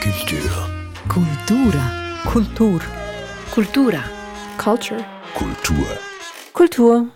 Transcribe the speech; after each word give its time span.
Culture. 0.00 0.40
Kultura. 1.08 1.90
Kultur. 2.24 2.80
Kultura. 3.52 4.04
Culture. 4.58 5.04
Kultur. 5.34 5.86
Kultur. 6.52 7.06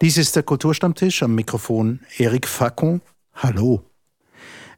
Dies 0.00 0.18
ist 0.18 0.36
der 0.36 0.42
Kulturstammtisch 0.42 1.22
am 1.22 1.34
Mikrofon 1.34 2.00
Eric 2.18 2.46
Facon. 2.46 3.00
Hallo. 3.34 3.82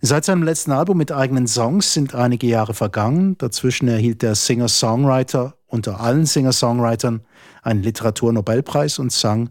Seit 0.00 0.24
seinem 0.24 0.42
letzten 0.42 0.72
Album 0.72 0.98
mit 0.98 1.12
eigenen 1.12 1.46
Songs 1.46 1.92
sind 1.92 2.14
einige 2.14 2.46
Jahre 2.46 2.74
vergangen. 2.74 3.36
Dazwischen 3.38 3.88
erhielt 3.88 4.22
der 4.22 4.34
Singer-Songwriter 4.34 5.56
unter 5.66 6.00
allen 6.00 6.26
Singer-Songwritern 6.26 7.22
einen 7.62 7.82
Literaturnobelpreis 7.82 8.98
und 8.98 9.12
sang 9.12 9.50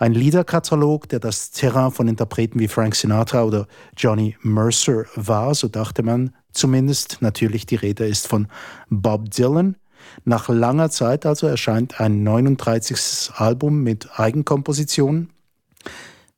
ein 0.00 0.14
Liederkatalog, 0.14 1.10
der 1.10 1.20
das 1.20 1.50
Terrain 1.50 1.90
von 1.90 2.08
Interpreten 2.08 2.58
wie 2.58 2.68
Frank 2.68 2.94
Sinatra 2.94 3.44
oder 3.44 3.66
Johnny 3.98 4.34
Mercer 4.40 5.04
war, 5.14 5.54
so 5.54 5.68
dachte 5.68 6.02
man 6.02 6.34
zumindest. 6.52 7.18
Natürlich 7.20 7.66
die 7.66 7.76
Rede 7.76 8.06
ist 8.06 8.26
von 8.26 8.48
Bob 8.88 9.30
Dylan. 9.30 9.76
Nach 10.24 10.48
langer 10.48 10.88
Zeit 10.90 11.26
also 11.26 11.46
erscheint 11.46 12.00
ein 12.00 12.22
39. 12.22 13.32
Album 13.34 13.82
mit 13.82 14.18
Eigenkompositionen. 14.18 15.28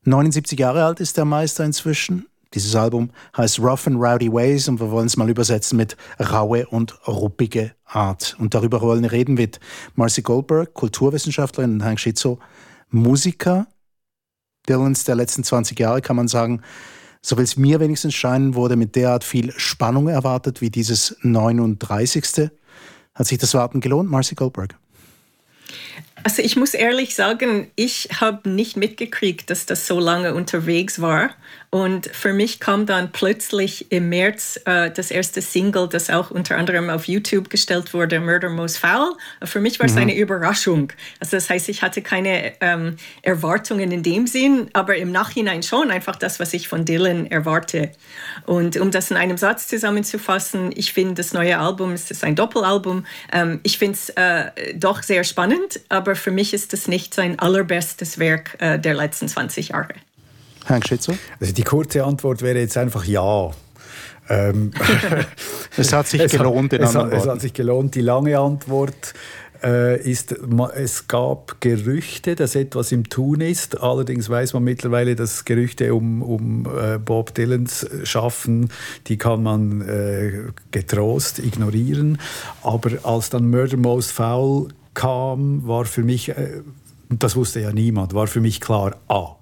79 0.05 0.59
Jahre 0.59 0.85
alt 0.85 0.99
ist 0.99 1.17
der 1.17 1.25
Meister 1.25 1.65
inzwischen. 1.65 2.27
Dieses 2.55 2.75
Album 2.75 3.11
heißt 3.37 3.61
Rough 3.61 3.87
and 3.87 3.97
Rowdy 4.03 4.31
Ways 4.33 4.67
und 4.67 4.81
wir 4.81 4.91
wollen 4.91 5.07
es 5.07 5.17
mal 5.17 5.31
übersetzen 5.31 5.77
mit 5.77 5.97
raue 6.19 6.67
und 6.67 6.99
ruppige 7.07 7.75
Art. 7.85 8.37
Und 8.41 8.55
darüber 8.55 8.81
wollen 8.81 9.05
wir 9.05 9.13
reden 9.13 9.35
mit 9.35 9.61
Marcy 9.95 10.23
Goldberg, 10.23 10.75
Kulturwissenschaftlerin 10.75 11.75
und 11.75 11.85
Hank 11.85 12.01
Schizzo, 12.01 12.41
Musiker. 12.93 13.67
Dylans 14.69 15.05
der 15.05 15.17
letzten 15.17 15.43
20 15.43 15.79
Jahre 15.79 16.03
kann 16.03 16.17
man 16.17 16.29
sagen, 16.29 16.63
so 17.21 17.37
will 17.37 17.45
es 17.45 17.57
mir 17.57 17.81
wenigstens 17.81 18.15
scheinen, 18.15 18.55
wurde 18.55 18.77
mit 18.77 18.97
derart 18.97 19.25
viel 19.25 19.53
Spannung 19.57 20.09
erwartet 20.09 20.61
wie 20.61 20.71
dieses 20.71 21.17
39. 21.23 22.51
Hat 23.15 23.27
sich 23.27 23.39
das 23.39 23.55
Warten 23.55 23.81
gelohnt, 23.81 24.11
Marcy 24.11 24.35
Goldberg? 24.35 24.77
Also 26.25 26.43
ich 26.43 26.57
muss 26.57 26.75
ehrlich 26.75 27.15
sagen, 27.15 27.71
ich 27.75 28.09
habe 28.21 28.49
nicht 28.49 28.77
mitgekriegt, 28.77 29.51
dass 29.51 29.67
das 29.67 29.87
so 29.87 29.99
lange 29.99 30.35
unterwegs 30.35 31.01
war. 31.01 31.31
Und 31.75 32.07
für 32.09 32.35
mich 32.35 32.61
kam 32.61 32.85
dann 32.85 33.13
plötzlich 33.13 33.91
im 33.91 34.11
März 34.11 34.61
äh, 34.67 34.91
das 34.91 35.11
erste 35.11 35.41
Single, 35.41 35.89
das 35.89 36.11
auch 36.11 36.31
unter 36.31 36.59
anderem 36.59 36.91
auf 36.91 37.09
YouTube 37.09 37.49
gestellt 37.49 37.95
wurde, 37.95 38.21
Murder 38.21 38.51
Most 38.51 38.77
Foul. 38.77 39.15
Für 39.43 39.59
mich 39.59 39.81
war 39.81 39.87
es 39.87 39.93
mhm. 39.93 40.03
eine 40.03 40.15
Überraschung. 40.15 40.93
Also 41.19 41.39
das 41.39 41.49
heißt, 41.49 41.71
ich 41.71 41.81
hatte 41.81 42.03
keine 42.03 42.53
ähm, 42.61 42.97
Erwartungen 43.23 43.91
in 43.91 44.03
dem 44.03 44.27
Sinn, 44.27 44.69
aber 44.75 44.97
im 44.97 45.13
Nachhinein 45.13 45.63
schon 45.63 45.91
einfach 45.91 46.17
das, 46.17 46.39
was 46.39 46.53
ich 46.53 46.69
von 46.69 46.85
Dylan 46.85 47.25
erwarte. 47.25 47.91
Und 48.45 48.77
um 48.77 48.91
das 48.91 49.11
in 49.11 49.17
einem 49.17 49.39
Satz 49.39 49.67
zusammenzufassen, 49.67 50.73
ich 50.75 50.93
finde 50.93 51.15
das 51.15 51.33
neue 51.33 51.59
Album, 51.59 51.93
es 51.93 52.11
ist 52.11 52.23
ein 52.23 52.37
Doppelalbum, 52.37 53.07
ähm, 53.33 53.61
ich 53.63 53.79
finde 53.79 53.95
es 53.95 54.11
äh, 54.11 54.75
doch 54.75 55.03
sehr 55.03 55.25
spannend, 55.25 55.81
aber 55.89 56.17
für 56.17 56.33
mich 56.33 56.53
ist 56.53 56.75
es 56.75 56.87
nicht 56.87 57.15
sein 57.15 57.39
allerbestes 57.39 58.19
Werk 58.19 58.59
äh, 58.59 58.79
der 58.79 58.93
letzten 58.93 59.27
20 59.27 59.69
Jahre. 59.69 59.95
Herr 60.67 60.81
Schitzer? 60.87 61.15
Also 61.41 61.53
die 61.53 61.65
kurze 61.65 62.05
Antwort 62.05 62.43
wäre 62.43 62.59
jetzt 62.59 62.77
einfach 62.77 63.05
ja. 63.05 63.51
Ähm, 64.29 64.71
es 65.77 65.93
hat 65.93 66.07
sich 66.07 66.31
gelohnt, 66.31 66.73
es, 66.73 66.95
hat, 66.95 67.13
es 67.13 67.27
hat 67.27 67.41
sich 67.41 67.53
gelohnt. 67.53 67.95
Die 67.95 68.01
lange 68.01 68.39
Antwort 68.39 69.15
äh, 69.63 70.01
ist, 70.01 70.35
es 70.75 71.09
gab 71.09 71.61
Gerüchte, 71.61 72.35
dass 72.35 72.55
etwas 72.55 72.93
im 72.93 73.09
Tun 73.09 73.41
ist. 73.41 73.81
Allerdings 73.81 74.29
weiß 74.29 74.55
man 74.55 74.65
mittlerweile, 74.65 75.17
dass 75.17 75.45
Gerüchte 75.45 75.95
um, 75.95 76.23
um 76.23 76.67
äh, 76.67 76.99
Bob 76.99 77.35
Dylans 77.35 77.87
Schaffen, 78.05 78.71
die 79.07 79.19
kann 79.19 79.43
man 79.43 79.83
äh, 79.83 80.51
getrost 80.71 81.39
ignorieren. 81.39 82.19
Aber 82.63 82.91
als 83.03 83.31
dann 83.31 83.51
Murder 83.51 83.77
Most 83.77 84.13
Foul 84.13 84.69
kam, 84.95 85.67
war 85.67 85.85
für 85.85 86.03
mich, 86.03 86.31
äh, 86.31 86.63
das 87.09 87.37
wusste 87.37 87.61
ja 87.61 87.73
niemand, 87.73 88.15
war 88.15 88.27
für 88.27 88.41
mich 88.41 88.61
klar, 88.61 88.97
ah, 89.09 89.37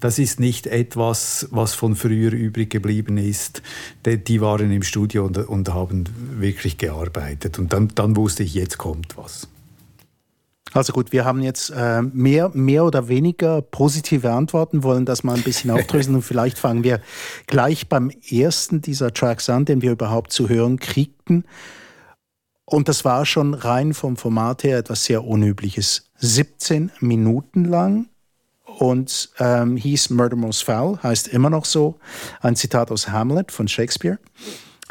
das 0.00 0.18
ist 0.18 0.40
nicht 0.40 0.66
etwas, 0.66 1.48
was 1.50 1.74
von 1.74 1.94
früher 1.94 2.32
übrig 2.32 2.70
geblieben 2.70 3.18
ist. 3.18 3.62
Die 4.04 4.40
waren 4.40 4.70
im 4.72 4.82
Studio 4.82 5.26
und, 5.26 5.36
und 5.36 5.72
haben 5.72 6.04
wirklich 6.38 6.78
gearbeitet. 6.78 7.58
Und 7.58 7.72
dann, 7.72 7.88
dann 7.94 8.16
wusste 8.16 8.42
ich, 8.42 8.54
jetzt 8.54 8.78
kommt 8.78 9.16
was. 9.16 9.46
Also 10.72 10.92
gut, 10.92 11.10
wir 11.10 11.24
haben 11.24 11.42
jetzt 11.42 11.70
äh, 11.70 12.00
mehr, 12.00 12.50
mehr 12.54 12.84
oder 12.84 13.08
weniger 13.08 13.60
positive 13.60 14.30
Antworten, 14.30 14.84
wollen 14.84 15.04
das 15.04 15.24
mal 15.24 15.36
ein 15.36 15.42
bisschen 15.42 15.70
aufdröseln 15.70 16.14
und 16.14 16.22
vielleicht 16.22 16.58
fangen 16.58 16.84
wir 16.84 17.00
gleich 17.46 17.88
beim 17.88 18.10
ersten 18.30 18.80
dieser 18.80 19.12
Tracks 19.12 19.50
an, 19.50 19.64
den 19.64 19.82
wir 19.82 19.90
überhaupt 19.90 20.32
zu 20.32 20.48
hören 20.48 20.78
kriegten. 20.78 21.44
Und 22.64 22.88
das 22.88 23.04
war 23.04 23.26
schon 23.26 23.54
rein 23.54 23.94
vom 23.94 24.16
Format 24.16 24.62
her 24.62 24.78
etwas 24.78 25.04
sehr 25.04 25.24
Unübliches. 25.24 26.08
17 26.18 26.92
Minuten 27.00 27.64
lang 27.64 28.09
und 28.80 29.28
ähm, 29.38 29.76
hieß 29.76 30.08
Murder 30.08 30.36
Most 30.36 30.64
Foul, 30.64 30.98
heißt 31.02 31.28
immer 31.28 31.50
noch 31.50 31.66
so. 31.66 31.96
Ein 32.40 32.56
Zitat 32.56 32.90
aus 32.90 33.08
Hamlet 33.08 33.52
von 33.52 33.68
Shakespeare. 33.68 34.18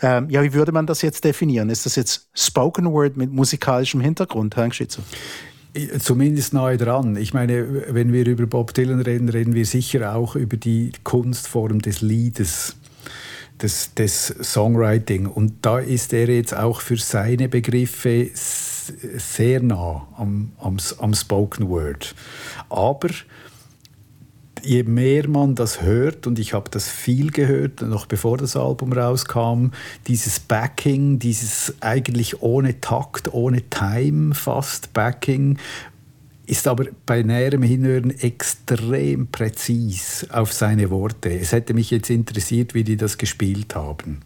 Ähm, 0.03 0.29
ja, 0.29 0.43
wie 0.43 0.53
würde 0.53 0.71
man 0.71 0.85
das 0.85 1.01
jetzt 1.01 1.23
definieren? 1.23 1.71
Ist 1.71 1.87
das 1.87 1.95
jetzt 1.95 2.29
Spoken 2.35 2.85
Word 2.91 3.17
mit 3.17 3.33
musikalischem 3.33 3.99
Hintergrund, 3.99 4.55
Herr 4.55 4.71
Schitzer? 4.71 5.01
Zumindest 5.99 6.53
nahe 6.53 6.77
dran. 6.77 7.15
Ich 7.15 7.33
meine, 7.33 7.93
wenn 7.93 8.13
wir 8.13 8.27
über 8.27 8.45
Bob 8.45 8.75
Dylan 8.75 9.01
reden, 9.01 9.27
reden 9.27 9.55
wir 9.55 9.65
sicher 9.65 10.15
auch 10.15 10.35
über 10.35 10.57
die 10.57 10.91
Kunstform 11.03 11.81
des 11.81 12.01
Liedes, 12.01 12.75
des, 13.59 13.95
des 13.95 14.27
Songwriting. 14.39 15.25
Und 15.25 15.65
da 15.65 15.79
ist 15.79 16.13
er 16.13 16.29
jetzt 16.29 16.55
auch 16.55 16.81
für 16.81 16.97
seine 16.97 17.49
Begriffe 17.49 18.29
sehr 18.35 19.63
nah 19.63 20.07
am, 20.15 20.51
am, 20.59 20.77
am 20.99 21.13
Spoken 21.15 21.69
Word. 21.69 22.13
Aber 22.69 23.09
je 24.63 24.83
mehr 24.83 25.27
man 25.27 25.55
das 25.55 25.81
hört, 25.81 26.27
und 26.27 26.39
ich 26.39 26.53
habe 26.53 26.69
das 26.69 26.89
viel 26.89 27.31
gehört, 27.31 27.81
noch 27.81 28.05
bevor 28.05 28.37
das 28.37 28.55
Album 28.55 28.93
rauskam, 28.93 29.71
dieses 30.07 30.39
Backing, 30.39 31.19
dieses 31.19 31.75
eigentlich 31.81 32.41
ohne 32.41 32.79
Takt, 32.81 33.33
ohne 33.33 33.69
Time 33.69 34.33
fast 34.35 34.93
Backing, 34.93 35.57
ist 36.45 36.67
aber 36.67 36.85
bei 37.05 37.21
näherem 37.21 37.61
Hinhören 37.61 38.09
extrem 38.09 39.27
präzis 39.27 40.25
auf 40.31 40.51
seine 40.51 40.89
Worte. 40.89 41.29
Es 41.29 41.51
hätte 41.51 41.73
mich 41.73 41.91
jetzt 41.91 42.09
interessiert, 42.09 42.73
wie 42.73 42.83
die 42.83 42.97
das 42.97 43.17
gespielt 43.17 43.75
haben. 43.75 44.21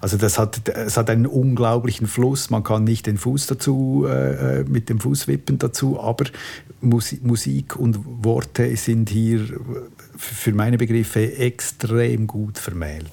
Also 0.00 0.16
das 0.16 0.38
hat, 0.38 0.68
es 0.68 0.96
hat 0.96 1.10
einen 1.10 1.26
unglaublichen 1.26 2.06
Fluss. 2.06 2.50
Man 2.50 2.62
kann 2.62 2.84
nicht 2.84 3.06
den 3.06 3.18
Fuß 3.18 3.46
dazu, 3.46 4.06
äh, 4.08 4.60
äh 4.60 4.64
mit 4.64 4.88
dem 4.88 5.00
Fuß 5.00 5.28
wippen 5.28 5.58
dazu, 5.58 6.00
aber 6.00 6.26
Musik 6.80 7.76
und 7.76 8.24
Worte 8.24 8.76
sind 8.76 9.10
hier 9.10 9.40
für 10.16 10.52
meine 10.52 10.78
Begriffe 10.78 11.36
extrem 11.36 12.26
gut 12.26 12.58
vermählt. 12.58 13.10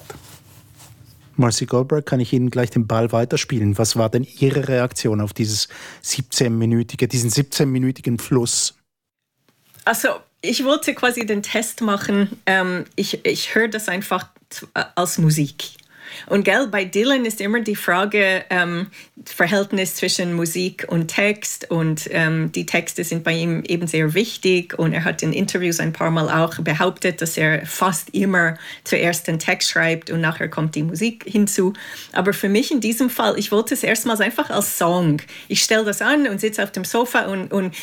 Marcy 1.36 1.66
Goldberg, 1.66 2.06
kann 2.06 2.20
ich 2.20 2.32
Ihnen 2.34 2.50
gleich 2.50 2.70
den 2.70 2.86
Ball 2.86 3.12
weiterspielen. 3.12 3.78
Was 3.78 3.96
war 3.96 4.10
denn 4.10 4.28
Ihre 4.40 4.68
Reaktion 4.68 5.20
auf 5.22 5.34
dieses 5.34 5.68
17-minütige, 6.04 7.08
diesen 7.08 7.32
17-minütigen 7.32 8.20
Fluss? 8.20 8.76
Also, 9.86 10.10
ich 10.42 10.64
wollte 10.64 10.94
quasi 10.94 11.26
den 11.26 11.42
Test 11.42 11.82
machen. 11.82 12.30
Ähm, 12.46 12.86
ich 12.96 13.26
ich 13.26 13.56
höre 13.56 13.68
das 13.68 13.90
einfach 13.90 14.30
als 14.96 15.18
Musik. 15.18 15.72
Und 16.28 16.44
gell, 16.44 16.68
bei 16.68 16.86
Dylan 16.86 17.26
ist 17.26 17.42
immer 17.42 17.62
die 17.62 17.76
Frage, 17.76 18.44
ähm, 18.50 18.88
Verhältnis 19.26 19.96
zwischen 19.96 20.34
Musik 20.34 20.86
und 20.90 21.08
Text 21.08 21.70
und 21.72 22.10
ähm, 22.12 22.52
die 22.52 22.66
Texte 22.66 23.04
sind 23.04 23.24
bei 23.24 23.34
ihm 23.34 23.64
eben 23.66 23.88
sehr 23.88 24.14
wichtig 24.14 24.78
und 24.78 24.94
er 24.94 25.04
hat 25.04 25.24
in 25.24 25.34
Interviews 25.34 25.80
ein 25.80 25.94
paar 25.94 26.12
Mal 26.12 26.30
auch 26.30 26.60
behauptet, 26.60 27.22
dass 27.22 27.38
er 27.38 27.66
fast 27.66 28.10
immer 28.10 28.58
zuerst 28.84 29.28
den 29.28 29.40
Text 29.40 29.70
schreibt 29.70 30.10
und 30.10 30.22
nachher 30.22 30.50
kommt 30.50 30.76
die 30.76 30.84
Musik 30.84 31.26
hinzu. 31.28 31.74
Aber 32.12 32.34
für 32.34 32.50
mich 32.50 32.72
in 32.72 32.80
diesem 32.80 33.10
Fall, 33.10 33.38
ich 33.38 33.52
wollte 33.52 33.74
es 33.74 33.84
erstmals 33.84 34.22
einfach 34.22 34.50
als 34.50 34.78
Song. 34.78 35.22
Ich 35.48 35.64
stelle 35.64 35.86
das 35.86 36.02
an 36.02 36.28
und 36.28 36.42
sitze 36.42 36.64
auf 36.64 36.72
dem 36.72 36.86
Sofa 36.86 37.26
und, 37.26 37.52
und 37.52 37.76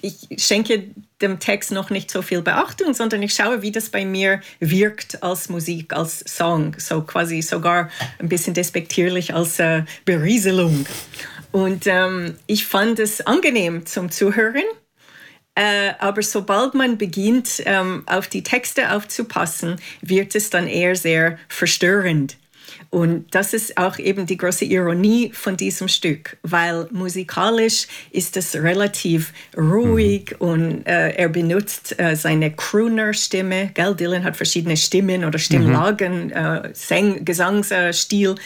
ich 0.00 0.28
schenke 0.38 0.90
dem 1.24 1.40
Text 1.40 1.72
noch 1.72 1.90
nicht 1.90 2.10
so 2.10 2.22
viel 2.22 2.42
Beachtung, 2.42 2.94
sondern 2.94 3.22
ich 3.22 3.34
schaue, 3.34 3.62
wie 3.62 3.72
das 3.72 3.88
bei 3.88 4.04
mir 4.04 4.40
wirkt 4.60 5.22
als 5.22 5.48
Musik, 5.48 5.92
als 5.92 6.20
Song, 6.20 6.76
so 6.78 7.02
quasi 7.02 7.42
sogar 7.42 7.90
ein 8.18 8.28
bisschen 8.28 8.54
despektierlich 8.54 9.34
als 9.34 9.58
äh, 9.58 9.82
Berieselung. 10.04 10.86
Und 11.50 11.86
ähm, 11.86 12.36
ich 12.46 12.66
fand 12.66 12.98
es 12.98 13.20
angenehm 13.26 13.86
zum 13.86 14.10
Zuhören. 14.10 14.64
Äh, 15.54 15.92
aber 16.00 16.22
sobald 16.22 16.74
man 16.74 16.98
beginnt, 16.98 17.62
ähm, 17.64 18.02
auf 18.06 18.26
die 18.26 18.42
Texte 18.42 18.92
aufzupassen, 18.92 19.76
wird 20.00 20.34
es 20.34 20.50
dann 20.50 20.66
eher 20.66 20.96
sehr 20.96 21.38
verstörend. 21.48 22.36
Und 22.94 23.34
das 23.34 23.54
ist 23.54 23.76
auch 23.76 23.98
eben 23.98 24.24
die 24.24 24.36
große 24.36 24.66
Ironie 24.66 25.32
von 25.34 25.56
diesem 25.56 25.88
Stück, 25.88 26.36
weil 26.44 26.86
musikalisch 26.92 27.88
ist 28.12 28.36
es 28.36 28.54
relativ 28.54 29.32
ruhig 29.56 30.36
mhm. 30.38 30.46
und 30.46 30.86
äh, 30.86 31.08
er 31.08 31.28
benutzt 31.28 31.98
äh, 31.98 32.14
seine 32.14 32.52
Crooner-Stimme. 32.52 33.72
Gell? 33.74 33.96
Dylan 33.96 34.22
hat 34.22 34.36
verschiedene 34.36 34.76
Stimmen 34.76 35.24
oder 35.24 35.40
Stimmlagen, 35.40 36.26
mhm. 36.26 36.68
äh, 36.88 37.20
Gesangsstil. 37.24 38.36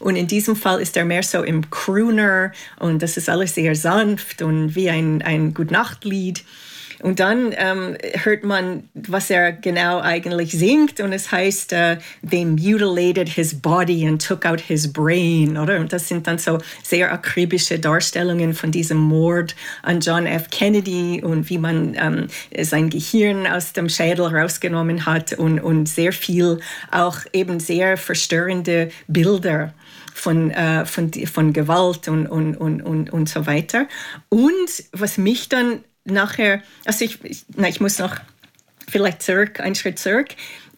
Und 0.00 0.16
in 0.16 0.26
diesem 0.26 0.54
Fall 0.54 0.82
ist 0.82 0.98
er 0.98 1.06
mehr 1.06 1.22
so 1.22 1.42
im 1.42 1.70
Crooner 1.70 2.52
und 2.78 3.02
das 3.02 3.16
ist 3.16 3.30
alles 3.30 3.54
sehr 3.54 3.74
sanft 3.74 4.42
und 4.42 4.74
wie 4.74 4.90
ein, 4.90 5.22
ein 5.22 5.54
Gutnachtlied. 5.54 6.44
Und 7.04 7.20
dann 7.20 7.54
ähm, 7.58 7.98
hört 8.22 8.44
man, 8.44 8.88
was 8.94 9.28
er 9.28 9.52
genau 9.52 10.00
eigentlich 10.00 10.52
singt 10.52 11.00
und 11.00 11.12
es 11.12 11.30
heißt, 11.30 11.74
uh, 11.74 11.96
they 12.26 12.46
mutilated 12.46 13.28
his 13.28 13.54
body 13.54 14.06
and 14.06 14.26
took 14.26 14.46
out 14.46 14.58
his 14.58 14.90
brain, 14.90 15.58
oder? 15.58 15.80
Und 15.80 15.92
das 15.92 16.08
sind 16.08 16.26
dann 16.26 16.38
so 16.38 16.56
sehr 16.82 17.12
akribische 17.12 17.78
Darstellungen 17.78 18.54
von 18.54 18.70
diesem 18.70 18.96
Mord 18.96 19.54
an 19.82 20.00
John 20.00 20.24
F. 20.24 20.48
Kennedy 20.48 21.22
und 21.22 21.50
wie 21.50 21.58
man 21.58 21.94
ähm, 21.94 22.28
sein 22.64 22.88
Gehirn 22.88 23.46
aus 23.46 23.74
dem 23.74 23.90
Schädel 23.90 24.34
rausgenommen 24.34 25.04
hat 25.04 25.34
und, 25.34 25.60
und 25.60 25.86
sehr 25.86 26.14
viel 26.14 26.58
auch 26.90 27.18
eben 27.34 27.60
sehr 27.60 27.98
verstörende 27.98 28.88
Bilder 29.08 29.74
von, 30.14 30.50
äh, 30.52 30.86
von, 30.86 31.12
von 31.12 31.52
Gewalt 31.52 32.08
und, 32.08 32.26
und, 32.28 32.56
und, 32.56 32.80
und, 32.80 33.12
und 33.12 33.28
so 33.28 33.44
weiter. 33.44 33.88
Und 34.30 34.84
was 34.92 35.18
mich 35.18 35.50
dann 35.50 35.84
nachher, 36.04 36.62
also 36.84 37.04
ich, 37.04 37.22
ich, 37.24 37.44
na, 37.56 37.68
ich 37.68 37.80
muss 37.80 37.98
noch 37.98 38.16
vielleicht 38.88 39.22
zurück, 39.22 39.60
einen 39.60 39.74
Schritt 39.74 39.98
zurück. 39.98 40.28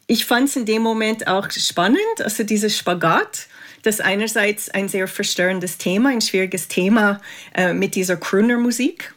Ich 0.06 0.25
fand 0.25 0.49
es 0.49 0.56
in 0.56 0.67
dem 0.67 0.82
Moment 0.82 1.26
auch 1.26 1.50
spannend, 1.50 1.99
also 2.20 2.44
dieses 2.44 2.76
Spagat, 2.78 3.49
das 3.82 4.00
einerseits 4.00 4.70
ein 4.70 4.88
sehr 4.88 5.08
verstörendes 5.08 5.78
Thema, 5.78 6.11
ein 6.11 6.20
schwieriges 6.20 6.69
Thema 6.69 7.20
äh, 7.55 7.73
mit 7.73 7.94
dieser 7.94 8.17
Crooner-Musik. 8.17 9.14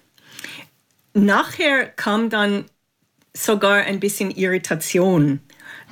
Nachher 1.14 1.88
kam 1.88 2.30
dann 2.30 2.66
sogar 3.34 3.78
ein 3.78 4.00
bisschen 4.00 4.32
Irritation 4.32 5.40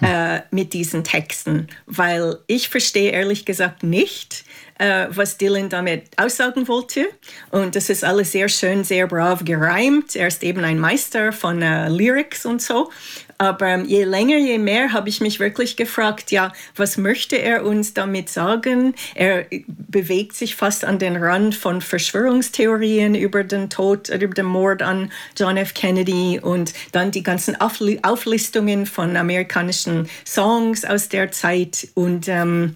äh, 0.01 0.41
mit 0.51 0.73
diesen 0.73 1.03
Texten, 1.03 1.67
weil 1.85 2.37
ich 2.47 2.69
verstehe 2.69 3.11
ehrlich 3.11 3.45
gesagt 3.45 3.83
nicht, 3.83 4.45
äh, 4.79 5.07
was 5.09 5.37
Dylan 5.37 5.69
damit 5.69 6.03
aussagen 6.17 6.67
wollte. 6.67 7.07
Und 7.51 7.75
das 7.75 7.89
ist 7.89 8.03
alles 8.03 8.31
sehr 8.31 8.49
schön, 8.49 8.83
sehr 8.83 9.07
brav 9.07 9.43
gereimt. 9.43 10.15
Er 10.15 10.27
ist 10.27 10.43
eben 10.43 10.63
ein 10.63 10.79
Meister 10.79 11.31
von 11.31 11.61
äh, 11.61 11.89
Lyrics 11.89 12.45
und 12.45 12.61
so. 12.61 12.91
Aber 13.37 13.67
ähm, 13.67 13.85
je 13.85 14.03
länger, 14.03 14.37
je 14.37 14.57
mehr 14.57 14.93
habe 14.93 15.09
ich 15.09 15.21
mich 15.21 15.39
wirklich 15.39 15.75
gefragt, 15.75 16.31
ja, 16.31 16.51
was 16.75 16.97
möchte 16.97 17.35
er 17.35 17.65
uns 17.65 17.93
damit 17.93 18.29
sagen? 18.29 18.95
Er 19.15 19.45
bewegt 19.67 20.35
sich 20.35 20.55
fast 20.55 20.85
an 20.85 20.99
den 20.99 21.15
Rand 21.17 21.55
von 21.55 21.81
Verschwörungstheorien 21.81 23.15
über 23.15 23.43
den 23.43 23.69
Tod, 23.69 24.09
über 24.09 24.33
den 24.33 24.45
Mord 24.45 24.81
an 24.81 25.11
John 25.37 25.57
F. 25.57 25.73
Kennedy 25.73 26.39
und 26.41 26.73
dann 26.91 27.11
die 27.11 27.23
ganzen 27.23 27.55
Auflistungen 27.59 28.85
von 28.85 29.15
amerikanischen 29.15 30.09
Songs 30.25 30.83
aus 30.83 31.09
der 31.09 31.31
Zeit 31.31 31.87
und 31.93 32.27
ähm, 32.27 32.75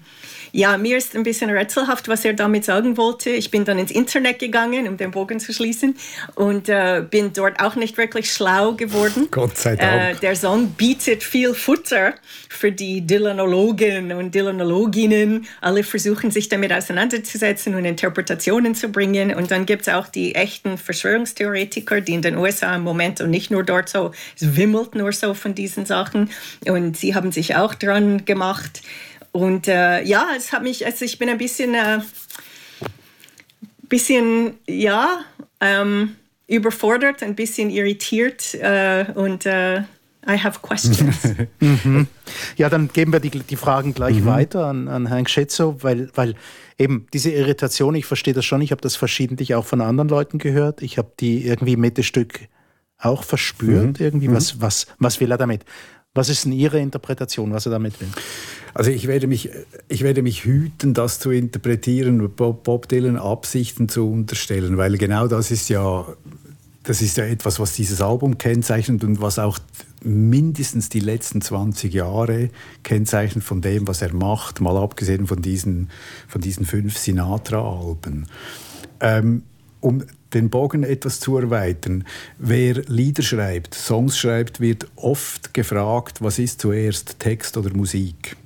ja, 0.54 0.78
mir 0.78 0.98
ist 0.98 1.16
ein 1.16 1.24
bisschen 1.24 1.50
rätselhaft, 1.50 2.08
was 2.08 2.25
er 2.25 2.34
damit 2.34 2.66
sagen 2.66 2.98
wollte. 2.98 3.30
Ich 3.30 3.52
bin 3.52 3.63
dann 3.66 3.80
ins 3.80 3.92
Internet 3.92 4.40
gegangen, 4.40 4.88
um 4.88 4.98
den 4.98 5.12
Bogen 5.12 5.40
zu 5.40 5.54
schließen, 5.54 5.96
und 6.36 6.68
äh, 6.68 7.04
bin 7.10 7.31
dort 7.34 7.62
auch 7.62 7.75
nicht 7.75 7.98
wirklich 7.98 8.31
schlau 8.31 8.74
geworden. 8.74 9.28
Gott 9.31 9.58
sei 9.58 9.75
Dank. 9.75 10.18
Äh, 10.18 10.19
der 10.19 10.36
Song 10.36 10.50
bietet 10.77 11.24
viel 11.24 11.53
Futter 11.53 12.15
für 12.50 12.71
die 12.71 13.06
Dylanologen 13.06 14.12
und 14.12 14.33
Dylanologinnen. 14.33 15.48
Alle 15.62 15.83
versuchen 15.83 16.31
sich 16.31 16.50
damit 16.50 16.74
auseinanderzusetzen 16.74 17.75
und 17.75 17.86
Interpretationen 17.86 18.75
zu 18.75 18.89
bringen. 18.89 19.33
Und 19.33 19.51
dann 19.51 19.65
gibt 19.65 19.83
es 19.83 19.89
auch 19.94 20.07
die 20.07 20.36
echten 20.36 20.77
Verschwörungstheoretiker, 20.77 22.01
die 22.01 22.13
in 22.13 22.21
den 22.21 22.38
USA 22.38 22.75
im 22.75 22.83
Moment 22.83 23.21
und 23.21 23.30
nicht 23.30 23.51
nur 23.51 23.63
dort 23.63 23.89
so, 23.89 24.12
es 24.36 24.56
wimmelt 24.56 24.95
nur 24.95 25.12
so 25.12 25.33
von 25.33 25.56
diesen 25.56 25.86
Sachen. 25.86 26.30
Und 26.65 26.98
sie 26.98 27.15
haben 27.15 27.31
sich 27.31 27.56
auch 27.56 27.74
dran 27.74 28.25
gemacht. 28.25 28.81
Und 29.31 29.68
äh, 29.68 30.03
ja, 30.03 30.30
es 30.36 30.51
hat 30.51 30.63
mich, 30.63 30.86
also 30.86 31.06
ich 31.06 31.18
bin 31.18 31.30
ein 31.30 31.38
bisschen, 31.38 31.74
äh, 31.74 32.00
bisschen 33.88 34.59
ja, 34.68 35.24
ähm, 35.62 36.15
überfordert, 36.48 37.24
ein 37.24 37.36
bisschen 37.36 37.69
irritiert 37.69 38.53
äh, 38.56 39.06
und 39.15 39.45
äh, 39.45 39.83
I 40.28 40.38
have 40.38 40.60
questions. 40.62 41.28
mhm. 41.60 42.08
Ja, 42.56 42.70
dann 42.70 42.90
geben 42.90 43.12
wir 43.12 43.20
die, 43.20 43.32
die 43.32 43.56
Fragen 43.56 43.94
gleich 43.94 44.22
mhm. 44.22 44.26
weiter 44.26 44.68
an, 44.68 44.88
an 44.88 45.08
Herrn 45.08 45.28
Schetzow, 45.28 45.84
weil, 45.84 46.10
weil 46.14 46.36
eben 46.78 47.08
diese 47.14 47.32
Irritation, 47.32 47.96
ich 47.96 48.06
verstehe 48.06 48.34
das 48.34 48.46
schon, 48.46 48.62
ich 48.62 48.72
habe 48.72 48.82
das 48.82 48.96
verschiedentlich 48.96 49.56
auch 49.56 49.66
von 49.66 49.82
anderen 49.82 50.10
Leuten 50.10 50.38
gehört. 50.38 50.82
Ich 50.84 50.98
habe 50.98 51.12
die 51.20 51.46
irgendwie 51.46 51.76
mit 51.76 51.98
dem 51.98 52.04
Stück 52.04 52.40
auch 53.00 53.24
verspürt, 53.24 54.00
mhm. 54.00 54.06
irgendwie, 54.06 54.32
was, 54.32 54.56
mhm. 54.56 54.62
was, 54.62 54.88
was 55.00 55.20
will 55.20 55.32
er 55.32 55.38
damit? 55.38 55.66
Was 56.14 56.30
ist 56.30 56.46
denn 56.46 56.52
Ihre 56.52 56.80
Interpretation, 56.80 57.54
was 57.54 57.66
er 57.66 57.72
damit 57.72 58.00
will? 58.02 58.10
Also 58.74 58.92
ich 58.92 59.08
werde 59.08 59.28
mich, 59.28 59.50
ich 59.88 60.04
werde 60.04 60.22
mich 60.22 60.44
hüten, 60.46 60.94
das 60.94 61.20
zu 61.20 61.32
interpretieren, 61.32 62.30
Bob, 62.36 62.64
Bob 62.64 62.88
Dylan 62.88 63.18
Absichten 63.18 63.90
zu 63.90 64.10
unterstellen, 64.10 64.78
weil 64.78 64.98
genau 64.98 65.28
das 65.28 65.52
ist 65.52 65.70
ja, 65.70 66.06
das 66.83 67.01
ist 67.01 67.18
ja 67.18 67.25
etwas, 67.25 67.60
was 67.60 67.75
dieses 67.75 68.01
Album 68.01 68.38
kennzeichnet 68.38 69.04
und 69.04 69.22
was 69.22 69.38
auch 69.38 69.60
mindestens 70.04 70.89
die 70.89 71.00
letzten 71.00 71.42
20 71.42 71.94
Jahre 71.94 72.50
kennzeichnet 72.83 73.44
von 73.44 73.62
dem, 73.62 73.88
was 73.88 74.01
er 74.01 74.13
macht, 74.13 74.62
mal 74.62 74.78
abgesehen 74.78 75.28
von 75.28 75.42
diesen, 75.42 75.89
von 76.28 76.42
diesen 76.42 76.66
fünf 76.66 76.98
Sinatra-Alben. 76.98 78.25
Ähm, 79.00 79.44
um 79.80 80.04
den 80.33 80.50
Bogen 80.50 80.83
etwas 80.83 81.19
zu 81.19 81.38
erweitern. 81.38 82.06
Wer 82.38 82.75
Lieder 82.88 83.24
schreibt, 83.24 83.74
Songs 83.74 84.18
schreibt, 84.18 84.60
wird 84.60 84.88
oft 84.95 85.54
gefragt, 85.54 86.22
was 86.22 86.39
ist 86.39 86.62
zuerst 86.62 87.19
Text 87.19 87.57
oder 87.57 87.75
Musik? 87.75 88.38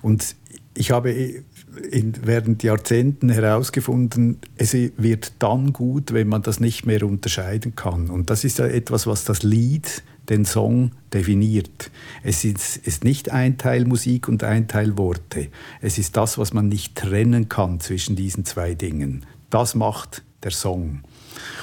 Und 0.00 0.36
ich 0.74 0.90
habe 0.90 1.42
in, 1.90 2.14
während 2.22 2.62
Jahrzehnten 2.62 3.28
herausgefunden, 3.28 4.38
es 4.56 4.74
wird 4.74 5.32
dann 5.38 5.72
gut, 5.72 6.12
wenn 6.12 6.28
man 6.28 6.42
das 6.42 6.60
nicht 6.60 6.86
mehr 6.86 7.02
unterscheiden 7.04 7.74
kann. 7.74 8.10
Und 8.10 8.30
das 8.30 8.44
ist 8.44 8.58
ja 8.58 8.66
etwas, 8.66 9.06
was 9.06 9.24
das 9.24 9.42
Lied, 9.42 10.02
den 10.28 10.44
Song 10.44 10.92
definiert. 11.12 11.90
Es 12.22 12.44
ist, 12.44 12.76
ist 12.76 13.04
nicht 13.04 13.30
ein 13.30 13.56
Teil 13.58 13.84
Musik 13.86 14.28
und 14.28 14.44
ein 14.44 14.68
Teil 14.68 14.98
Worte. 14.98 15.48
Es 15.80 15.98
ist 15.98 16.16
das, 16.16 16.36
was 16.38 16.52
man 16.52 16.68
nicht 16.68 16.96
trennen 16.96 17.48
kann 17.48 17.80
zwischen 17.80 18.14
diesen 18.14 18.44
zwei 18.44 18.74
Dingen. 18.74 19.24
Das 19.50 19.74
macht 19.74 20.22
der 20.42 20.50
Song. 20.50 21.00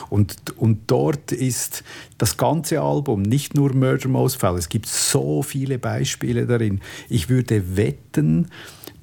Und, 0.09 0.57
und 0.57 0.83
dort 0.87 1.31
ist 1.31 1.83
das 2.17 2.37
ganze 2.37 2.81
Album, 2.81 3.21
nicht 3.21 3.55
nur 3.55 3.73
Murder 3.73 4.09
Most 4.09 4.37
Foul, 4.37 4.57
es 4.57 4.69
gibt 4.69 4.87
so 4.87 5.43
viele 5.43 5.79
Beispiele 5.79 6.45
darin. 6.45 6.81
Ich 7.09 7.29
würde 7.29 7.77
wetten, 7.77 8.49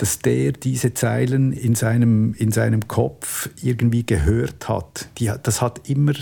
dass 0.02 0.19
der 0.19 0.50
diese 0.50 0.94
Zeilen 0.94 1.52
in 1.52 1.76
seinem, 1.76 2.34
in 2.34 2.50
seinem 2.50 2.88
Kopf 2.88 3.48
irgendwie 3.62 4.05
gehört 4.05 4.69
hat. 4.69 5.06
Die, 5.19 5.31
das, 5.41 5.62
hat 5.62 5.88
immer, 5.88 6.15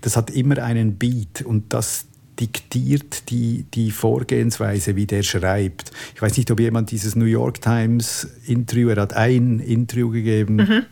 das 0.00 0.16
hat 0.16 0.30
immer 0.30 0.56
einen 0.56 0.94
Beat 0.96 1.42
und 1.42 1.74
das 1.74 2.06
diktiert 2.40 3.28
die, 3.28 3.66
die 3.74 3.90
Vorgehensweise, 3.90 4.96
wie 4.96 5.04
der 5.04 5.22
schreibt. 5.22 5.90
Ich 6.14 6.22
weiß 6.22 6.34
nicht, 6.38 6.50
ob 6.50 6.60
jemand 6.60 6.92
dieses 6.92 7.14
New 7.14 7.26
York 7.26 7.60
Times 7.60 8.26
Interview, 8.46 8.88
er 8.88 9.02
hat 9.02 9.12
ein 9.12 9.60
Interview 9.60 10.08
gegeben, 10.08 10.56
mhm 10.56 10.86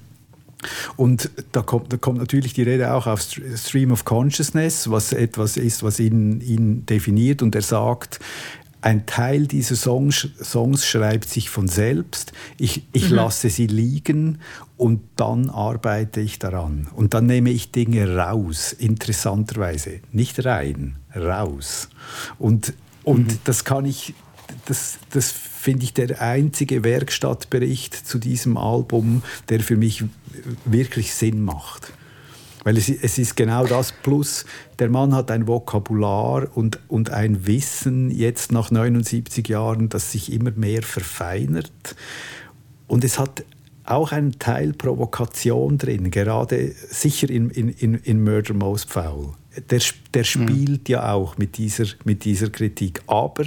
und 0.96 1.30
da 1.52 1.62
kommt, 1.62 1.92
da 1.92 1.96
kommt 1.96 2.18
natürlich 2.18 2.52
die 2.52 2.62
Rede 2.62 2.92
auch 2.92 3.06
auf 3.06 3.20
Stream 3.20 3.92
of 3.92 4.04
Consciousness, 4.04 4.90
was 4.90 5.12
etwas 5.12 5.56
ist, 5.56 5.84
was 5.84 6.00
ihn, 6.00 6.40
ihn 6.40 6.84
definiert. 6.84 7.42
Und 7.42 7.54
er 7.54 7.62
sagt, 7.62 8.18
ein 8.80 9.06
Teil 9.06 9.46
dieser 9.46 9.76
Songs, 9.76 10.28
Songs 10.42 10.86
schreibt 10.86 11.28
sich 11.28 11.50
von 11.50 11.68
selbst. 11.68 12.32
Ich, 12.58 12.84
ich 12.92 13.10
mhm. 13.10 13.16
lasse 13.16 13.50
sie 13.50 13.66
liegen 13.66 14.38
und 14.76 15.00
dann 15.16 15.50
arbeite 15.50 16.20
ich 16.20 16.38
daran. 16.38 16.88
Und 16.94 17.14
dann 17.14 17.26
nehme 17.26 17.50
ich 17.50 17.72
Dinge 17.72 18.16
raus, 18.16 18.72
interessanterweise. 18.72 20.00
Nicht 20.12 20.44
rein, 20.44 20.96
raus. 21.14 21.88
Und, 22.38 22.72
und 23.02 23.32
mhm. 23.32 23.38
das 23.44 23.64
kann 23.64 23.84
ich 23.84 24.14
das, 24.64 24.98
das 25.10 25.30
finde 25.30 25.84
ich 25.84 25.94
der 25.94 26.22
einzige 26.22 26.84
Werkstattbericht 26.84 27.94
zu 27.94 28.18
diesem 28.18 28.56
Album, 28.56 29.22
der 29.48 29.60
für 29.60 29.76
mich 29.76 30.04
wirklich 30.64 31.14
Sinn 31.14 31.42
macht. 31.42 31.92
Weil 32.68 32.76
es, 32.76 32.90
es, 32.90 33.16
ist 33.16 33.34
genau 33.34 33.66
das. 33.66 33.92
Plus, 33.92 34.44
der 34.78 34.90
Mann 34.90 35.14
hat 35.14 35.30
ein 35.30 35.46
Vokabular 35.46 36.54
und, 36.54 36.78
und 36.88 37.08
ein 37.08 37.46
Wissen 37.46 38.10
jetzt 38.10 38.52
nach 38.52 38.70
79 38.70 39.48
Jahren, 39.48 39.88
das 39.88 40.12
sich 40.12 40.30
immer 40.30 40.50
mehr 40.50 40.82
verfeinert. 40.82 41.96
Und 42.86 43.04
es 43.04 43.18
hat 43.18 43.42
auch 43.84 44.12
einen 44.12 44.38
Teil 44.38 44.74
Provokation 44.74 45.78
drin, 45.78 46.10
gerade 46.10 46.74
sicher 46.90 47.30
in, 47.30 47.48
in, 47.48 47.94
in 47.94 48.22
Murder 48.22 48.52
Most 48.52 48.90
Foul. 48.90 49.32
der, 49.70 49.80
der 50.12 50.24
spielt 50.24 50.88
mhm. 50.88 50.92
ja 50.92 51.14
auch 51.14 51.38
mit 51.38 51.56
dieser, 51.56 51.86
mit 52.04 52.26
dieser 52.26 52.50
Kritik. 52.50 53.00
Aber 53.06 53.46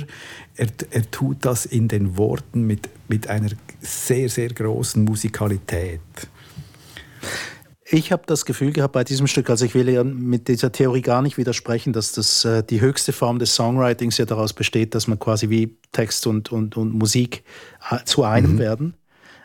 er, 0.55 0.67
er 0.89 1.11
tut 1.11 1.45
das 1.45 1.67
in 1.67 1.87
den 1.87 2.17
Worten 2.17 2.65
mit, 2.65 2.89
mit 3.07 3.27
einer 3.27 3.51
sehr, 3.81 4.29
sehr 4.29 4.49
großen 4.49 5.03
Musikalität. 5.03 6.01
Ich 7.93 8.13
habe 8.13 8.23
das 8.25 8.45
Gefühl 8.45 8.71
gehabt 8.71 8.93
bei 8.93 9.03
diesem 9.03 9.27
Stück, 9.27 9.49
also 9.49 9.65
ich 9.65 9.75
will 9.75 9.89
ja 9.89 10.05
mit 10.05 10.47
dieser 10.47 10.71
Theorie 10.71 11.01
gar 11.01 11.21
nicht 11.21 11.37
widersprechen, 11.37 11.91
dass 11.91 12.13
das 12.13 12.45
äh, 12.45 12.63
die 12.63 12.79
höchste 12.79 13.11
Form 13.11 13.37
des 13.37 13.53
Songwritings 13.53 14.17
ja 14.17 14.23
daraus 14.23 14.53
besteht, 14.53 14.95
dass 14.95 15.07
man 15.07 15.19
quasi 15.19 15.49
wie 15.49 15.75
Text 15.91 16.25
und, 16.25 16.53
und, 16.53 16.77
und 16.77 16.93
Musik 16.93 17.43
äh, 17.89 18.01
zu 18.05 18.23
einem 18.23 18.53
mhm. 18.53 18.59
werden. 18.59 18.93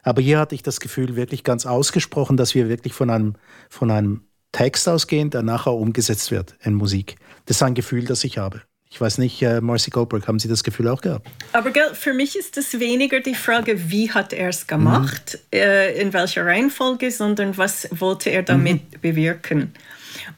Aber 0.04 0.22
hier 0.22 0.38
hatte 0.38 0.54
ich 0.54 0.62
das 0.62 0.78
Gefühl 0.78 1.16
wirklich 1.16 1.42
ganz 1.42 1.66
ausgesprochen, 1.66 2.36
dass 2.36 2.54
wir 2.54 2.68
wirklich 2.68 2.94
von 2.94 3.10
einem, 3.10 3.34
von 3.68 3.90
einem 3.90 4.22
Text 4.52 4.88
ausgehen, 4.88 5.30
der 5.30 5.42
nachher 5.42 5.72
umgesetzt 5.72 6.30
wird 6.30 6.54
in 6.62 6.74
Musik. 6.74 7.16
Das 7.46 7.56
ist 7.56 7.62
ein 7.64 7.74
Gefühl, 7.74 8.04
das 8.04 8.22
ich 8.22 8.38
habe. 8.38 8.62
Ich 8.90 9.00
weiß 9.00 9.18
nicht, 9.18 9.42
äh, 9.42 9.60
Marcy 9.60 9.90
Goldberg, 9.90 10.26
haben 10.28 10.38
Sie 10.38 10.48
das 10.48 10.62
Gefühl 10.62 10.88
auch 10.88 11.00
gehabt? 11.00 11.28
Aber 11.52 11.70
gell, 11.70 11.92
für 11.94 12.14
mich 12.14 12.38
ist 12.38 12.56
es 12.56 12.78
weniger 12.78 13.20
die 13.20 13.34
Frage, 13.34 13.90
wie 13.90 14.10
hat 14.10 14.32
er 14.32 14.48
es 14.48 14.66
gemacht, 14.66 15.38
mhm. 15.52 15.58
äh, 15.58 16.00
in 16.00 16.12
welcher 16.12 16.46
Reihenfolge, 16.46 17.10
sondern 17.10 17.56
was 17.58 17.88
wollte 17.90 18.30
er 18.30 18.42
damit 18.42 18.92
mhm. 18.92 19.00
bewirken. 19.00 19.74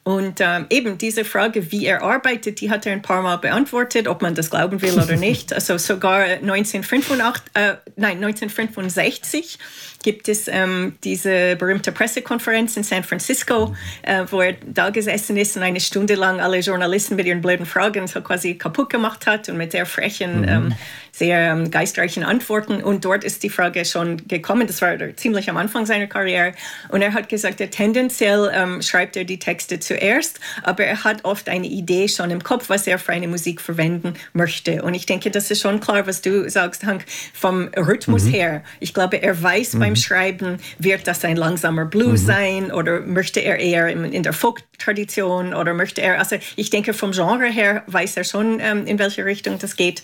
Und 0.04 0.40
ähm, 0.40 0.66
eben 0.70 0.99
diese 0.99 1.25
Frage, 1.25 1.70
wie 1.70 1.87
er 1.87 2.02
arbeitet, 2.02 2.61
die 2.61 2.70
hat 2.70 2.87
er 2.87 2.92
ein 2.92 3.02
paar 3.02 3.23
Mal 3.23 3.37
beantwortet, 3.37 4.08
ob 4.08 4.23
man 4.23 4.35
das 4.35 4.50
glauben 4.50 4.80
will 4.82 4.94
oder 4.94 5.16
nicht. 5.16 5.52
Also 5.58 5.76
sogar 5.76 6.20
1985, 6.20 7.50
äh, 7.54 7.75
nein, 7.97 8.23
1965 8.23 9.58
gibt 10.02 10.28
es 10.28 10.47
ähm, 10.47 10.97
diese 11.02 11.56
berühmte 11.56 11.90
Pressekonferenz 11.90 12.76
in 12.76 12.85
San 12.85 13.02
Francisco, 13.02 13.75
äh, 14.02 14.25
wo 14.30 14.40
er 14.40 14.54
da 14.64 14.90
gesessen 14.90 15.37
ist 15.37 15.56
und 15.56 15.62
eine 15.62 15.80
Stunde 15.80 16.14
lang 16.14 16.40
alle 16.40 16.61
Journalisten 16.61 17.16
mit 17.16 17.26
ihren 17.26 17.40
blöden 17.40 17.66
Fragen 17.66 18.06
so 18.06 18.20
quasi 18.20 18.54
kaputt 18.54 18.90
gemacht 18.90 19.26
hat 19.26 19.49
und 19.49 19.56
mit 19.56 19.73
sehr 19.73 19.87
frechen, 19.87 20.42
mhm. 20.42 20.49
ähm, 20.49 20.75
sehr 21.18 21.52
ähm, 21.52 21.70
geistreichen 21.70 22.25
Antworten. 22.25 22.82
Und 22.82 23.04
dort 23.04 23.25
ist 23.25 23.42
die 23.42 23.50
Frage 23.50 23.84
schon 23.84 24.26
gekommen, 24.28 24.66
das 24.66 24.80
war 24.80 24.96
ziemlich 25.16 25.50
am 25.50 25.56
Anfang 25.56 25.84
seiner 25.87 26.06
Karriere. 26.06 26.52
Und 26.88 27.02
er 27.02 27.12
hat 27.12 27.28
gesagt, 27.28 27.60
er 27.60 27.70
tendenziell 27.70 28.50
ähm, 28.54 28.80
schreibt 28.80 29.16
er 29.16 29.25
die 29.25 29.38
Texte 29.38 29.80
zuerst, 29.80 30.40
aber 30.62 30.84
er 30.84 31.04
hat 31.04 31.25
oft 31.25 31.48
eine 31.48 31.66
Idee 31.66 32.08
schon 32.08 32.30
im 32.30 32.42
Kopf, 32.42 32.68
was 32.68 32.87
er 32.87 32.98
für 32.98 33.12
eine 33.12 33.28
Musik 33.28 33.60
verwenden 33.60 34.14
möchte. 34.32 34.82
Und 34.82 34.94
ich 34.94 35.06
denke, 35.06 35.30
das 35.30 35.50
ist 35.50 35.60
schon 35.60 35.80
klar, 35.80 36.06
was 36.06 36.22
du 36.22 36.48
sagst, 36.48 36.84
Hank, 36.84 37.04
vom 37.34 37.68
Rhythmus 37.76 38.25
mhm. 38.25 38.32
her. 38.32 38.64
Ich 38.80 38.94
glaube, 38.94 39.22
er 39.22 39.42
weiß 39.42 39.75
mhm 39.75 39.80
beim. 39.80 39.98
Schreiben, 39.98 40.58
wird 40.78 41.06
das 41.06 41.25
ein 41.25 41.37
langsamer 41.37 41.84
Blues 41.84 42.22
mhm. 42.22 42.26
sein 42.26 42.72
oder 42.72 43.00
möchte 43.00 43.40
er 43.40 43.58
eher 43.58 43.88
in, 43.88 44.22
der 44.22 44.32
Folk-Tradition 44.32 45.54
oder 45.54 45.75
möchte 45.75 46.00
er, 46.00 46.18
also 46.18 46.37
ich 46.56 46.70
denke 46.70 46.94
vom 46.94 47.12
Genre 47.12 47.46
her 47.46 47.82
weiß 47.87 48.16
er 48.16 48.25
schon, 48.25 48.60
ähm, 48.60 48.87
in 48.87 48.98
welche 48.98 49.25
Richtung 49.25 49.58
das 49.58 49.76
geht. 49.76 50.02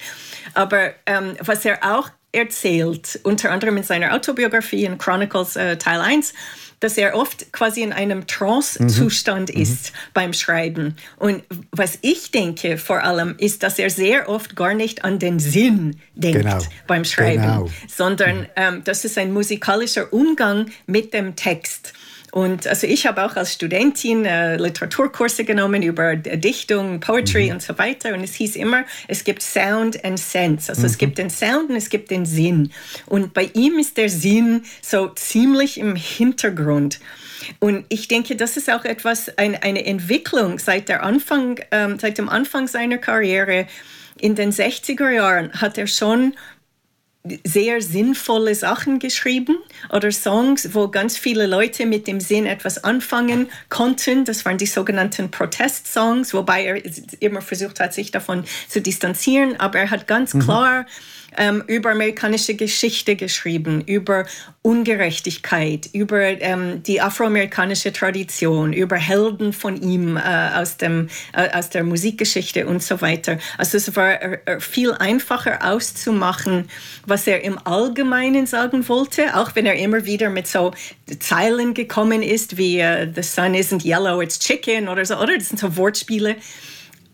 Aber 0.53 0.93
ähm, 1.07 1.37
was 1.41 1.65
er 1.65 1.79
auch 1.83 2.11
erzählt, 2.33 3.21
unter 3.23 3.51
anderem 3.51 3.77
in 3.77 3.85
seiner 3.85 4.13
Autobiografie 4.15 4.85
in 4.85 4.99
Chronicles 4.99 5.57
äh, 5.57 5.77
Teil 5.77 6.01
1, 6.01 6.35
dass 6.81 6.99
er 6.99 7.15
oft 7.15 7.53
quasi 7.53 7.83
in 7.83 7.93
einem 7.93 8.27
Trance-Zustand 8.27 9.55
mhm. 9.55 9.63
ist 9.63 9.93
mhm. 9.93 9.97
beim 10.13 10.33
Schreiben. 10.33 10.97
Und 11.17 11.45
was 11.71 11.99
ich 12.03 12.31
denke 12.31 12.77
vor 12.77 13.03
allem, 13.03 13.37
ist, 13.39 13.63
dass 13.63 13.79
er 13.79 13.89
sehr 13.89 14.29
oft 14.29 14.57
gar 14.57 14.75
nicht 14.75 15.05
an 15.05 15.19
den 15.19 15.39
Sinn 15.39 15.97
denkt 16.15 16.43
genau. 16.43 16.59
beim 16.87 17.05
Schreiben, 17.05 17.43
genau. 17.43 17.71
sondern 17.89 18.41
mhm. 18.41 18.47
ähm, 18.57 18.83
das 18.85 19.05
ist 19.05 19.17
ein 19.17 19.33
musikalischer 19.33 20.13
Umgang 20.13 20.71
mit 20.87 21.15
dem 21.15 21.37
Text. 21.37 21.95
Und 22.35 22.67
also 22.67 22.89
ich 22.89 23.07
habe 23.07 23.25
auch 23.25 23.37
als 23.37 23.53
Studentin 23.53 24.25
äh, 24.25 24.57
Literaturkurse 24.57 25.45
genommen 25.45 25.85
über 25.85 26.17
Dichtung, 26.17 26.99
Poetry 26.99 27.47
mhm. 27.47 27.53
und 27.53 27.63
so 27.63 27.79
weiter. 27.79 28.13
Und 28.13 28.25
es 28.25 28.35
hieß 28.35 28.57
immer, 28.57 28.83
es 29.07 29.23
gibt 29.23 29.41
Sound 29.41 30.05
and 30.05 30.19
Sense. 30.19 30.69
Also 30.69 30.81
mhm. 30.81 30.87
es 30.87 30.99
gibt 30.99 31.19
den 31.19 31.31
Sound 31.31 31.71
und 31.71 31.77
es 31.77 31.91
gibt 31.91 32.11
den 32.11 32.27
Sinn. 32.27 32.73
Und 33.07 33.35
bei 33.35 33.51
ihm 33.55 33.79
ist 33.79 33.99
der 33.99 34.09
Sinn 34.09 34.65
so 34.83 35.11
ziemlich 35.11 35.79
im 35.79 35.95
Hintergrund. 35.95 36.99
Und 37.61 37.85
ich 37.89 38.09
denke, 38.09 38.35
das 38.35 38.57
ist 38.57 38.69
auch 38.69 38.85
etwas, 38.85 39.39
ein, 39.39 39.55
eine 39.63 39.87
Entwicklung 39.87 40.59
seit, 40.59 40.89
der 40.89 41.05
Anfang, 41.05 41.61
ähm, 41.71 42.01
seit 42.01 42.19
dem 42.19 42.29
Anfang 42.29 42.67
seiner 42.67 42.99
Karriere. 42.99 43.69
In 44.19 44.35
den 44.35 44.51
60er 44.51 45.09
Jahren 45.11 45.53
hat 45.53 45.79
er 45.79 45.87
schon 45.87 46.35
sehr 47.45 47.81
sinnvolle 47.81 48.55
Sachen 48.55 48.99
geschrieben 48.99 49.57
oder 49.91 50.13
Songs, 50.13 50.75
wo 50.75 50.89
ganz 50.89 51.17
viele 51.17 51.47
Leute 51.47 51.87
mit 51.87 52.07
dem 52.07 52.21
Sinn 52.21 52.45
etwas 52.45 52.85
anfangen 52.85 53.49
konnten. 53.71 54.27
Das 54.27 54.45
waren 54.45 54.59
die 54.59 54.67
sogenannten 54.67 55.31
Protestsongs, 55.31 56.35
wobei 56.35 56.65
er 56.67 56.83
immer 57.21 57.41
versucht 57.41 57.81
hat, 57.81 57.95
sich 57.95 58.11
davon 58.11 58.45
zu 58.69 58.83
distanzieren. 58.83 59.59
Aber 59.59 59.79
er 59.79 59.91
hat 59.91 60.07
ganz 60.07 60.35
mhm. 60.35 60.43
Ähm, 61.37 61.63
über 61.67 61.91
amerikanische 61.91 62.55
Geschichte 62.55 63.17
geschrieben, 63.17 63.83
über 63.87 64.27
Ungerechtigkeit, 64.63 65.91
über 65.93 66.21
ähm, 66.21 66.83
die 66.83 67.01
afroamerikanische 67.01 67.93
Tradition, 67.93 68.73
über 68.73 68.97
Helden 68.97 69.53
von 69.53 69.81
ihm 69.81 70.17
äh, 70.17 70.21
aus, 70.55 70.79
dem, 70.79 71.09
äh, 71.35 71.51
aus 71.57 71.71
der 71.71 71.85
Musikgeschichte 71.85 72.67
und 72.67 72.83
so 72.83 73.01
weiter. 73.01 73.39
Also 73.59 73.77
es 73.77 73.95
war 73.95 74.23
äh, 74.23 74.61
viel 74.61 74.93
einfacher 74.93 75.71
auszumachen, 75.71 76.71
was 77.07 77.27
er 77.27 77.45
im 77.45 77.59
Allgemeinen 77.65 78.47
sagen 78.47 78.89
wollte, 78.89 79.37
auch 79.37 79.55
wenn 79.55 79.67
er 79.67 79.75
immer 79.75 80.05
wieder 80.07 80.31
mit 80.31 80.47
so 80.47 80.73
Zeilen 81.21 81.75
gekommen 81.75 82.23
ist, 82.23 82.57
wie 82.57 82.81
uh, 82.81 83.07
The 83.15 83.23
sun 83.23 83.55
isn't 83.55 83.85
yellow, 83.85 84.23
it's 84.23 84.39
chicken 84.39 84.89
oder 84.89 85.05
so, 85.05 85.17
oder 85.17 85.37
das 85.37 85.49
sind 85.49 85.59
so 85.59 85.77
Wortspiele. 85.77 86.37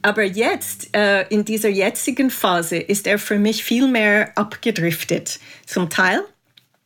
Aber 0.03 0.25
jetzt, 0.25 0.95
äh, 0.97 1.27
in 1.29 1.45
dieser 1.45 1.69
jetzigen 1.69 2.31
Phase, 2.31 2.77
ist 2.77 3.07
er 3.07 3.19
für 3.19 3.39
mich 3.39 3.65
viel 3.65 3.89
mehr 3.89 4.31
abgedriftet, 4.37 5.39
zum 5.67 5.91
Teil. 5.91 6.23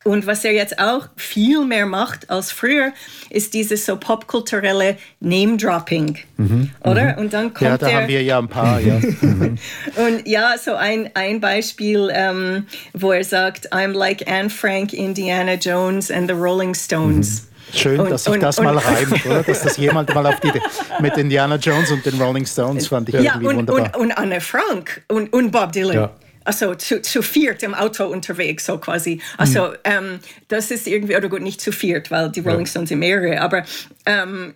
Und 0.03 0.27
was 0.27 0.45
er 0.45 0.53
jetzt 0.53 0.77
auch 0.77 1.07
viel 1.15 1.65
mehr 1.65 1.87
macht 1.87 2.29
als 2.29 2.51
früher, 2.51 2.93
ist 3.31 3.55
dieses 3.55 3.87
so 3.87 3.97
popkulturelle 3.97 4.97
Name-Dropping, 5.19 6.19
mhm, 6.37 6.69
oder? 6.83 7.13
Mhm. 7.13 7.17
Und 7.17 7.33
dann 7.33 7.53
kommt 7.55 7.71
Ja, 7.71 7.77
da 7.79 7.89
er, 7.89 8.01
haben 8.01 8.07
wir 8.07 8.21
ja 8.21 8.37
ein 8.37 8.47
paar, 8.47 8.79
ja. 8.79 8.99
Mhm. 9.21 9.57
Und 9.95 10.27
ja, 10.27 10.57
so 10.63 10.75
ein, 10.75 11.09
ein 11.15 11.39
Beispiel, 11.39 12.11
ähm, 12.13 12.67
wo 12.93 13.13
er 13.13 13.23
sagt, 13.23 13.73
I'm 13.73 13.93
like 13.93 14.29
Anne 14.29 14.51
Frank, 14.51 14.93
Indiana 14.93 15.55
Jones 15.55 16.11
and 16.11 16.29
the 16.29 16.35
Rolling 16.35 16.75
Stones. 16.75 17.41
Mhm. 17.41 17.54
Schön, 17.73 17.99
und, 17.99 18.11
dass 18.11 18.23
sich 18.25 18.37
das 18.39 18.59
und, 18.59 18.65
mal 18.65 18.77
reimt, 18.77 19.25
oder? 19.25 19.43
Dass 19.43 19.63
das 19.63 19.77
jemand 19.77 20.13
mal 20.13 20.25
auf 20.25 20.39
die 20.39 20.51
mit 20.99 21.17
Indiana 21.17 21.55
Jones 21.55 21.91
und 21.91 22.05
den 22.05 22.21
Rolling 22.21 22.45
Stones 22.45 22.87
fand 22.87 23.09
ich 23.09 23.15
ja, 23.15 23.21
irgendwie 23.21 23.47
und, 23.47 23.55
wunderbar. 23.57 23.95
Und, 23.95 24.01
und 24.01 24.11
Anne 24.11 24.41
Frank 24.41 25.03
und, 25.07 25.31
und 25.33 25.51
Bob 25.51 25.71
Dylan. 25.71 25.95
Ja. 25.95 26.15
Also 26.43 26.75
zu, 26.75 27.01
zu 27.01 27.21
viert 27.21 27.63
im 27.63 27.73
Auto 27.73 28.05
unterwegs, 28.05 28.65
so 28.65 28.77
quasi. 28.77 29.19
Also 29.37 29.69
mhm. 29.69 29.75
ähm, 29.83 30.19
das 30.47 30.69
ist 30.71 30.87
irgendwie, 30.87 31.15
oder 31.15 31.27
gut, 31.27 31.41
nicht 31.41 31.59
zu 31.59 31.71
viert, 31.71 32.11
weil 32.11 32.31
die 32.31 32.41
Rolling 32.41 32.65
Stones 32.67 32.89
sind 32.89 32.99
mehrere, 32.99 33.41
aber 33.41 33.63
ähm, 34.05 34.53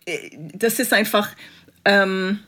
das 0.54 0.80
ist 0.80 0.94
einfach... 0.94 1.30
Ähm, 1.86 2.40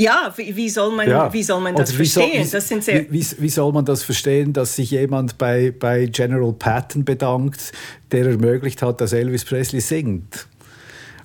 ja, 0.00 0.32
wie, 0.36 0.56
wie, 0.56 0.68
soll 0.70 0.92
man, 0.92 1.08
ja. 1.08 1.32
wie 1.32 1.42
soll 1.42 1.60
man 1.60 1.74
das 1.74 1.92
verstehen? 1.92 2.44
Soll, 2.44 2.60
wie, 2.70 3.18
das 3.18 3.36
wie, 3.36 3.42
wie, 3.42 3.48
soll 3.48 3.72
man 3.72 3.84
das 3.84 4.02
verstehen, 4.02 4.52
dass 4.52 4.76
sich 4.76 4.92
jemand 4.92 5.36
bei, 5.36 5.72
bei 5.78 6.06
General 6.06 6.52
Patton 6.52 7.04
bedankt, 7.04 7.72
der 8.10 8.26
ermöglicht 8.26 8.80
hat, 8.80 9.00
dass 9.00 9.12
Elvis 9.12 9.44
Presley 9.44 9.80
singt? 9.80 10.46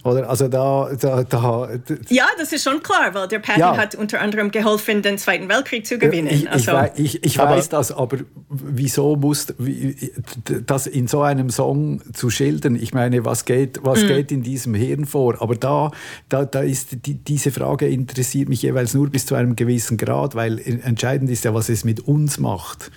Oder? 0.06 0.30
Also 0.30 0.48
da, 0.48 0.92
da, 1.02 1.24
da, 1.24 1.70
ja, 2.10 2.28
das 2.38 2.54
ist 2.54 2.64
schon 2.64 2.84
klar, 2.84 3.14
weil 3.14 3.28
der 3.28 3.40
Patton 3.40 3.60
ja. 3.60 3.76
hat 3.76 3.96
unter 3.96 4.22
anderem 4.22 4.52
geholfen, 4.52 5.02
den 5.02 5.18
Zweiten 5.18 5.50
Weltkrieg 5.50 5.88
zu 5.88 5.98
gewinnen. 5.98 6.28
Ich, 6.28 6.48
also. 6.48 6.74
ich, 6.96 7.16
ich, 7.16 7.24
ich 7.24 7.38
weiß 7.40 7.70
das, 7.70 7.92
aber 7.92 8.20
wieso 8.48 9.16
muss 9.16 9.48
wie, 9.58 10.12
das 10.68 10.86
in 10.86 11.08
so 11.08 11.24
einem 11.24 11.50
Song 11.50 12.02
zu 12.14 12.30
schildern? 12.30 12.76
Ich 12.76 12.94
meine, 12.94 13.26
was 13.26 13.46
geht, 13.46 13.80
was 13.82 14.04
mm. 14.04 14.08
geht 14.08 14.32
in 14.32 14.44
diesem 14.44 14.76
Hirn 14.76 15.06
vor? 15.06 15.42
Aber 15.42 15.56
da, 15.56 15.90
da, 16.30 16.46
da 16.46 16.60
ist 16.60 17.08
die, 17.08 17.16
diese 17.16 17.52
Frage 17.52 17.88
interessiert 17.88 18.48
mich 18.48 18.62
jeweils 18.62 18.94
nur 18.94 19.10
bis 19.10 19.26
zu 19.26 19.34
einem 19.34 19.56
gewissen 19.56 19.98
Grad, 19.98 20.36
weil 20.36 20.60
entscheidend 20.60 21.32
ist 21.32 21.46
ja, 21.46 21.56
was 21.56 21.68
es 21.70 21.84
mit 21.84 22.02
uns 22.02 22.38
macht. 22.38 22.92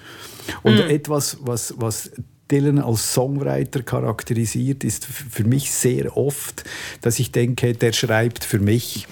Und 0.63 0.77
mm. 0.77 0.91
etwas, 0.91 1.39
was, 1.41 1.73
was 1.79 2.11
Dylan 2.51 2.79
als 2.79 3.13
Songwriter 3.13 3.83
charakterisiert, 3.83 4.85
ist 4.85 5.05
für 5.05 5.45
mich 5.45 5.71
sehr 5.71 6.17
oft, 6.17 6.65
dass 7.01 7.19
ich 7.19 7.33
denke, 7.33 7.75
der 7.75 7.93
schreibt 7.93 8.45
für 8.45 8.59
mich. 8.59 9.07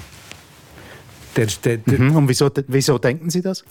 Der, 1.37 1.47
der, 1.64 1.76
der 1.78 1.99
mhm. 1.99 2.16
Und 2.16 2.28
wieso, 2.28 2.50
wieso 2.66 2.99
denken 2.99 3.28
Sie 3.31 3.43
das? 3.43 3.64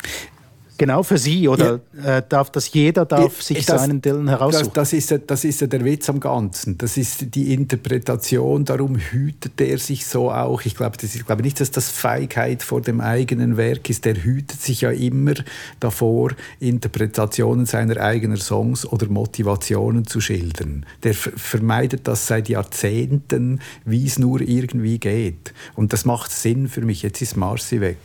Genau 0.77 1.03
für 1.03 1.17
Sie 1.17 1.47
oder 1.47 1.79
ja. 2.03 2.17
äh, 2.17 2.23
darf 2.27 2.49
das 2.49 2.71
jeder 2.73 3.05
darf 3.05 3.41
sich 3.41 3.65
das, 3.65 3.81
seinen 3.81 4.01
Dylan 4.01 4.27
heraussuchen? 4.27 4.71
Das, 4.73 4.91
das, 4.91 4.93
ist, 4.93 5.21
das 5.27 5.43
ist 5.45 5.61
ja 5.61 5.67
der 5.67 5.85
Witz 5.85 6.09
am 6.09 6.19
Ganzen. 6.19 6.77
Das 6.77 6.97
ist 6.97 7.33
die 7.35 7.53
Interpretation. 7.53 8.65
Darum 8.65 8.97
hütet 8.97 9.59
er 9.61 9.77
sich 9.77 10.05
so 10.05 10.31
auch. 10.31 10.63
Ich 10.65 10.75
glaube, 10.75 10.97
glaube 11.25 11.41
nicht, 11.43 11.61
dass 11.61 11.71
das 11.71 11.89
Feigheit 11.89 12.61
vor 12.61 12.81
dem 12.81 12.99
eigenen 12.99 13.55
Werk 13.55 13.89
ist. 13.89 14.05
Der 14.05 14.15
hütet 14.15 14.61
sich 14.61 14.81
ja 14.81 14.91
immer 14.91 15.33
davor, 15.79 16.31
Interpretationen 16.59 17.65
seiner 17.65 18.01
eigenen 18.01 18.37
Songs 18.37 18.85
oder 18.85 19.07
Motivationen 19.07 20.05
zu 20.05 20.19
schildern. 20.19 20.85
Der 21.03 21.13
vermeidet 21.13 22.07
das 22.07 22.27
seit 22.27 22.49
Jahrzehnten, 22.49 23.61
wie 23.85 24.05
es 24.05 24.19
nur 24.19 24.41
irgendwie 24.41 24.99
geht. 24.99 25.53
Und 25.75 25.93
das 25.93 26.03
macht 26.05 26.31
Sinn 26.31 26.67
für 26.67 26.81
mich. 26.81 27.01
Jetzt 27.01 27.21
ist 27.21 27.37
Marcy 27.37 27.79
weg. 27.79 27.97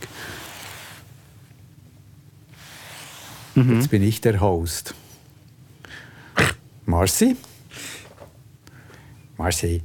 Mhm. 3.55 3.75
Jetzt 3.75 3.89
bin 3.89 4.03
ich 4.03 4.21
der 4.21 4.39
Host. 4.39 4.93
Marci? 6.85 7.35
Marci? 9.37 9.83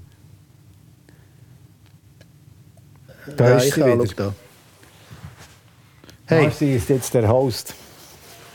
Da 3.37 3.51
ja, 3.51 3.57
ist 3.57 3.75
sie 3.75 3.85
wieder. 3.85 4.05
Da. 4.15 4.35
Hey. 6.27 6.45
Marci 6.45 6.75
ist 6.75 6.89
jetzt 6.89 7.15
der 7.15 7.29
Host. 7.29 7.75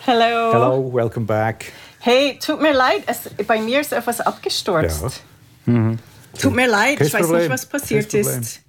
Hello. 0.06 0.52
Hello, 0.54 0.94
welcome 0.94 1.26
back. 1.26 1.72
Hey, 2.00 2.40
tut 2.40 2.62
mir 2.62 2.74
leid, 2.74 3.04
es, 3.06 3.30
bei 3.46 3.62
mir 3.62 3.82
ist 3.82 3.94
etwas 3.94 4.22
abgestürzt. 4.22 5.22
Ja. 5.68 5.74
Mhm. 5.74 6.00
Tut 6.40 6.56
mir 6.56 6.68
leid, 6.68 6.98
Kein 6.98 7.08
ich 7.08 7.14
weiß 7.14 7.22
Problem. 7.22 7.42
nicht, 7.42 7.52
was 7.52 7.66
passiert 7.68 8.14
ist. 8.14 8.62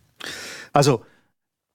Also, 0.73 1.05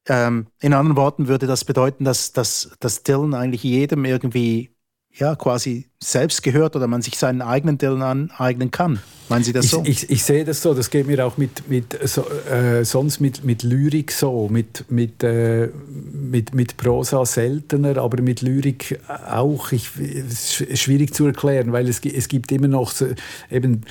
ähm, 0.07 0.47
in 0.59 0.73
anderen 0.73 0.97
Worten 0.97 1.27
würde 1.27 1.47
das 1.47 1.65
bedeuten, 1.65 2.03
dass, 2.03 2.33
dass, 2.33 2.71
dass 2.79 3.03
Dylan 3.03 3.33
eigentlich 3.33 3.63
jedem 3.63 4.05
irgendwie 4.05 4.71
ja, 5.19 5.35
quasi 5.35 5.87
selbst 6.01 6.43
gehört 6.43 6.75
oder 6.75 6.87
man 6.87 7.01
sich 7.01 7.17
seinen 7.17 7.41
eigenen 7.41 7.77
Dylan 7.77 8.29
aneignen 8.31 8.71
kann. 8.71 8.99
Meinen 9.29 9.43
Sie 9.43 9.51
das 9.51 9.65
ich, 9.65 9.71
so? 9.71 9.83
Ich, 9.85 10.09
ich, 10.09 10.23
sehe 10.23 10.45
das 10.45 10.61
so. 10.61 10.73
Das 10.73 10.89
geht 10.89 11.07
mir 11.07 11.25
auch 11.25 11.37
mit, 11.37 11.67
mit 11.69 11.97
so, 12.07 12.25
äh, 12.49 12.85
sonst 12.85 13.19
mit, 13.19 13.43
mit 13.43 13.63
Lyrik 13.63 14.11
so, 14.11 14.47
mit, 14.49 14.85
mit, 14.89 15.23
äh, 15.23 15.69
mit, 16.13 16.53
mit 16.53 16.77
Prosa 16.77 17.25
seltener, 17.25 17.97
aber 17.97 18.21
mit 18.21 18.41
Lyrik 18.41 18.99
auch. 19.27 19.71
Ich, 19.71 19.89
es 19.97 20.61
ist 20.61 20.81
schwierig 20.81 21.13
zu 21.13 21.25
erklären, 21.25 21.71
weil 21.71 21.89
es, 21.89 21.99
es 22.05 22.27
gibt 22.27 22.51
immer 22.51 22.67
noch 22.67 22.91
so, 22.91 23.07
eben 23.49 23.81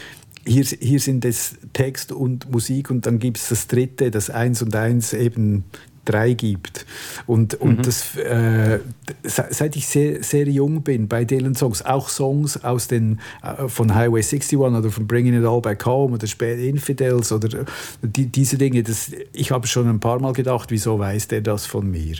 hier, 0.46 0.64
hier 0.64 1.00
sind 1.00 1.24
es 1.24 1.56
Text 1.72 2.12
und 2.12 2.50
Musik 2.50 2.90
und 2.90 3.04
dann 3.04 3.18
gibt 3.18 3.38
es 3.38 3.48
das 3.48 3.66
dritte, 3.66 4.10
das 4.10 4.30
Eins 4.30 4.62
und 4.62 4.74
Eins 4.76 5.12
eben 5.12 5.64
drei 6.06 6.32
gibt. 6.32 6.86
Und, 7.26 7.54
und 7.54 7.78
mhm. 7.78 7.82
das, 7.82 8.16
äh, 8.16 8.80
seit 9.24 9.76
ich 9.76 9.86
sehr, 9.86 10.22
sehr 10.22 10.48
jung 10.48 10.82
bin 10.82 11.08
bei 11.08 11.24
Dylan 11.24 11.54
Songs, 11.54 11.82
auch 11.82 12.08
Songs 12.08 12.64
aus 12.64 12.88
den, 12.88 13.20
äh, 13.42 13.68
von 13.68 13.94
Highway 13.94 14.20
61 14.20 14.58
oder 14.58 14.90
von 14.90 15.06
Bringing 15.06 15.38
It 15.38 15.44
All 15.44 15.60
Back 15.60 15.84
Home 15.84 16.14
oder 16.14 16.26
später 16.26 16.62
Infidels 16.62 17.32
oder 17.32 17.66
die, 18.02 18.26
diese 18.26 18.56
Dinge, 18.56 18.82
das, 18.82 19.10
ich 19.32 19.50
habe 19.50 19.66
schon 19.66 19.88
ein 19.88 20.00
paar 20.00 20.20
Mal 20.20 20.32
gedacht, 20.32 20.70
wieso 20.70 20.98
weiß 20.98 21.28
der 21.28 21.42
das 21.42 21.66
von 21.66 21.90
mir? 21.90 22.16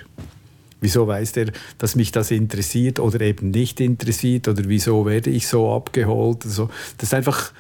Wieso 0.81 1.07
weiß 1.07 1.33
der, 1.33 1.53
dass 1.79 1.97
mich 1.97 2.13
das 2.13 2.31
interessiert 2.31 3.01
oder 3.01 3.21
eben 3.23 3.51
nicht 3.51 3.81
interessiert 3.81 4.47
oder 4.47 4.63
wieso 4.67 5.07
werde 5.07 5.31
ich 5.31 5.49
so 5.49 5.73
abgeholt? 5.73 6.45
Also, 6.45 6.69
das 6.99 7.09
ist 7.09 7.15
einfach 7.15 7.53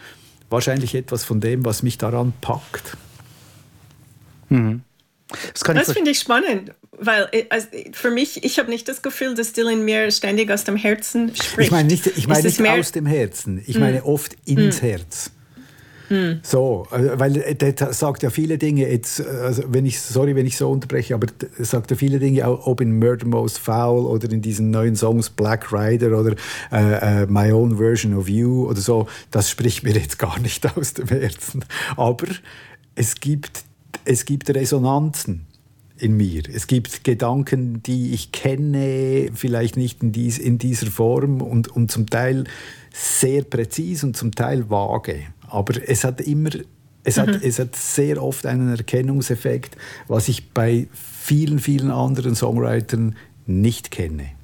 wahrscheinlich 0.50 0.94
etwas 0.94 1.24
von 1.24 1.40
dem, 1.40 1.64
was 1.64 1.82
mich 1.82 1.98
daran 1.98 2.34
packt. 2.40 2.96
Mhm. 4.48 4.82
Das, 5.52 5.62
das 5.62 5.92
finde 5.92 6.12
ich 6.12 6.20
spannend, 6.20 6.72
weil 6.92 7.28
äh, 7.32 7.46
also 7.50 7.66
für 7.92 8.10
mich, 8.10 8.44
ich 8.44 8.58
habe 8.58 8.70
nicht 8.70 8.88
das 8.88 9.02
Gefühl, 9.02 9.34
dass 9.34 9.52
Dylan 9.52 9.84
mir 9.84 10.10
ständig 10.10 10.50
aus 10.50 10.64
dem 10.64 10.76
Herzen 10.76 11.34
spricht. 11.34 11.66
Ich 11.66 11.70
meine 11.70 11.88
nicht, 11.88 12.06
ich 12.06 12.28
meine 12.28 12.42
nicht 12.44 12.60
aus 12.60 12.92
dem 12.92 13.06
Herzen, 13.06 13.62
ich 13.66 13.78
meine 13.78 14.00
mm. 14.00 14.04
oft 14.04 14.36
ins 14.44 14.80
mm. 14.80 14.84
Herz. 14.84 15.30
Mm. 16.08 16.38
So, 16.42 16.86
äh, 16.92 17.18
weil 17.18 17.36
äh, 17.38 17.54
der 17.54 17.92
sagt 17.92 18.22
ja 18.22 18.30
viele 18.30 18.58
Dinge, 18.58 18.88
jetzt, 18.88 19.20
also 19.26 19.64
wenn 19.68 19.84
ich, 19.84 20.00
sorry, 20.00 20.36
wenn 20.36 20.46
ich 20.46 20.56
so 20.56 20.70
unterbreche, 20.70 21.14
aber 21.14 21.26
er 21.58 21.64
sagt 21.64 21.90
ja 21.90 21.96
viele 21.96 22.18
Dinge, 22.18 22.48
ob 22.48 22.80
in 22.80 22.98
Murder 22.98 23.26
Most 23.26 23.58
Foul 23.58 24.06
oder 24.06 24.30
in 24.30 24.40
diesen 24.40 24.70
neuen 24.70 24.94
Songs 24.94 25.30
Black 25.30 25.72
Rider 25.72 26.18
oder 26.18 26.36
äh, 26.70 27.22
äh, 27.22 27.26
My 27.26 27.50
Own 27.52 27.78
Version 27.78 28.14
of 28.14 28.28
You 28.28 28.68
oder 28.68 28.80
so, 28.80 29.08
das 29.30 29.50
spricht 29.50 29.82
mir 29.82 29.94
jetzt 29.94 30.18
gar 30.18 30.38
nicht 30.38 30.64
aus 30.76 30.94
dem 30.94 31.08
Herzen. 31.08 31.64
Aber 31.96 32.26
es 32.94 33.16
gibt 33.16 33.64
es 34.06 34.24
gibt 34.24 34.48
Resonanzen 34.50 35.46
in 35.98 36.16
mir. 36.16 36.42
Es 36.52 36.66
gibt 36.66 37.04
Gedanken, 37.04 37.82
die 37.82 38.12
ich 38.12 38.32
kenne, 38.32 39.30
vielleicht 39.34 39.76
nicht 39.76 40.02
in, 40.02 40.12
dies, 40.12 40.38
in 40.38 40.58
dieser 40.58 40.86
Form 40.86 41.40
und, 41.40 41.68
und 41.68 41.90
zum 41.90 42.08
Teil 42.08 42.44
sehr 42.92 43.42
präzis 43.42 44.04
und 44.04 44.16
zum 44.16 44.34
Teil 44.34 44.68
vage. 44.70 45.20
Aber 45.48 45.74
es 45.86 46.04
hat 46.04 46.20
immer, 46.20 46.50
es, 47.02 47.16
mhm. 47.16 47.20
hat, 47.20 47.42
es 47.42 47.58
hat 47.58 47.76
sehr 47.76 48.22
oft 48.22 48.46
einen 48.46 48.70
Erkennungseffekt, 48.70 49.76
was 50.06 50.28
ich 50.28 50.50
bei 50.50 50.88
vielen, 50.92 51.58
vielen 51.58 51.90
anderen 51.90 52.34
Songwritern 52.34 53.16
nicht 53.46 53.90
kenne. 53.90 54.35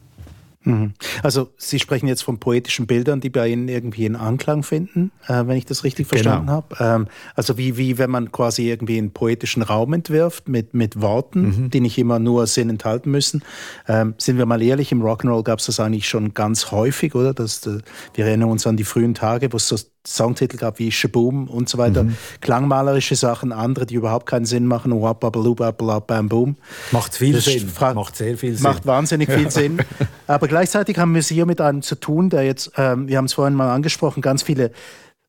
Mhm. 0.65 0.95
Also 1.23 1.51
Sie 1.57 1.79
sprechen 1.79 2.07
jetzt 2.07 2.23
von 2.23 2.39
poetischen 2.39 2.87
Bildern, 2.87 3.21
die 3.21 3.31
bei 3.31 3.49
Ihnen 3.49 3.69
irgendwie 3.69 4.07
einen 4.07 4.17
Anklang 4.17 4.63
finden, 4.63 5.13
äh, 5.27 5.47
wenn 5.47 5.57
ich 5.57 5.67
das 5.67 5.85
richtig 5.85 6.07
verstanden 6.07 6.47
genau. 6.47 6.65
habe. 6.71 6.77
Ähm, 6.81 7.09
also 7.35 7.59
wie, 7.59 7.77
wie 7.77 7.99
wenn 7.99 8.11
man 8.11 8.33
quasi 8.33 8.69
irgendwie 8.69 8.99
einen 8.99 9.13
poetischen 9.13 9.63
Raum 9.63 9.93
entwirft 9.93 10.49
mit, 10.49 10.75
mit 10.75 11.01
Worten, 11.01 11.43
mhm. 11.43 11.71
die 11.71 11.81
nicht 11.81 11.99
immer 11.99 12.19
nur 12.19 12.47
Sinn 12.47 12.71
enthalten 12.71 13.11
müssen. 13.11 13.43
Ähm, 13.89 14.15
sind 14.19 14.39
wir 14.39 14.47
mal 14.47 14.63
ehrlich, 14.63 14.93
im 14.93 15.03
Rock'n'Roll 15.03 15.43
gab 15.43 15.59
es 15.59 15.67
das 15.67 15.81
eigentlich 15.81 16.09
schon 16.09 16.35
ganz 16.35 16.71
häufig, 16.71 17.15
oder? 17.15 17.35
Das, 17.35 17.61
das, 17.61 17.83
wir 18.15 18.27
erinnern 18.27 18.51
uns 18.51 18.67
an 18.67 18.77
die 18.77 18.85
frühen 18.85 19.15
Tage, 19.15 19.53
wo 19.53 19.57
es 19.57 19.69
so 19.69 19.77
Songtitel 20.07 20.57
gab 20.57 20.79
wie 20.79 20.91
Shaboom 20.91 21.49
und 21.49 21.69
so 21.69 21.79
weiter. 21.79 22.05
Mhm. 22.05 22.17
Klangmalerische 22.41 23.15
Sachen, 23.15 23.53
andere, 23.53 23.87
die 23.87 23.95
überhaupt 23.95 24.27
keinen 24.27 24.45
Sinn 24.45 24.67
machen. 24.67 24.93
Bam 24.93 26.29
Boom. 26.29 26.57
Macht 26.91 27.15
viel 27.15 27.35
das 27.35 27.45
Sinn. 27.45 27.71
Macht 27.95 28.17
sehr 28.17 28.37
viel 28.37 28.55
Sinn. 28.55 28.63
Macht 28.65 28.85
wahnsinnig 28.87 29.31
viel 29.31 29.51
Sinn. 29.53 29.79
Aber 30.27 30.49
gleichzeitig 30.49 30.99
haben 30.99 31.15
wir 31.15 31.21
es 31.21 31.29
hier 31.29 31.47
mit 31.47 31.61
einem 31.61 31.83
zu 31.83 31.95
tun, 31.95 32.31
der 32.31 32.43
jetzt, 32.43 32.73
ähm, 32.77 33.07
wir 33.07 33.19
haben 33.19 33.27
es 33.27 33.35
vorhin 33.35 33.55
mal 33.55 33.71
angesprochen, 33.71 34.23
ganz 34.23 34.43
viele 34.43 34.73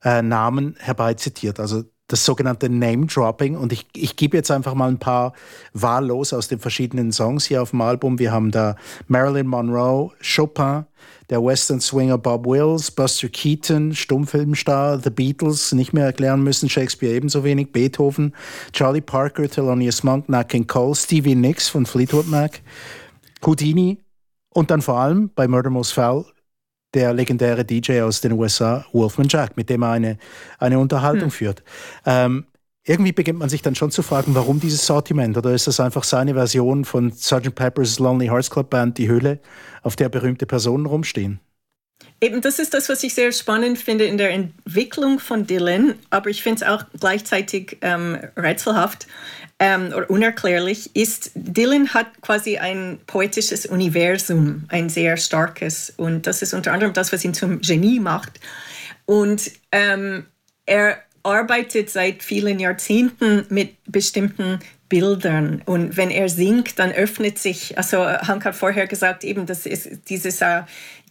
äh, 0.04 0.22
Namen 0.22 0.76
herbeizitiert. 0.80 1.60
Also 1.60 1.84
das 2.08 2.26
sogenannte 2.26 2.70
Name-Dropping. 2.70 3.56
Und 3.56 3.72
ich, 3.74 3.86
ich 3.96 4.16
gebe 4.16 4.38
jetzt 4.38 4.52
einfach 4.52 4.74
mal 4.74 4.90
ein 4.90 5.00
paar 5.00 5.34
wahllos 5.74 6.34
aus 6.34 6.48
den 6.48 6.60
verschiedenen 6.60 7.12
Songs 7.12 7.46
hier 7.46 7.62
auf 7.62 7.72
dem 7.72 7.82
Album. 7.82 8.20
Wir 8.20 8.32
haben 8.32 8.52
da 8.52 8.76
Marilyn 9.08 9.48
Monroe, 9.48 10.12
Chopin, 10.22 10.86
der 11.30 11.44
Western 11.44 11.80
Swinger 11.80 12.18
Bob 12.18 12.46
Wills, 12.46 12.92
Buster 12.92 13.30
Keaton, 13.30 13.96
Stummfilmstar, 13.96 15.00
The 15.00 15.10
Beatles, 15.10 15.72
nicht 15.72 15.94
mehr 15.94 16.06
erklären 16.06 16.44
müssen, 16.44 16.70
Shakespeare 16.70 17.16
ebenso 17.16 17.44
wenig, 17.44 17.72
Beethoven, 17.72 18.34
Charlie 18.74 19.02
Parker, 19.02 19.50
Thelonious 19.50 20.04
Monk, 20.04 20.30
Nat 20.30 20.50
King 20.50 20.68
Cole, 20.68 20.96
Stevie 20.96 21.36
Nicks 21.36 21.70
von 21.70 21.86
Fleetwood 21.86 22.28
Mac, 22.28 22.62
Houdini 23.46 24.00
und 24.54 24.70
dann 24.70 24.82
vor 24.82 25.00
allem 25.00 25.32
bei 25.34 25.48
Murder 25.48 25.70
Most 25.70 25.94
Foul 25.94 26.26
der 26.94 27.14
legendäre 27.14 27.66
DJ 27.66 28.02
aus 28.02 28.22
den 28.22 28.34
USA, 28.34 28.86
Wolfman 28.92 29.28
Jack, 29.30 29.58
mit 29.58 29.70
dem 29.70 29.84
er 29.84 29.92
eine, 29.92 30.18
eine 30.60 30.80
Unterhaltung 30.80 31.26
hm. 31.26 31.32
führt. 31.32 31.64
Ähm, 32.06 32.46
irgendwie 32.86 33.14
beginnt 33.14 33.40
man 33.40 33.50
sich 33.50 33.62
dann 33.62 33.76
schon 33.76 33.92
zu 33.92 34.04
fragen, 34.04 34.36
warum 34.36 34.60
dieses 34.60 34.86
Sortiment? 34.86 35.38
Oder 35.38 35.54
ist 35.54 35.68
das 35.68 35.80
einfach 35.80 36.04
seine 36.04 36.34
Version 36.34 36.84
von 36.84 37.12
Sgt. 37.12 37.56
Pepper's 37.56 37.98
Lonely 38.00 38.28
Hearts 38.28 38.50
Club 38.50 38.70
Band, 38.70 38.98
die 38.98 39.08
Hülle, 39.08 39.40
auf 39.84 39.96
der 39.96 40.10
berühmte 40.10 40.46
Personen 40.46 40.86
rumstehen? 40.86 41.40
Eben, 42.24 42.40
das 42.40 42.58
ist 42.58 42.74
das, 42.74 42.88
was 42.88 43.04
ich 43.04 43.14
sehr 43.14 43.34
spannend 43.34 43.78
finde 43.78 44.06
in 44.06 44.18
der 44.18 44.32
Entwicklung 44.32 45.20
von 45.20 45.46
Dylan, 45.46 45.96
aber 46.10 46.30
ich 46.30 46.42
finde 46.42 46.64
es 46.64 46.72
auch 46.72 46.86
gleichzeitig 46.98 47.80
ähm, 47.82 48.18
rätselhaft 48.38 49.08
ähm, 49.60 49.88
oder 49.88 50.10
unerklärlich, 50.10 50.96
ist, 50.96 51.32
Dylan 51.36 51.94
hat 51.94 52.22
quasi 52.22 52.60
ein 52.60 53.02
poetisches 53.08 53.66
Universum, 53.66 54.64
ein 54.70 54.88
sehr 54.88 55.18
starkes 55.18 55.92
und 55.98 56.26
das 56.26 56.42
ist 56.42 56.54
unter 56.54 56.72
anderem 56.72 56.94
das, 56.94 57.12
was 57.12 57.26
ihn 57.26 57.34
zum 57.34 57.60
Genie 57.60 58.00
macht. 58.00 58.40
Und 59.06 59.52
ähm, 59.74 60.26
er 60.66 61.00
arbeitet 61.24 61.90
seit 61.90 62.24
vielen 62.24 62.58
Jahrzehnten 62.58 63.46
mit 63.50 63.76
bestimmten 63.86 64.60
Bildern. 64.94 65.64
Und 65.66 65.98
wenn 65.98 66.12
er 66.12 66.30
singt, 66.30 66.78
dann 66.78 66.92
öffnet 66.92 67.40
sich, 67.40 67.78
also 67.80 68.06
Hank 68.06 68.46
hat 68.46 68.54
vorher 68.56 68.86
gesagt, 68.86 69.24
eben, 69.24 69.48
das 69.48 69.66
ist 69.66 70.08
dieses 70.10 70.42
uh, 70.42 70.62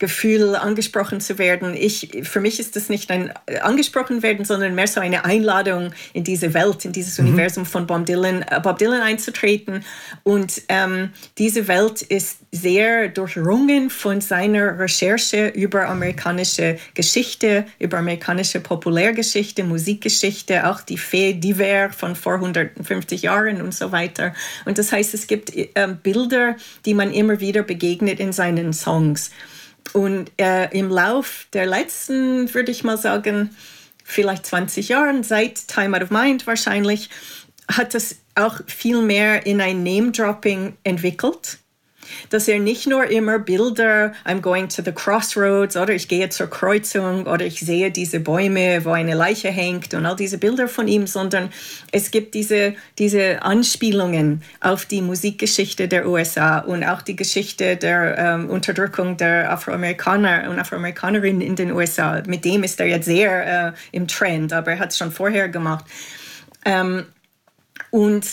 Gefühl, 0.03 0.57
angesprochen 0.57 1.21
zu 1.21 1.39
werden. 1.39 1.75
Ich, 1.75 2.25
für 2.25 2.41
mich 2.41 2.59
ist 2.59 2.75
das 2.75 2.89
nicht 2.89 3.09
ein 3.13 3.33
äh, 3.47 3.61
angesprochen 3.61 4.25
werden, 4.25 4.45
sondern 4.45 4.75
mehr 4.75 4.89
so 4.89 4.99
eine 4.99 5.25
Einladung 5.25 5.93
in 6.13 6.25
diese 6.25 6.55
Welt, 6.55 6.85
in 6.85 6.91
dieses 6.91 7.19
mhm. 7.19 7.29
Universum 7.29 7.65
von 7.65 7.87
Bob 7.87 8.05
Dylan, 8.05 8.43
äh, 8.43 8.59
Bob 8.61 8.79
Dylan 8.79 9.01
einzutreten. 9.01 9.85
Und 10.25 10.63
ähm, 10.69 11.11
diese 11.39 11.69
Welt 11.69 12.03
ist 12.03 12.39
sehr 12.51 13.11
durchrungen 13.11 13.91
von 13.91 14.21
seiner 14.21 14.77
Recherche 14.77 15.47
über 15.51 15.89
amerikanische 15.89 16.79
Geschichte, 16.95 17.65
über 17.79 17.99
amerikanische 17.99 18.59
Populärgeschichte, 18.59 19.63
Musikgeschichte, 19.63 20.69
auch 20.69 20.81
die 20.81 20.99
Fee 20.99 21.31
d'Hiver 21.31 21.91
von 21.93 22.17
vor 22.17 22.35
150 22.35 23.23
Jahren 23.23 23.63
und 23.63 23.73
so 23.73 23.93
weiter. 23.93 24.35
Und 24.65 24.79
das 24.79 24.91
heißt, 24.91 25.15
es 25.15 25.29
gibt 25.29 25.55
äh, 25.55 25.69
Bilder, 26.03 26.57
die 26.87 26.95
man 26.95 27.13
immer 27.13 27.39
wieder 27.39 27.63
begegnet 27.63 28.19
in 28.19 28.33
seinen 28.33 28.73
Songs. 28.73 29.31
Und 29.93 30.31
äh, 30.39 30.71
im 30.77 30.89
Lauf 30.89 31.47
der 31.53 31.67
letzten, 31.67 32.53
würde 32.55 32.71
ich 32.71 32.85
mal 32.85 32.97
sagen, 32.97 33.55
vielleicht 34.05 34.47
20 34.47 34.89
Jahren, 34.89 35.23
seit 35.23 35.69
Time 35.69 35.97
Out 35.97 36.05
of 36.05 36.11
Mind 36.11 36.47
wahrscheinlich, 36.47 37.11
hat 37.71 37.95
das 37.95 38.17
auch 38.35 38.61
viel 38.67 39.03
mehr 39.03 39.47
in 39.47 39.61
ein 39.61 39.83
Name-Dropping 39.83 40.77
entwickelt 40.85 41.59
dass 42.31 42.49
er 42.49 42.59
nicht 42.59 42.87
nur 42.87 43.05
immer 43.05 43.39
Bilder, 43.39 44.13
I'm 44.25 44.41
going 44.41 44.69
to 44.69 44.83
the 44.83 44.93
crossroads 44.93 45.77
oder 45.77 45.95
ich 45.95 46.09
gehe 46.09 46.29
zur 46.29 46.49
Kreuzung 46.49 47.27
oder 47.27 47.45
ich 47.45 47.61
sehe 47.61 47.91
diese 47.91 48.21
Bäume, 48.21 48.85
wo 48.85 48.91
eine 48.91 49.15
Leiche 49.15 49.49
hängt 49.49 49.95
und 49.95 50.07
all 50.07 50.17
diese 50.17 50.39
Bilder 50.39 50.69
von 50.69 50.89
ihm, 50.89 51.07
sondern 51.07 51.51
es 51.91 52.11
gibt 52.11 52.35
diese, 52.35 52.75
diese 52.99 53.43
Anspielungen 53.43 54.43
auf 54.61 54.85
die 54.85 55.03
Musikgeschichte 55.03 55.89
der 55.89 56.09
USA 56.09 56.59
und 56.59 56.85
auch 56.85 57.03
die 57.03 57.17
Geschichte 57.17 57.77
der 57.77 58.19
ähm, 58.19 58.51
Unterdrückung 58.51 59.17
der 59.17 59.51
Afroamerikaner 59.53 60.51
und 60.51 60.59
Afroamerikanerinnen 60.59 61.41
in 61.41 61.57
den 61.57 61.73
USA. 61.73 62.23
Mit 62.27 62.45
dem 62.45 62.63
ist 62.63 62.81
er 62.81 62.87
jetzt 62.87 63.07
sehr 63.07 63.69
äh, 63.69 63.73
im 63.93 64.09
Trend, 64.09 64.53
aber 64.53 64.73
er 64.73 64.79
hat 64.79 64.91
es 64.91 64.99
schon 64.99 65.11
vorher 65.11 65.49
gemacht. 65.49 65.85
Ähm, 66.65 67.05
und 67.91 68.27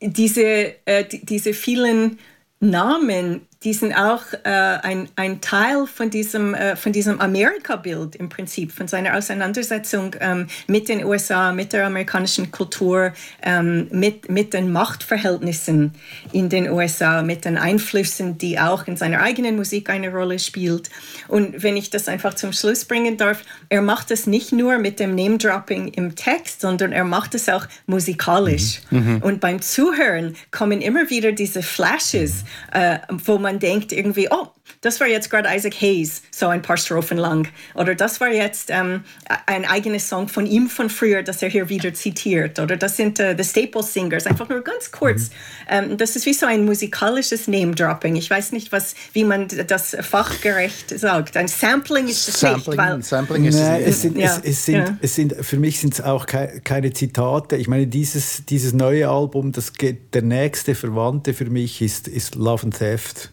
diese, 0.00 0.74
äh, 0.86 1.04
diese 1.04 1.54
vielen 1.54 2.18
Namen 2.64 3.46
die 3.64 3.72
sind 3.72 3.94
auch 3.94 4.22
äh, 4.44 4.48
ein, 4.48 5.08
ein 5.16 5.40
Teil 5.40 5.86
von 5.86 6.10
diesem, 6.10 6.54
äh, 6.54 6.76
von 6.76 6.92
diesem 6.92 7.20
Amerika-Bild 7.20 8.16
im 8.16 8.28
Prinzip, 8.28 8.72
von 8.72 8.88
seiner 8.88 9.16
Auseinandersetzung 9.16 10.14
ähm, 10.20 10.48
mit 10.66 10.88
den 10.88 11.04
USA, 11.04 11.52
mit 11.52 11.72
der 11.72 11.86
amerikanischen 11.86 12.50
Kultur, 12.50 13.12
ähm, 13.42 13.88
mit, 13.90 14.28
mit 14.28 14.52
den 14.52 14.70
Machtverhältnissen 14.70 15.94
in 16.32 16.48
den 16.48 16.70
USA, 16.70 17.22
mit 17.22 17.44
den 17.44 17.56
Einflüssen, 17.56 18.36
die 18.36 18.58
auch 18.58 18.86
in 18.86 18.96
seiner 18.96 19.20
eigenen 19.20 19.56
Musik 19.56 19.88
eine 19.88 20.12
Rolle 20.12 20.38
spielt. 20.38 20.90
Und 21.28 21.62
wenn 21.62 21.76
ich 21.76 21.88
das 21.88 22.08
einfach 22.08 22.34
zum 22.34 22.52
Schluss 22.52 22.84
bringen 22.84 23.16
darf, 23.16 23.42
er 23.70 23.80
macht 23.80 24.10
es 24.10 24.26
nicht 24.26 24.52
nur 24.52 24.78
mit 24.78 25.00
dem 25.00 25.14
Name-Dropping 25.14 25.88
im 25.88 26.16
Text, 26.16 26.60
sondern 26.60 26.92
er 26.92 27.04
macht 27.04 27.34
es 27.34 27.48
auch 27.48 27.66
musikalisch. 27.86 28.80
Mhm. 28.90 29.04
Mhm. 29.04 29.22
Und 29.22 29.40
beim 29.40 29.60
Zuhören 29.60 30.36
kommen 30.50 30.80
immer 30.80 31.10
wieder 31.10 31.32
diese 31.32 31.62
Flashes, 31.62 32.44
äh, 32.72 32.98
wo 33.08 33.38
man 33.38 33.53
man 33.54 33.60
denkt 33.60 33.92
irgendwie, 33.92 34.28
oh, 34.30 34.48
das 34.80 34.98
war 34.98 35.06
jetzt 35.06 35.30
gerade 35.30 35.48
Isaac 35.54 35.74
Hayes, 35.80 36.22
so 36.30 36.48
ein 36.48 36.62
paar 36.62 36.76
Strophen 36.76 37.18
lang. 37.18 37.48
Oder 37.74 37.94
das 37.94 38.20
war 38.20 38.28
jetzt 38.28 38.70
ähm, 38.70 39.04
ein 39.46 39.64
eigenes 39.64 40.08
Song 40.08 40.28
von 40.28 40.46
ihm 40.46 40.68
von 40.68 40.90
früher, 40.90 41.22
das 41.22 41.42
er 41.42 41.48
hier 41.48 41.68
wieder 41.68 41.94
zitiert. 41.94 42.58
Oder 42.58 42.76
das 42.76 42.96
sind 42.96 43.20
äh, 43.20 43.36
The 43.36 43.44
Staple 43.44 43.82
Singers, 43.82 44.26
einfach 44.26 44.48
nur 44.48 44.62
ganz 44.62 44.90
kurz. 44.90 45.28
Mhm. 45.28 45.32
Ähm, 45.68 45.96
das 45.96 46.16
ist 46.16 46.26
wie 46.26 46.32
so 46.32 46.46
ein 46.46 46.64
musikalisches 46.64 47.46
Name-Dropping. 47.46 48.16
Ich 48.16 48.28
weiß 48.28 48.52
nicht, 48.52 48.72
was, 48.72 48.94
wie 49.12 49.24
man 49.24 49.48
das 49.66 49.96
fachgerecht 50.00 50.98
sagt. 50.98 51.36
Ein 51.36 51.48
Sampling 51.48 52.08
ist 52.08 52.28
es 52.28 52.40
Sampling, 52.40 52.76
nicht. 52.76 52.90
Weil, 52.90 53.02
Sampling 53.02 53.44
ist 53.44 53.58
Nein, 53.58 53.82
es, 53.84 54.02
sind, 54.02 54.18
ja, 54.18 54.36
es, 54.36 54.40
es, 54.44 54.64
sind, 54.64 54.76
ja. 54.76 54.98
es 55.00 55.14
sind, 55.14 55.36
für 55.40 55.58
mich 55.58 55.78
sind 55.78 55.94
es 55.94 56.00
auch 56.00 56.26
ke 56.26 56.60
keine 56.64 56.92
Zitate. 56.92 57.56
Ich 57.56 57.68
meine, 57.68 57.86
dieses, 57.86 58.44
dieses 58.46 58.72
neue 58.72 59.08
Album, 59.08 59.52
das 59.52 59.72
geht, 59.72 60.14
der 60.14 60.22
nächste 60.22 60.74
Verwandte 60.74 61.34
für 61.34 61.46
mich 61.46 61.80
ist, 61.80 62.08
ist 62.08 62.34
Love 62.34 62.64
and 62.64 62.78
Theft. 62.78 63.30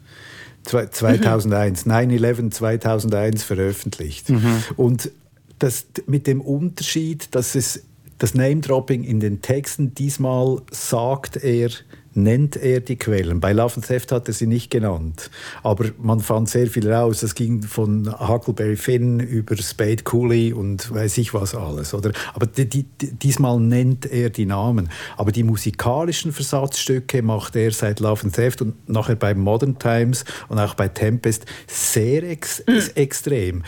2001, 0.64 1.86
mhm. 1.86 1.92
9-11 1.92 2.52
2001 2.52 3.44
veröffentlicht. 3.44 4.30
Mhm. 4.30 4.64
Und 4.78 5.12
das 5.60 5.86
mit 6.08 6.28
dem 6.28 6.42
Unterschied, 6.42 7.34
dass 7.36 7.56
es 7.56 7.84
das 8.18 8.36
Name-Dropping 8.36 9.04
in 9.04 9.20
den 9.20 9.42
Texten 9.42 9.96
diesmal 9.96 10.62
sagt 10.72 11.38
er, 11.38 11.70
nennt 12.14 12.58
er 12.58 12.82
die 12.82 12.98
Quellen. 12.98 13.40
Bei 13.40 13.54
Love 13.54 13.76
and 13.78 13.88
Theft 13.88 14.12
hat 14.12 14.28
er 14.28 14.34
sie 14.34 14.48
nicht 14.48 14.70
genannt. 14.70 15.30
Aber 15.64 15.86
man 16.02 16.20
fand 16.20 16.50
sehr 16.50 16.68
viel 16.68 16.92
raus. 16.92 17.22
Das 17.22 17.36
ging 17.36 17.64
von 17.64 18.14
Huckleberry 18.20 18.76
Finn 18.76 19.20
über 19.20 19.56
Spade 19.58 20.04
Cooley 20.04 20.54
und 20.54 20.94
weiß 20.94 21.18
ich 21.20 21.34
was 21.34 21.56
alles. 21.56 21.94
Oder? 21.94 22.12
Aber 22.34 22.46
die, 22.46 22.66
die, 22.66 22.84
diesmal 22.84 23.60
nennt 23.60 24.06
er 24.06 24.30
die 24.30 24.46
Namen. 24.46 24.90
Aber 25.18 25.32
die 25.32 25.44
musikalischen 25.44 26.34
Versatzstücke 26.34 27.22
macht 27.22 27.56
er 27.56 27.72
seit 27.72 28.00
Love 28.00 28.24
and 28.24 28.36
Theft 28.36 28.62
und 28.62 28.90
nachher 28.90 29.16
bei 29.16 29.34
Modern 29.34 29.80
Times 29.80 30.26
und 30.50 30.60
auch 30.60 30.74
bei 30.74 30.88
Tempest 30.88 31.46
sehr 31.68 32.24
ex 32.24 32.64
mhm. 32.68 32.82
extrem. 32.96 33.64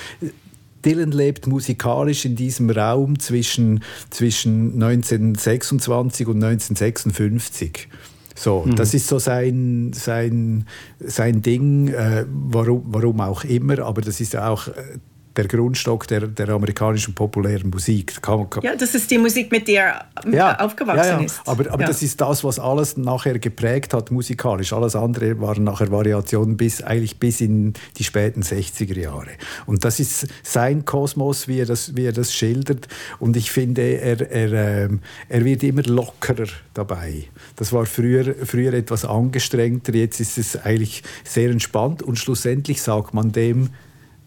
Dylan 0.84 1.12
lebt 1.12 1.48
musikalisch 1.48 2.26
in 2.26 2.36
diesem 2.36 2.70
Raum 2.70 3.18
zwischen, 3.20 3.84
zwischen 4.10 4.74
1926 4.74 6.28
und 6.28 6.44
1956. 6.44 7.88
So, 8.36 8.64
mhm. 8.66 8.76
das 8.76 8.94
ist 8.94 9.08
so 9.08 9.20
sein, 9.20 9.92
sein, 9.94 10.66
sein 11.00 11.42
Ding, 11.42 11.90
äh, 11.90 12.26
warum, 12.28 12.84
warum 12.88 13.22
auch 13.22 13.44
immer, 13.44 13.80
aber 13.80 14.02
das 14.02 14.20
ist 14.22 14.36
auch 14.36 14.68
äh, 14.68 15.00
der 15.36 15.48
Grundstock 15.48 16.08
der, 16.08 16.28
der 16.28 16.50
amerikanischen 16.50 17.14
populären 17.14 17.70
Musik. 17.70 18.22
Kann, 18.22 18.50
kann 18.50 18.64
ja, 18.64 18.76
das 18.76 18.94
ist 18.94 19.10
die 19.10 19.18
Musik, 19.18 19.52
mit 19.52 19.68
der 19.68 20.06
er 20.24 20.32
ja, 20.32 20.60
aufgewachsen 20.60 21.10
ja, 21.10 21.20
ja. 21.20 21.26
ist. 21.26 21.42
Aber, 21.46 21.72
aber 21.72 21.86
das 21.86 22.02
ist 22.02 22.22
das, 22.22 22.44
was 22.44 22.60
alles 22.60 22.98
nachher 22.98 23.40
geprägt 23.40 23.94
hat 23.94 24.12
musikalisch. 24.12 24.74
Alles 24.74 24.96
andere 24.96 25.40
waren 25.42 25.64
nachher 25.64 25.92
Variationen 25.92 26.56
bis, 26.58 26.82
eigentlich 26.82 27.18
bis 27.20 27.42
in 27.42 27.74
die 27.98 28.04
späten 28.04 28.44
60er 28.44 29.00
Jahre. 29.00 29.32
Und 29.66 29.84
das 29.84 30.00
ist 30.00 30.28
sein 30.44 30.86
Kosmos, 30.86 31.48
wie 31.48 31.60
er 31.60 31.66
das, 31.66 31.96
wie 31.96 32.06
er 32.06 32.14
das 32.14 32.34
schildert. 32.34 32.88
Und 33.20 33.36
ich 33.36 33.52
finde, 33.52 33.82
er, 33.82 34.32
er, 34.32 34.54
ähm, 34.84 35.00
er 35.30 35.46
wird 35.46 35.64
immer 35.64 35.84
lockerer 35.84 36.48
dabei. 36.74 37.26
Das 37.56 37.74
war 37.74 37.86
früher, 37.86 38.36
früher 38.46 38.74
etwas 38.74 39.06
angestrengter, 39.06 39.94
jetzt 39.94 40.20
ist 40.20 40.38
es 40.38 40.56
eigentlich 40.64 41.04
sehr 41.24 41.50
entspannt 41.50 42.04
und 42.04 42.18
schlussendlich 42.18 42.82
sagt 42.82 43.14
man 43.14 43.32
dem 43.32 43.70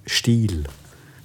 Stil. 0.06 0.64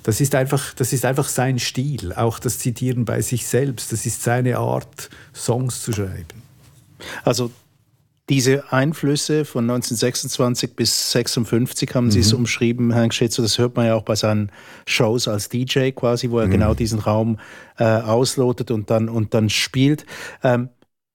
Das 0.04 0.20
ist, 0.20 0.34
einfach, 0.36 0.74
das 0.74 0.94
ist 0.94 1.06
einfach 1.06 1.28
sein 1.28 1.60
Stil, 1.60 2.14
auch 2.14 2.40
das 2.40 2.60
Zitieren 2.60 3.06
bei 3.06 3.22
sich 3.22 3.46
selbst. 3.46 3.92
Das 3.92 4.06
ist 4.06 4.24
seine 4.24 4.58
Art, 4.58 5.10
Songs 5.34 5.84
zu 5.84 5.94
schreiben. 5.94 6.42
Also 7.24 7.52
diese 8.30 8.72
Einflüsse 8.72 9.44
von 9.44 9.70
1926 9.70 10.76
bis 10.76 11.12
56 11.12 11.94
haben 11.94 12.06
mhm. 12.06 12.12
Sie 12.12 12.22
es 12.22 12.34
umschrieben, 12.34 12.94
Herr 12.94 13.12
Schätzer. 13.12 13.42
Das 13.42 13.58
hört 13.58 13.76
man 13.76 13.88
ja 13.88 13.96
auch 13.96 14.04
bei 14.04 14.16
seinen 14.16 14.52
Shows 14.86 15.28
als 15.28 15.50
DJ 15.50 15.92
quasi, 15.92 16.30
wo 16.30 16.40
er 16.40 16.48
mhm. 16.48 16.52
genau 16.52 16.74
diesen 16.74 17.00
Raum 17.00 17.40
äh, 17.78 17.84
auslotet 17.84 18.72
und 18.72 18.90
dann, 18.90 19.10
und 19.10 19.34
dann 19.34 19.50
spielt. 19.50 20.06
Ähm, 20.44 20.70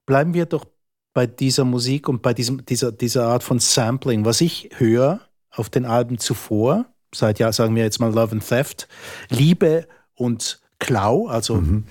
bleiben 0.04 0.34
wir 0.34 0.46
doch 0.46 0.66
bei 1.14 1.26
dieser 1.26 1.64
Musik 1.64 2.08
und 2.08 2.20
bei 2.20 2.34
diesem, 2.34 2.66
dieser, 2.66 2.92
dieser 2.92 3.26
Art 3.28 3.42
von 3.42 3.58
Sampling. 3.60 4.26
Was 4.26 4.42
ich 4.42 4.68
höre 4.76 5.20
auf 5.50 5.70
den 5.70 5.86
Alben 5.86 6.18
zuvor, 6.18 6.84
seit 7.14 7.38
ja, 7.38 7.52
sagen 7.52 7.74
wir 7.74 7.82
jetzt 7.82 8.00
mal 8.00 8.12
Love 8.12 8.32
and 8.32 8.46
Theft, 8.46 8.88
Liebe 9.28 9.86
und 10.14 10.60
Klau, 10.78 11.26
also 11.26 11.56
mhm. 11.56 11.84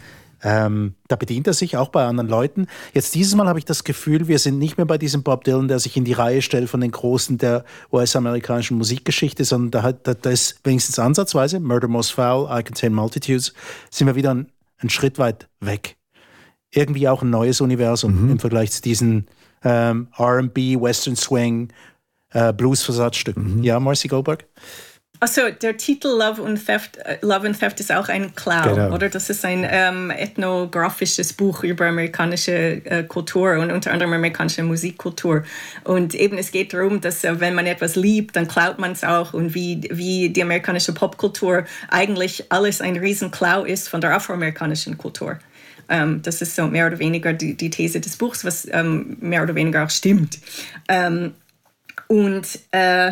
ähm, 0.43 0.95
da 1.08 1.15
bedient 1.15 1.47
er 1.47 1.54
sich 1.54 1.75
auch 1.78 1.89
bei 1.89 2.06
anderen 2.06 2.30
Leuten. 2.30 2.67
Jetzt 2.93 3.15
dieses 3.15 3.36
Mal 3.36 3.47
habe 3.47 3.60
ich 3.60 3.65
das 3.65 3.84
Gefühl, 3.84 4.28
wir 4.28 4.39
sind 4.39 4.60
nicht 4.60 4.78
mehr 4.78 4.86
bei 4.86 4.97
diesem 4.97 5.23
Bob 5.23 5.43
Dylan, 5.43 5.67
der 5.67 5.80
sich 5.80 5.97
in 5.97 6.06
die 6.06 6.13
Reihe 6.13 6.41
stellt 6.41 6.69
von 6.69 6.82
den 6.82 6.91
Großen 6.91 7.38
der 7.38 7.65
US-amerikanischen 7.91 8.78
Musikgeschichte, 8.78 9.43
sondern 9.43 9.71
da, 9.71 9.84
hat, 9.84 10.08
da, 10.08 10.13
da 10.13 10.30
ist 10.30 10.60
wenigstens 10.63 10.99
ansatzweise 10.99 11.60
Murder 11.60 11.88
Most 11.88 12.12
Foul, 12.13 12.47
I 12.51 12.63
Contain 12.63 12.93
Multitudes, 12.93 13.54
sind 13.89 14.08
wir 14.08 14.15
wieder 14.15 14.32
einen, 14.32 14.51
einen 14.78 14.89
Schritt 14.89 15.17
weit 15.17 15.47
weg. 15.60 15.97
Irgendwie 16.71 17.08
auch 17.08 17.21
ein 17.21 17.30
neues 17.30 17.62
Universum 17.62 18.25
mhm. 18.25 18.32
im 18.32 18.39
Vergleich 18.39 18.71
zu 18.71 18.82
diesen 18.82 19.28
ähm, 19.63 20.10
R&B, 20.17 20.80
Western 20.80 21.15
Swing, 21.15 21.69
äh, 22.32 22.54
Blues-Versatzstücken. 22.54 23.58
Mhm. 23.58 23.63
Ja, 23.63 23.80
Marcy 23.80 24.08
Goldberg? 24.08 24.45
Also 25.19 25.49
der 25.49 25.78
Titel 25.78 26.08
Love 26.08 26.43
and 26.43 26.63
Theft, 26.65 26.97
äh, 26.97 27.17
Love 27.21 27.47
and 27.47 27.60
Theft 27.60 27.80
ist 27.80 27.91
auch 27.91 28.10
ein 28.10 28.36
Clown, 28.36 28.75
genau. 28.75 28.93
oder? 28.93 29.10
Das 29.10 29.30
ist 29.30 29.45
ein 29.45 29.65
ähm, 29.69 30.12
ethnografisches 30.12 31.34
Buch 31.34 31.63
über 31.63 31.88
amerikanische 31.88 32.51
äh, 32.86 33.04
Kultur 33.04 33.58
und 33.60 33.71
unter 33.71 33.91
anderem 33.91 34.13
amerikanische 34.13 34.63
Musikkultur. 34.63 35.43
Und 35.84 36.15
eben 36.15 36.38
es 36.38 36.51
geht 36.51 36.73
darum, 36.73 37.01
dass 37.01 37.23
äh, 37.23 37.39
wenn 37.39 37.56
man 37.56 37.65
etwas 37.65 37.95
liebt, 37.95 38.36
dann 38.36 38.47
klaut 38.47 38.80
man 38.80 38.91
es 38.91 39.04
auch 39.04 39.34
und 39.34 39.54
wie, 39.54 39.88
wie 39.91 40.30
die 40.30 40.41
amerikanische 40.41 40.93
Popkultur 40.93 41.63
eigentlich 41.89 42.51
alles 42.51 42.82
ein 42.82 42.97
Riesenklau 42.97 43.63
ist 43.63 43.88
von 43.89 44.01
der 44.01 44.13
afroamerikanischen 44.13 44.97
Kultur. 44.97 45.39
Ähm, 45.88 46.21
das 46.23 46.41
ist 46.41 46.56
so 46.56 46.67
mehr 46.67 46.88
oder 46.88 46.99
weniger 46.99 47.34
die, 47.34 47.56
die 47.56 47.69
These 47.69 48.01
des 48.01 48.17
Buchs, 48.17 48.43
was 48.43 48.67
ähm, 48.71 49.17
mehr 49.21 49.43
oder 49.43 49.56
weniger 49.56 49.86
auch 49.86 49.89
stimmt. 49.89 50.39
Ähm, 50.89 51.34
und 52.08 52.60
äh, 52.71 53.12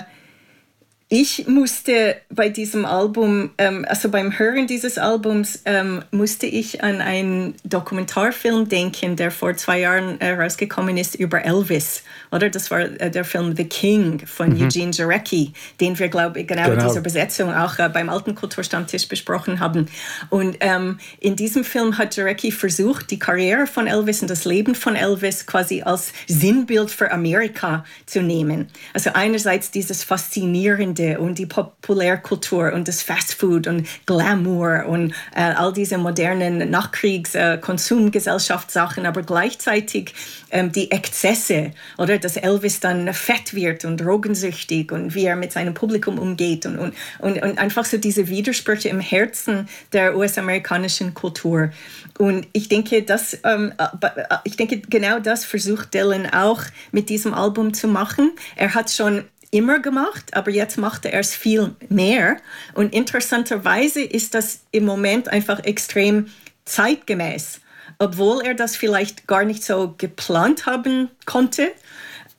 ich 1.16 1.48
musste 1.48 2.16
bei 2.32 2.50
diesem 2.50 2.86
Album, 2.86 3.52
ähm, 3.60 3.86
also 3.88 4.10
beim 4.10 4.40
Hören 4.40 4.66
dieses 4.66 4.98
Albums, 4.98 5.62
ähm, 5.66 6.04
musste 6.10 6.48
ich 6.48 6.84
an 6.84 7.02
einen 7.02 7.54
Dokumentarfilm 7.66 8.68
denken, 8.68 9.16
der 9.16 9.30
vor 9.30 9.56
zwei 9.56 9.82
Jahren 9.82 10.20
äh, 10.22 10.32
rausgekommen 10.32 10.98
ist 10.98 11.14
über 11.14 11.46
Elvis. 11.46 12.02
Oder 12.32 12.50
das 12.50 12.72
war 12.72 12.80
äh, 12.80 13.12
der 13.12 13.26
Film 13.26 13.56
The 13.56 13.66
King 13.66 14.26
von 14.26 14.56
mhm. 14.56 14.64
Eugene 14.64 14.90
Jarecki, 14.90 15.54
den 15.80 16.00
wir, 16.00 16.08
glaube 16.08 16.40
ich, 16.40 16.48
genau, 16.48 16.64
genau. 16.64 16.82
in 16.82 16.88
dieser 16.88 17.02
Besetzung 17.02 17.54
auch 17.54 17.78
äh, 17.78 17.90
beim 17.90 18.10
alten 18.10 18.34
Kulturstammtisch 18.34 19.08
besprochen 19.08 19.60
haben. 19.60 19.90
Und 20.32 20.58
ähm, 20.62 20.98
in 21.20 21.36
diesem 21.36 21.64
Film 21.64 22.00
hat 22.00 22.16
Jarecki 22.16 22.52
versucht, 22.52 23.12
die 23.12 23.20
Karriere 23.20 23.68
von 23.68 23.86
Elvis 23.86 24.24
und 24.24 24.32
das 24.32 24.46
Leben 24.46 24.74
von 24.74 24.96
Elvis 24.96 25.46
quasi 25.46 25.84
als 25.84 26.12
Sinnbild 26.26 26.90
für 26.90 27.12
Amerika 27.12 27.86
zu 28.08 28.24
nehmen. 28.24 28.66
Also 28.96 29.12
einerseits 29.14 29.70
dieses 29.70 30.04
faszinierende 30.04 31.03
Mode 31.04 31.20
und 31.20 31.38
die 31.38 31.46
Populärkultur 31.46 32.74
und 32.74 32.88
das 32.88 33.04
Fastfood 33.04 33.68
und 33.68 33.86
Glamour 34.06 34.86
und 34.88 35.12
äh, 35.36 35.42
all 35.42 35.74
diese 35.74 35.98
modernen 35.98 36.70
Nachkriegs-Konsumgesellschaftssachen, 36.70 39.06
aber 39.06 39.24
gleichzeitig 39.24 40.14
ähm, 40.52 40.72
die 40.72 40.92
Exzesse 40.92 41.72
oder 41.98 42.18
dass 42.18 42.38
Elvis 42.38 42.80
dann 42.80 43.14
fett 43.14 43.54
wird 43.54 43.84
und 43.86 43.98
drogensüchtig 43.98 44.92
und 44.92 45.14
wie 45.16 45.26
er 45.26 45.36
mit 45.36 45.52
seinem 45.52 45.74
Publikum 45.74 46.20
umgeht 46.20 46.66
und, 46.66 46.80
und, 46.80 46.94
und, 47.20 47.42
und 47.42 47.60
einfach 47.60 47.84
so 47.86 47.98
diese 47.98 48.28
Widersprüche 48.28 48.90
im 48.90 49.00
Herzen 49.00 49.68
der 49.92 50.16
US-amerikanischen 50.18 51.14
Kultur. 51.14 51.72
Und 52.18 52.48
ich 52.54 52.70
denke, 52.70 53.04
das, 53.04 53.38
ähm, 53.44 53.74
äh, 53.78 53.84
äh, 54.06 54.38
ich 54.44 54.56
denke, 54.56 54.80
genau 54.80 55.20
das 55.20 55.46
versucht 55.46 55.94
Dylan 55.94 56.28
auch 56.32 56.62
mit 56.92 57.10
diesem 57.10 57.34
Album 57.34 57.74
zu 57.74 57.88
machen. 57.88 58.32
Er 58.56 58.76
hat 58.76 58.92
schon 58.92 59.26
immer 59.54 59.80
gemacht, 59.80 60.34
aber 60.36 60.52
jetzt 60.52 60.78
macht 60.78 61.06
er 61.06 61.20
es 61.20 61.36
viel 61.36 61.76
mehr. 61.88 62.38
Und 62.74 62.94
interessanterweise 62.94 64.02
ist 64.02 64.34
das 64.34 64.62
im 64.72 64.86
Moment 64.86 65.30
einfach 65.30 65.64
extrem 65.64 66.28
zeitgemäß, 66.66 67.62
obwohl 68.00 68.44
er 68.44 68.56
das 68.56 68.76
vielleicht 68.76 69.28
gar 69.28 69.46
nicht 69.46 69.64
so 69.64 69.94
geplant 69.98 70.66
haben 70.66 71.10
konnte. 71.26 71.72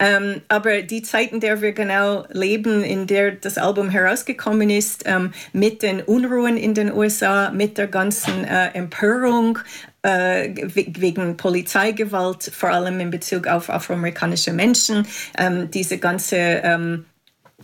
Ähm, 0.04 0.42
aber 0.48 0.82
die 0.82 1.00
Zeit, 1.00 1.32
in 1.32 1.40
der 1.40 1.62
wir 1.62 1.72
genau 1.72 2.26
leben, 2.30 2.84
in 2.84 3.06
der 3.06 3.32
das 3.32 3.56
Album 3.56 3.88
herausgekommen 3.88 4.68
ist, 4.68 5.04
ähm, 5.06 5.32
mit 5.54 5.82
den 5.82 6.02
Unruhen 6.02 6.58
in 6.58 6.74
den 6.74 6.92
USA, 6.92 7.50
mit 7.50 7.78
der 7.78 7.86
ganzen 7.86 8.44
äh, 8.44 8.68
Empörung 8.74 9.58
äh, 10.02 10.50
wegen 10.74 11.38
Polizeigewalt, 11.38 12.42
vor 12.42 12.68
allem 12.68 13.00
in 13.00 13.10
Bezug 13.10 13.46
auf 13.46 13.70
afroamerikanische 13.70 14.52
Menschen, 14.52 15.06
ähm, 15.38 15.70
diese 15.70 15.96
ganze 15.96 16.36
ähm, 16.36 17.06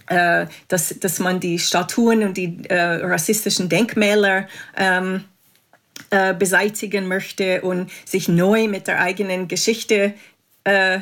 äh, 0.07 0.47
dass, 0.69 0.99
dass 0.99 1.19
man 1.19 1.41
die 1.41 1.59
Statuen 1.59 2.23
und 2.23 2.39
die 2.39 2.59
äh, 2.71 3.05
rassistischen 3.05 3.69
Denkmäler 3.69 4.49
ähm, 4.79 5.25
äh, 6.09 6.33
beseitigen 6.33 7.07
möchte 7.07 7.61
und 7.61 7.91
sich 8.07 8.29
neu 8.29 8.67
mit 8.67 8.87
der 8.87 9.01
eigenen 9.01 9.47
Geschichte 9.47 10.15
äh, 10.65 11.01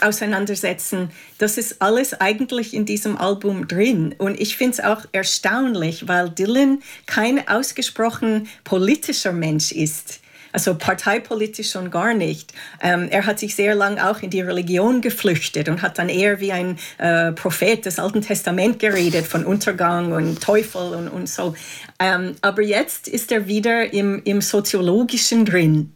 auseinandersetzen. 0.00 1.10
Das 1.38 1.56
ist 1.56 1.80
alles 1.80 2.20
eigentlich 2.20 2.74
in 2.74 2.84
diesem 2.84 3.16
Album 3.16 3.68
drin. 3.68 4.14
Und 4.18 4.40
ich 4.40 4.56
finde 4.56 4.72
es 4.72 4.80
auch 4.80 5.04
erstaunlich, 5.12 6.08
weil 6.08 6.30
Dylan 6.30 6.82
kein 7.06 7.46
ausgesprochen 7.46 8.48
politischer 8.64 9.32
Mensch 9.32 9.72
ist 9.72 10.20
also 10.56 10.74
parteipolitisch 10.74 11.70
schon 11.70 11.90
gar 11.90 12.14
nicht. 12.14 12.54
Ähm, 12.80 13.08
er 13.10 13.26
hat 13.26 13.38
sich 13.38 13.54
sehr 13.54 13.74
lang 13.74 13.98
auch 13.98 14.22
in 14.22 14.30
die 14.30 14.40
Religion 14.40 15.02
geflüchtet 15.02 15.68
und 15.68 15.82
hat 15.82 15.98
dann 15.98 16.08
eher 16.08 16.40
wie 16.40 16.50
ein 16.50 16.78
äh, 16.96 17.32
Prophet 17.32 17.84
des 17.84 17.98
Alten 17.98 18.22
Testaments 18.22 18.78
geredet 18.78 19.26
von 19.26 19.44
Untergang 19.44 20.12
und 20.12 20.42
Teufel 20.42 20.94
und, 20.94 21.08
und 21.08 21.28
so. 21.28 21.54
Ähm, 21.98 22.36
aber 22.40 22.62
jetzt 22.62 23.06
ist 23.06 23.32
er 23.32 23.46
wieder 23.46 23.92
im, 23.92 24.22
im 24.24 24.40
Soziologischen 24.40 25.44
drin. 25.44 25.92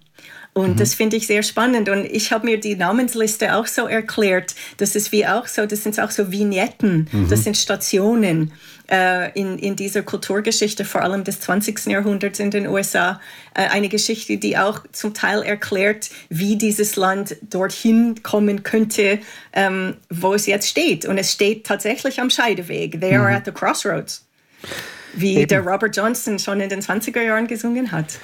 Und 0.52 0.70
mhm. 0.70 0.76
das 0.76 0.94
finde 0.94 1.16
ich 1.16 1.26
sehr 1.26 1.42
spannend. 1.42 1.88
Und 1.88 2.04
ich 2.06 2.32
habe 2.32 2.46
mir 2.46 2.58
die 2.58 2.74
Namensliste 2.74 3.54
auch 3.54 3.66
so 3.66 3.86
erklärt. 3.86 4.54
Das 4.78 4.96
ist 4.96 5.12
wie 5.12 5.26
auch 5.26 5.46
so, 5.46 5.66
das 5.66 5.84
sind 5.84 5.98
auch 6.00 6.10
so 6.10 6.32
Vignetten, 6.32 7.08
mhm. 7.10 7.28
das 7.28 7.44
sind 7.44 7.56
Stationen 7.56 8.52
äh, 8.90 9.30
in, 9.38 9.58
in 9.58 9.76
dieser 9.76 10.02
Kulturgeschichte, 10.02 10.84
vor 10.84 11.02
allem 11.02 11.22
des 11.22 11.40
20. 11.40 11.86
Jahrhunderts 11.86 12.40
in 12.40 12.50
den 12.50 12.66
USA. 12.66 13.20
Äh, 13.54 13.68
eine 13.68 13.88
Geschichte, 13.88 14.38
die 14.38 14.58
auch 14.58 14.80
zum 14.90 15.14
Teil 15.14 15.42
erklärt, 15.42 16.10
wie 16.28 16.56
dieses 16.56 16.96
Land 16.96 17.36
dorthin 17.48 18.22
kommen 18.22 18.64
könnte, 18.64 19.20
ähm, 19.52 19.96
wo 20.08 20.34
es 20.34 20.46
jetzt 20.46 20.68
steht. 20.68 21.06
Und 21.06 21.18
es 21.18 21.32
steht 21.32 21.64
tatsächlich 21.64 22.20
am 22.20 22.28
Scheideweg. 22.28 23.00
They 23.00 23.12
mhm. 23.12 23.20
are 23.20 23.34
at 23.34 23.44
the 23.44 23.52
crossroads. 23.52 24.26
Wie 25.14 25.38
Eben. 25.38 25.48
der 25.48 25.60
Robert 25.60 25.96
Johnson 25.96 26.38
schon 26.38 26.60
in 26.60 26.68
den 26.68 26.80
20er 26.80 27.22
Jahren 27.22 27.46
gesungen 27.46 27.92
hat. 27.92 28.18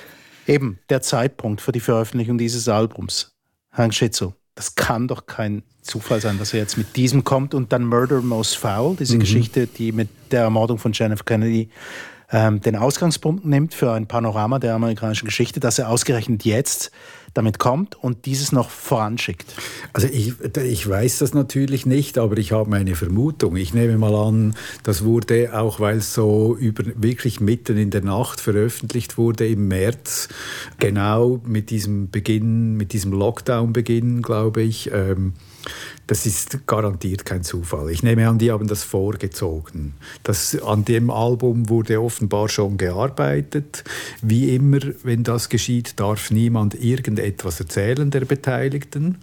Eben 0.46 0.78
der 0.88 1.02
Zeitpunkt 1.02 1.60
für 1.60 1.72
die 1.72 1.80
Veröffentlichung 1.80 2.38
dieses 2.38 2.68
Albums. 2.68 3.34
Hank 3.72 3.92
Schitzo, 3.94 4.34
das 4.54 4.74
kann 4.74 5.08
doch 5.08 5.26
kein 5.26 5.62
Zufall 5.82 6.20
sein, 6.20 6.38
dass 6.38 6.52
er 6.54 6.60
jetzt 6.60 6.78
mit 6.78 6.96
diesem 6.96 7.24
kommt 7.24 7.54
und 7.54 7.72
dann 7.72 7.84
Murder 7.84 8.22
Most 8.22 8.56
Foul, 8.56 8.96
diese 8.96 9.16
mhm. 9.16 9.20
Geschichte, 9.20 9.66
die 9.66 9.92
mit 9.92 10.08
der 10.30 10.42
Ermordung 10.42 10.78
von 10.78 10.92
Jennifer 10.92 11.24
Kennedy 11.24 11.68
ähm, 12.30 12.60
den 12.60 12.76
Ausgangspunkt 12.76 13.44
nimmt 13.44 13.74
für 13.74 13.92
ein 13.92 14.06
Panorama 14.06 14.58
der 14.58 14.74
amerikanischen 14.74 15.26
Geschichte, 15.26 15.60
dass 15.60 15.78
er 15.78 15.88
ausgerechnet 15.88 16.44
jetzt 16.44 16.90
damit 17.36 17.58
kommt 17.58 17.94
und 18.02 18.26
dieses 18.26 18.52
noch 18.52 18.70
voranschickt? 18.70 19.54
Also 19.92 20.08
ich, 20.08 20.34
ich 20.64 20.88
weiß 20.88 21.18
das 21.18 21.34
natürlich 21.34 21.86
nicht, 21.86 22.18
aber 22.18 22.38
ich 22.38 22.52
habe 22.52 22.70
meine 22.70 22.94
Vermutung. 22.94 23.56
Ich 23.56 23.74
nehme 23.74 23.98
mal 23.98 24.14
an, 24.14 24.54
das 24.82 25.04
wurde 25.04 25.58
auch, 25.58 25.80
weil 25.80 25.98
es 25.98 26.14
so 26.14 26.56
über, 26.58 26.84
wirklich 26.96 27.40
mitten 27.40 27.76
in 27.76 27.90
der 27.90 28.02
Nacht 28.02 28.40
veröffentlicht 28.40 29.18
wurde 29.18 29.46
im 29.46 29.68
März, 29.68 30.28
genau 30.78 31.40
mit 31.44 31.70
diesem 31.70 32.10
Beginn, 32.10 32.76
mit 32.76 32.92
diesem 32.92 33.12
Lockdown-Beginn, 33.12 34.22
glaube 34.22 34.62
ich. 34.62 34.90
Ähm, 34.92 35.34
das 36.06 36.26
ist 36.26 36.66
garantiert 36.66 37.24
kein 37.24 37.42
Zufall. 37.42 37.90
Ich 37.90 38.02
nehme 38.02 38.28
an, 38.28 38.38
die 38.38 38.50
haben 38.50 38.68
das 38.68 38.84
vorgezogen. 38.84 39.94
Das, 40.22 40.60
an 40.62 40.84
dem 40.84 41.10
Album 41.10 41.68
wurde 41.68 42.00
offenbar 42.00 42.48
schon 42.48 42.76
gearbeitet. 42.76 43.84
Wie 44.22 44.54
immer, 44.54 44.80
wenn 45.02 45.24
das 45.24 45.48
geschieht, 45.48 45.98
darf 45.98 46.30
niemand 46.30 46.74
irgendetwas 46.74 47.60
erzählen 47.60 48.10
der 48.10 48.24
Beteiligten 48.24 49.18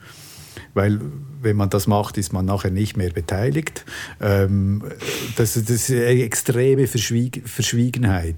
weil 0.73 0.99
wenn 1.41 1.55
man 1.55 1.69
das 1.69 1.87
macht, 1.87 2.17
ist 2.17 2.33
man 2.33 2.45
nachher 2.45 2.71
nicht 2.71 2.97
mehr 2.97 3.09
beteiligt. 3.11 3.85
Ähm, 4.21 4.83
das, 5.35 5.53
das 5.53 5.69
ist 5.69 5.91
eine 5.91 6.23
extreme 6.23 6.87
Verschwieg 6.87 7.43
Verschwiegenheit. 7.45 8.35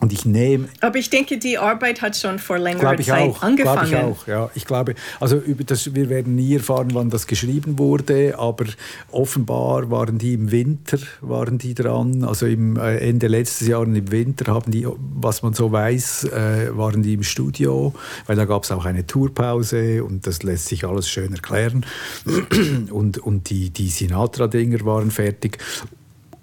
Und 0.00 0.12
ich 0.12 0.26
nehme. 0.26 0.68
Aber 0.80 0.98
ich 0.98 1.08
denke, 1.08 1.38
die 1.38 1.56
Arbeit 1.56 2.02
hat 2.02 2.16
schon 2.16 2.38
vor 2.38 2.58
längerer 2.58 2.96
Zeit 2.98 3.30
auch, 3.30 3.42
angefangen. 3.42 3.88
Glaube 3.88 4.10
ich 4.12 4.22
auch, 4.22 4.26
ja. 4.26 4.50
Ich 4.54 4.66
glaube, 4.66 4.94
also 5.18 5.38
über 5.38 5.64
das, 5.64 5.94
wir 5.94 6.10
werden 6.10 6.34
nie 6.34 6.54
erfahren, 6.54 6.90
wann 6.92 7.08
das 7.08 7.26
geschrieben 7.26 7.78
wurde, 7.78 8.38
aber 8.38 8.66
offenbar 9.10 9.90
waren 9.90 10.18
die 10.18 10.34
im 10.34 10.50
Winter, 10.50 10.98
waren 11.22 11.56
die 11.58 11.74
dran. 11.74 12.24
Also 12.24 12.46
im 12.46 12.76
äh, 12.76 12.98
Ende 12.98 13.28
letztes 13.28 13.68
Jahr 13.68 13.84
im 13.84 14.10
Winter 14.10 14.52
haben 14.52 14.70
die, 14.70 14.86
was 15.14 15.42
man 15.42 15.54
so 15.54 15.72
weiß, 15.72 16.24
äh, 16.24 16.76
waren 16.76 17.02
die 17.02 17.14
im 17.14 17.22
Studio, 17.22 17.94
weil 18.26 18.36
da 18.36 18.44
gab 18.44 18.64
es 18.64 18.72
auch 18.72 18.84
eine 18.84 19.06
Tourpause 19.06 20.04
und 20.04 20.26
das 20.26 20.42
lässt 20.42 20.66
sich 20.66 20.84
alles 20.84 21.08
schön 21.08 21.32
erklären. 21.32 21.86
Und, 22.90 23.18
und 23.18 23.50
die, 23.50 23.70
die 23.70 23.88
Sinatra-Dinger 23.88 24.84
waren 24.84 25.10
fertig. 25.10 25.58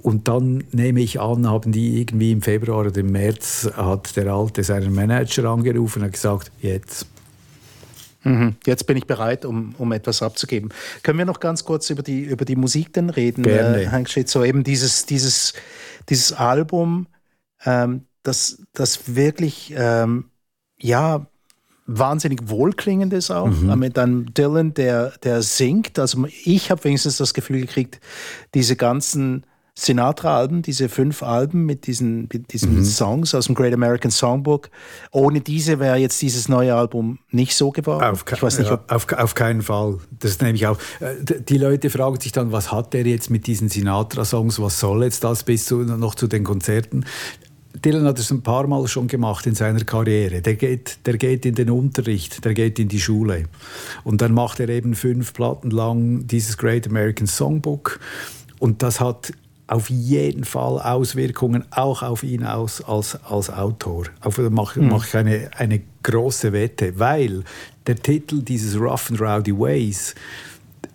Und 0.02 0.28
dann 0.28 0.64
nehme 0.72 1.02
ich 1.02 1.20
an, 1.20 1.50
haben 1.50 1.72
die 1.72 2.02
irgendwie 2.02 2.32
im 2.32 2.42
Februar 2.42 2.86
oder 2.86 2.98
im 2.98 3.12
März 3.12 3.70
hat 3.76 4.16
der 4.16 4.32
Alte 4.34 4.64
seinen 4.64 4.94
Manager 4.94 5.46
angerufen 5.46 6.00
und 6.00 6.06
hat 6.06 6.14
gesagt, 6.14 6.52
jetzt. 6.60 7.06
Mhm. 8.24 8.56
Jetzt 8.66 8.86
bin 8.86 8.98
ich 8.98 9.08
bereit, 9.08 9.46
um, 9.46 9.74
um 9.78 9.92
etwas 9.92 10.22
abzugeben. 10.22 10.70
Können 11.04 11.18
wir 11.18 11.26
noch 11.26 11.40
ganz 11.40 11.66
kurz 11.66 11.90
über 11.90 12.04
die, 12.04 12.22
über 12.22 12.46
die 12.46 12.56
Musik 12.56 12.94
denn 12.94 13.10
reden? 13.10 13.44
Gerne. 13.44 13.84
Äh, 13.84 14.24
so 14.28 14.44
eben 14.44 14.64
dieses, 14.64 15.06
dieses, 15.06 15.54
dieses 16.10 16.34
Album, 16.34 17.08
ähm, 17.66 18.06
das, 18.24 18.62
das 18.74 19.16
wirklich, 19.16 19.74
ähm, 19.76 20.26
ja, 20.80 21.26
wahnsinnig 21.88 22.48
wohlklingend 22.48 23.14
ist 23.14 23.32
auch. 23.32 23.48
Mhm. 23.48 23.80
Mit 23.80 23.98
einem 23.98 24.34
Dylan, 24.34 24.74
der, 24.74 25.14
der 25.24 25.42
singt. 25.42 26.00
Also 26.00 26.26
ich 26.44 26.72
habe 26.72 26.84
wenigstens 26.84 27.18
das 27.18 27.34
Gefühl 27.34 27.62
gekriegt, 27.62 28.00
diese 28.54 28.76
ganzen 28.76 29.46
Sinatra-Alben, 29.74 30.62
diese 30.62 30.90
fünf 30.90 31.24
Alben 31.24 31.66
mit 31.66 31.88
diesen, 31.88 32.28
mit 32.32 32.52
diesen 32.52 32.76
mhm. 32.76 32.86
Songs 32.86 33.34
aus 33.34 33.46
dem 33.46 33.56
Great 33.56 33.74
American 33.74 34.12
Songbook. 34.12 34.70
Ohne 35.12 35.40
diese 35.40 35.80
wäre 35.80 35.96
jetzt 35.96 36.22
dieses 36.22 36.50
neue 36.50 36.76
Album 36.76 37.20
nicht 37.32 37.56
so 37.56 37.72
geworden. 37.72 38.04
Auf, 38.04 38.26
ich 38.30 38.44
weiß 38.44 38.60
nicht, 38.60 38.70
ja, 38.70 38.84
auf, 38.90 39.12
auf 39.14 39.34
keinen 39.34 39.62
Fall. 39.62 39.98
Das 40.20 40.32
ist 40.32 40.42
nämlich 40.42 40.68
auch. 40.68 40.78
Äh, 41.00 41.16
die 41.48 41.58
Leute 41.58 41.90
fragen 41.90 42.20
sich 42.20 42.34
dann, 42.34 42.52
was 42.52 42.72
hat 42.72 42.94
der 42.94 43.06
jetzt 43.06 43.30
mit 43.30 43.48
diesen 43.48 43.70
Sinatra-Songs? 43.70 44.60
Was 44.62 44.80
soll 44.80 45.04
jetzt 45.04 45.24
das 45.24 45.44
bis 45.44 45.66
zu, 45.66 45.78
noch 45.78 46.16
zu 46.16 46.28
den 46.28 46.44
Konzerten? 46.44 47.06
Dylan 47.84 48.04
hat 48.06 48.20
es 48.20 48.30
ein 48.30 48.44
paar 48.44 48.68
Mal 48.68 48.88
schon 48.88 49.08
gemacht 49.08 49.48
in 49.48 49.56
seiner 49.56 49.84
Karriere. 49.86 50.42
Der 50.42 50.56
geht, 50.56 51.00
der 51.06 51.18
geht 51.18 51.46
in 51.46 51.56
den 51.56 51.70
Unterricht, 51.70 52.44
der 52.44 52.54
geht 52.54 52.78
in 52.78 52.90
die 52.90 53.00
Schule. 53.00 53.46
Und 54.04 54.22
dann 54.22 54.34
macht 54.34 54.60
er 54.60 54.68
eben 54.68 54.94
fünf 54.94 55.34
Platten 55.34 55.72
lang 55.72 56.28
dieses 56.28 56.58
Great 56.58 56.88
American 56.88 57.28
Songbook. 57.28 58.00
Und 58.60 58.84
das 58.84 59.00
hat 59.00 59.32
auf 59.72 59.90
jeden 59.90 60.44
Fall 60.44 60.82
Auswirkungen 60.82 61.64
auch 61.72 62.04
auf 62.04 62.24
ihn 62.24 62.44
aus, 62.44 62.82
als, 62.82 63.16
als 63.24 63.50
Autor. 63.50 64.04
Auf, 64.20 64.36
da 64.36 64.50
mache 64.50 64.82
mhm. 64.82 64.90
mach 64.90 65.08
ich 65.08 65.16
eine, 65.16 65.50
eine 65.58 65.82
große 66.04 66.52
Wette, 66.52 67.00
weil 67.00 67.44
der 67.88 67.96
Titel 67.96 68.42
dieses 68.42 68.78
Rough 68.78 69.10
and 69.10 69.22
Rowdy 69.22 69.58
Ways, 69.58 70.14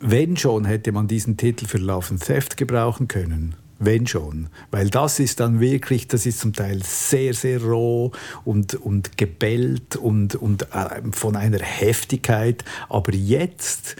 wenn 0.00 0.36
schon, 0.36 0.66
hätte 0.66 0.92
man 0.92 1.08
diesen 1.08 1.38
Titel 1.38 1.66
für 1.66 1.78
Love 1.78 2.10
and 2.10 2.22
Theft 2.22 2.56
gebrauchen 2.58 3.08
können 3.08 3.54
wenn 3.78 4.06
schon. 4.06 4.48
Weil 4.70 4.88
das 4.88 5.18
ist 5.18 5.38
dann 5.38 5.60
wirklich, 5.60 6.08
das 6.08 6.24
ist 6.24 6.40
zum 6.40 6.54
Teil 6.54 6.82
sehr, 6.82 7.34
sehr 7.34 7.62
roh 7.62 8.10
und, 8.46 8.74
und 8.74 9.18
gebellt 9.18 9.96
und, 9.96 10.34
und 10.34 10.62
äh, 10.72 11.02
von 11.12 11.36
einer 11.36 11.58
Heftigkeit. 11.58 12.64
Aber 12.88 13.12
jetzt, 13.12 13.96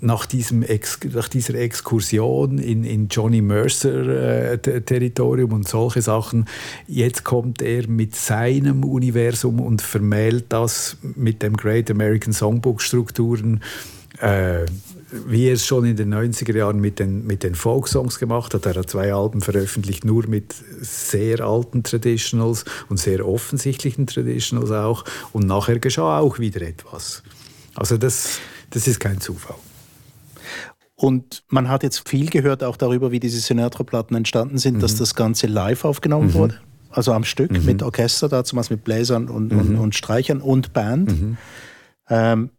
nach, 0.00 0.26
diesem 0.26 0.62
Ex, 0.62 0.98
nach 1.12 1.28
dieser 1.28 1.54
Exkursion 1.54 2.58
in, 2.58 2.84
in 2.84 3.08
Johnny 3.08 3.40
Mercer-Territorium 3.40 5.50
äh, 5.50 5.54
und 5.54 5.68
solche 5.68 6.02
Sachen, 6.02 6.46
jetzt 6.86 7.24
kommt 7.24 7.62
er 7.62 7.88
mit 7.88 8.14
seinem 8.14 8.84
Universum 8.84 9.60
und 9.60 9.82
vermählt 9.82 10.46
das 10.50 10.98
mit 11.02 11.42
dem 11.42 11.56
Great 11.56 11.90
American 11.90 12.32
Songbook-Strukturen. 12.32 13.60
Äh, 14.20 14.66
wie 15.26 15.46
er 15.46 15.54
es 15.54 15.64
schon 15.64 15.84
in 15.84 15.96
den 15.96 16.12
90er 16.12 16.56
Jahren 16.56 16.80
mit 16.80 16.98
den, 16.98 17.26
mit 17.26 17.42
den 17.42 17.54
Folksongs 17.54 18.18
gemacht 18.18 18.54
hat. 18.54 18.66
Er 18.66 18.74
hat 18.74 18.90
zwei 18.90 19.14
Alben 19.14 19.40
veröffentlicht, 19.40 20.04
nur 20.04 20.26
mit 20.26 20.54
sehr 20.80 21.40
alten 21.40 21.84
Traditionals 21.84 22.64
und 22.88 22.98
sehr 22.98 23.26
offensichtlichen 23.26 24.06
Traditionals 24.06 24.72
auch. 24.72 25.04
Und 25.32 25.46
nachher 25.46 25.78
geschah 25.78 26.18
auch 26.18 26.38
wieder 26.38 26.62
etwas. 26.62 27.22
Also 27.74 27.98
das, 27.98 28.40
das 28.70 28.88
ist 28.88 28.98
kein 28.98 29.20
Zufall. 29.20 29.56
Und 30.96 31.44
man 31.48 31.68
hat 31.68 31.82
jetzt 31.82 32.08
viel 32.08 32.30
gehört 32.30 32.64
auch 32.64 32.78
darüber, 32.78 33.12
wie 33.12 33.20
diese 33.20 33.38
Sinatra-Platten 33.38 34.16
entstanden 34.16 34.56
sind, 34.56 34.76
mhm. 34.76 34.80
dass 34.80 34.96
das 34.96 35.14
Ganze 35.14 35.46
live 35.46 35.84
aufgenommen 35.84 36.28
mhm. 36.28 36.34
wurde. 36.34 36.60
Also 36.90 37.12
am 37.12 37.24
Stück 37.24 37.52
mhm. 37.52 37.66
mit 37.66 37.82
Orchester, 37.82 38.28
dazu 38.28 38.56
mit 38.56 38.82
Bläsern 38.82 39.28
und, 39.28 39.52
und, 39.52 39.70
mhm. 39.72 39.80
und 39.80 39.94
Streichern 39.94 40.40
und 40.40 40.72
Band. 40.72 41.10
Mhm. 41.10 41.36
Ähm, 42.08 42.50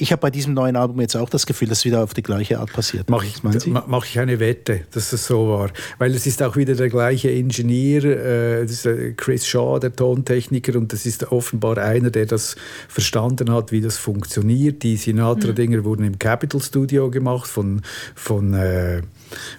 ich 0.00 0.12
habe 0.12 0.20
bei 0.20 0.30
diesem 0.30 0.54
neuen 0.54 0.76
Album 0.76 1.00
jetzt 1.00 1.16
auch 1.16 1.28
das 1.28 1.44
Gefühl, 1.44 1.68
dass 1.68 1.78
es 1.78 1.84
wieder 1.84 2.02
auf 2.02 2.14
die 2.14 2.22
gleiche 2.22 2.58
Art 2.58 2.72
passiert. 2.72 3.10
Mache 3.10 3.26
ich, 3.26 3.42
mach 3.42 4.06
ich 4.06 4.18
eine 4.18 4.40
Wette, 4.40 4.80
dass 4.92 5.12
es 5.12 5.26
so 5.26 5.48
war. 5.48 5.70
Weil 5.98 6.14
es 6.14 6.26
ist 6.26 6.42
auch 6.42 6.56
wieder 6.56 6.74
der 6.74 6.88
gleiche 6.88 7.30
Ingenieur, 7.30 8.04
äh, 8.04 8.62
äh, 8.62 9.12
Chris 9.12 9.46
Shaw, 9.46 9.78
der 9.78 9.94
Tontechniker, 9.94 10.76
und 10.78 10.92
das 10.92 11.04
ist 11.04 11.30
offenbar 11.30 11.76
einer, 11.78 12.10
der 12.10 12.24
das 12.24 12.56
verstanden 12.88 13.52
hat, 13.52 13.72
wie 13.72 13.82
das 13.82 13.98
funktioniert. 13.98 14.82
Die 14.82 14.96
Sinatra-Dinger 14.96 15.78
mhm. 15.78 15.84
wurden 15.84 16.04
im 16.04 16.18
Capitol 16.18 16.62
Studio 16.62 17.10
gemacht 17.10 17.46
von, 17.46 17.82
von, 18.14 18.54
äh, 18.54 19.02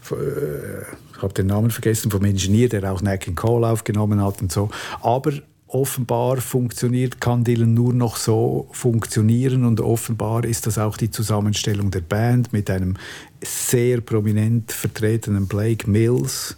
von 0.02 0.20
äh, 0.20 0.82
ich 1.16 1.22
habe 1.22 1.34
den 1.36 1.48
Namen 1.48 1.70
vergessen, 1.70 2.10
vom 2.10 2.26
Ingenieur, 2.26 2.68
der 2.68 2.92
auch 2.92 3.04
Neck 3.04 3.32
Call 3.36 3.64
aufgenommen 3.64 4.24
hat 4.24 4.42
und 4.42 4.52
so. 4.52 4.72
Aber 5.04 5.34
offenbar 5.74 6.38
funktioniert, 6.42 7.22
kann 7.22 7.44
Dylan 7.44 7.74
nur 7.74 7.94
noch 7.94 8.18
so 8.18 8.68
funktionieren 8.72 9.64
und 9.64 9.80
offenbar 9.80 10.44
ist 10.44 10.68
das 10.68 10.78
auch 10.78 10.98
die 10.98 11.10
Zusammenstellung 11.10 11.92
der 11.92 12.02
Band 12.02 12.52
mit 12.52 12.70
einem 12.70 12.98
sehr 13.42 14.02
prominent 14.02 14.72
vertretenen 14.72 15.48
Blake 15.48 15.90
Mills 15.90 16.58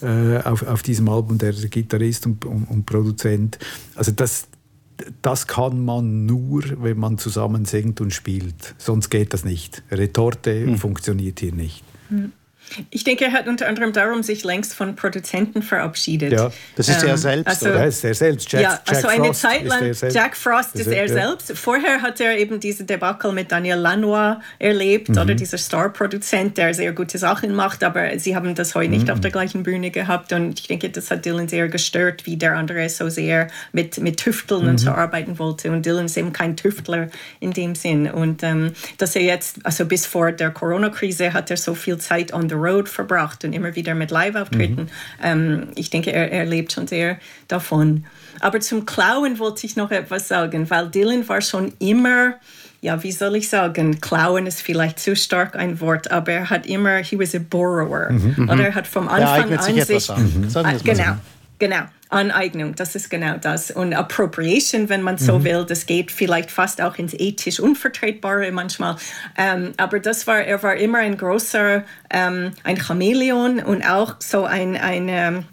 äh, 0.00 0.38
auf, 0.38 0.66
auf 0.66 0.82
diesem 0.82 1.08
Album, 1.08 1.36
der 1.38 1.52
Gitarrist 1.52 2.26
und, 2.26 2.44
und, 2.46 2.64
und 2.64 2.86
Produzent. 2.86 3.58
Also 3.96 4.12
das, 4.12 4.48
das 5.20 5.46
kann 5.46 5.84
man 5.84 6.24
nur, 6.24 6.64
wenn 6.82 6.98
man 6.98 7.18
zusammen 7.18 7.66
singt 7.66 8.00
und 8.00 8.12
spielt. 8.12 8.74
Sonst 8.78 9.10
geht 9.10 9.34
das 9.34 9.44
nicht. 9.44 9.82
Retorte 9.90 10.66
hm. 10.66 10.78
funktioniert 10.78 11.40
hier 11.40 11.52
nicht. 11.52 11.84
Hm. 12.08 12.32
Ich 12.90 13.04
denke, 13.04 13.26
er 13.26 13.32
hat 13.32 13.46
unter 13.46 13.68
anderem 13.68 13.92
darum 13.92 14.22
sich 14.22 14.44
längst 14.44 14.74
von 14.74 14.96
Produzenten 14.96 15.62
verabschiedet. 15.62 16.32
Ja, 16.32 16.50
das 16.76 16.88
ist 16.88 17.02
ähm, 17.02 17.10
er 17.10 17.18
selbst. 17.18 17.48
Also, 17.48 17.68
oder? 17.68 17.86
ist 17.86 18.04
er 18.04 18.14
selbst. 18.14 18.50
Jack, 18.50 18.62
ja, 18.62 18.80
also 18.86 19.02
Jack 19.02 19.10
eine 19.10 19.24
Frost 19.26 19.40
Zeit 19.40 19.64
lang, 19.64 19.94
Jack 20.10 20.36
Frost 20.36 20.74
ist, 20.74 20.80
ist 20.80 20.86
er, 20.88 21.06
ja. 21.06 21.12
selbst. 21.12 21.52
Vorher 21.56 22.02
hat 22.02 22.20
er 22.20 22.36
eben 22.38 22.60
diese 22.60 22.84
Debakel 22.84 23.32
mit 23.32 23.52
Daniel 23.52 23.78
Lanois 23.78 24.36
erlebt, 24.58 25.10
mhm. 25.10 25.18
oder 25.18 25.34
dieser 25.34 25.58
Star-Produzent, 25.58 26.58
der 26.58 26.74
sehr 26.74 26.92
gute 26.92 27.18
Sachen 27.18 27.54
macht, 27.54 27.84
aber 27.84 28.18
sie 28.18 28.34
haben 28.34 28.54
das 28.54 28.74
heute 28.74 28.90
nicht 28.90 29.06
mhm. 29.06 29.12
auf 29.12 29.20
der 29.20 29.30
gleichen 29.30 29.62
Bühne 29.62 29.90
gehabt 29.90 30.32
und 30.32 30.58
ich 30.58 30.66
denke, 30.66 30.90
das 30.90 31.10
hat 31.10 31.24
Dylan 31.24 31.48
sehr 31.48 31.68
gestört, 31.68 32.26
wie 32.26 32.36
der 32.36 32.56
andere 32.56 32.88
so 32.88 33.08
sehr 33.08 33.48
mit, 33.72 33.98
mit 33.98 34.18
Tüfteln 34.18 34.62
mhm. 34.62 34.68
und 34.70 34.78
so 34.78 34.90
arbeiten 34.90 35.38
wollte 35.38 35.70
und 35.70 35.84
Dylan 35.86 36.06
ist 36.06 36.16
eben 36.16 36.32
kein 36.32 36.56
Tüftler 36.56 37.08
in 37.40 37.52
dem 37.52 37.74
Sinn 37.74 38.10
und 38.10 38.42
ähm, 38.42 38.72
dass 38.98 39.16
er 39.16 39.22
jetzt, 39.22 39.64
also 39.64 39.84
bis 39.84 40.06
vor 40.06 40.32
der 40.32 40.50
Corona-Krise 40.50 41.32
hat 41.32 41.50
er 41.50 41.56
so 41.56 41.74
viel 41.74 41.98
Zeit 41.98 42.32
on 42.32 42.48
the 42.48 42.53
Road 42.54 42.88
verbracht 42.88 43.44
und 43.44 43.52
immer 43.52 43.74
wieder 43.76 43.94
mit 43.94 44.10
Live-Auftritten. 44.10 44.82
Mhm. 44.82 44.88
Ähm, 45.22 45.68
ich 45.74 45.90
denke, 45.90 46.12
er, 46.12 46.32
er 46.32 46.44
lebt 46.44 46.72
schon 46.72 46.86
sehr 46.86 47.18
davon. 47.48 48.04
Aber 48.40 48.60
zum 48.60 48.86
Klauen 48.86 49.38
wollte 49.38 49.66
ich 49.66 49.76
noch 49.76 49.90
etwas 49.90 50.28
sagen, 50.28 50.68
weil 50.70 50.88
Dylan 50.88 51.28
war 51.28 51.40
schon 51.40 51.72
immer 51.78 52.34
ja, 52.84 53.02
wie 53.02 53.12
soll 53.12 53.36
ich 53.36 53.48
sagen, 53.48 53.98
klauen 54.02 54.46
ist 54.46 54.60
vielleicht 54.60 55.00
zu 55.00 55.16
stark 55.16 55.56
ein 55.56 55.80
Wort, 55.80 56.10
aber 56.10 56.32
er 56.32 56.50
hat 56.50 56.66
immer, 56.66 56.98
he 56.98 57.18
was 57.18 57.34
a 57.34 57.38
borrower. 57.38 58.10
Mhm. 58.10 58.50
Oder 58.50 58.66
er 58.66 58.74
hat 58.74 58.86
vom 58.86 59.08
Anfang 59.08 59.50
ja, 59.50 59.58
an 59.58 59.80
sich, 59.86 60.08
mhm. 60.10 60.48
genau, 60.84 61.16
genau, 61.64 61.84
Aneignung, 62.10 62.74
das 62.74 62.94
ist 62.94 63.08
genau 63.08 63.38
das. 63.38 63.70
Und 63.70 63.94
Appropriation, 63.94 64.90
wenn 64.90 65.00
man 65.00 65.16
so 65.16 65.38
mhm. 65.38 65.44
will, 65.44 65.64
das 65.64 65.86
geht 65.86 66.12
vielleicht 66.12 66.50
fast 66.50 66.82
auch 66.82 66.98
ins 66.98 67.14
ethisch 67.14 67.58
Unvertretbare 67.58 68.52
manchmal. 68.52 68.96
Ähm, 69.38 69.72
aber 69.78 69.98
das 69.98 70.26
war, 70.26 70.40
er 70.40 70.62
war 70.62 70.76
immer 70.76 70.98
ein 70.98 71.16
großer, 71.16 71.82
ähm, 72.10 72.52
ein 72.64 72.76
Chamäleon 72.76 73.60
und 73.60 73.82
auch 73.82 74.16
so 74.18 74.44
ein, 74.44 74.76
ein 74.76 75.08
ähm, 75.08 75.44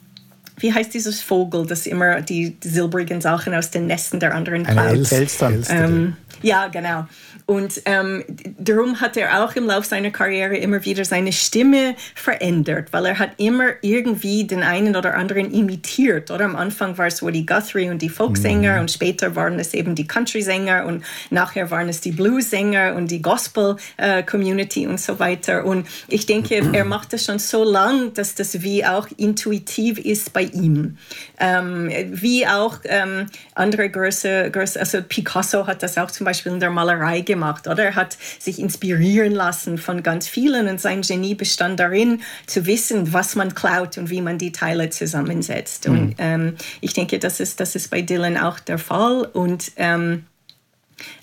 wie 0.62 0.74
heißt 0.74 0.93
dieses 0.93 1.21
Vogel, 1.21 1.65
das 1.65 1.86
immer 1.86 2.21
die, 2.21 2.52
die 2.60 2.69
silbrigen 2.69 3.21
Sachen 3.21 3.54
aus 3.54 3.71
den 3.71 3.88
Nesten 3.88 4.19
der 4.19 4.34
anderen 4.34 4.63
klaut? 4.63 5.12
Elster. 5.12 5.52
Ähm, 5.69 6.15
ja, 6.41 6.67
genau. 6.67 7.06
Und 7.45 7.82
ähm, 7.86 8.24
darum 8.60 9.02
hat 9.02 9.17
er 9.17 9.43
auch 9.43 9.56
im 9.56 9.65
Laufe 9.65 9.88
seiner 9.88 10.12
Karriere 10.12 10.56
immer 10.56 10.86
wieder 10.86 11.04
seine 11.04 11.34
Stimme 11.34 11.95
verändert, 12.15 12.93
weil 12.93 13.08
er 13.08 13.19
hat 13.19 13.32
immer 13.38 13.71
irgendwie 13.82 14.45
den 14.45 14.63
einen 14.63 14.95
oder 14.95 15.15
anderen 15.15 15.52
imitiert. 15.52 16.32
Oder 16.32 16.45
am 16.45 16.56
Anfang 16.56 16.97
war 16.97 17.08
es 17.08 17.21
Woody 17.21 17.43
Guthrie 17.43 17.89
und 17.89 18.02
die 18.02 18.10
Folksänger 18.10 18.76
mhm. 18.76 18.82
und 18.82 18.91
später 18.91 19.36
waren 19.36 19.60
es 19.60 19.74
eben 19.74 19.95
die 19.95 20.08
Country-Sänger 20.08 20.86
und 20.86 21.04
nachher 21.30 21.69
waren 21.71 21.89
es 21.89 22.00
die 22.00 22.12
Blues-Sänger 22.12 22.95
und 22.95 23.12
die 23.12 23.21
Gospel-Community 23.21 24.88
und 24.88 25.00
so 25.00 25.19
weiter. 25.19 25.65
Und 25.65 25.88
ich 26.08 26.26
denke, 26.26 26.62
er 26.74 26.86
macht 26.86 27.12
das 27.12 27.26
schon 27.26 27.39
so 27.39 27.63
lang, 27.63 28.13
dass 28.13 28.36
das 28.36 28.62
wie 28.62 28.86
auch 28.86 29.08
intuitiv 29.17 29.97
ist 29.97 30.32
bei 30.32 30.43
ihm. 30.53 30.97
Ähm, 31.39 31.89
wie 32.11 32.47
auch 32.47 32.79
ähm, 32.85 33.27
andere 33.55 33.89
Größe, 33.89 34.51
Größe, 34.51 34.79
also 34.79 35.01
Picasso 35.01 35.67
hat 35.67 35.83
das 35.83 35.97
auch 35.97 36.11
zum 36.11 36.25
Beispiel 36.25 36.51
in 36.51 36.59
der 36.59 36.69
Malerei 36.69 37.21
gemacht, 37.21 37.67
oder? 37.67 37.85
Er 37.85 37.95
hat 37.95 38.17
sich 38.39 38.59
inspirieren 38.59 39.33
lassen 39.33 39.77
von 39.77 40.03
ganz 40.03 40.27
vielen 40.27 40.67
und 40.67 40.79
sein 40.79 41.01
Genie 41.01 41.35
bestand 41.35 41.79
darin, 41.79 42.21
zu 42.47 42.65
wissen, 42.65 43.13
was 43.13 43.35
man 43.35 43.55
klaut 43.55 43.97
und 43.97 44.09
wie 44.09 44.21
man 44.21 44.37
die 44.37 44.51
Teile 44.51 44.89
zusammensetzt. 44.89 45.87
Mhm. 45.87 45.99
Und 45.99 46.15
ähm, 46.17 46.55
ich 46.81 46.93
denke, 46.93 47.19
das 47.19 47.39
ist, 47.39 47.59
das 47.59 47.75
ist 47.75 47.89
bei 47.89 48.01
Dylan 48.01 48.37
auch 48.37 48.59
der 48.59 48.77
Fall 48.77 49.23
und 49.33 49.71
ähm, 49.77 50.25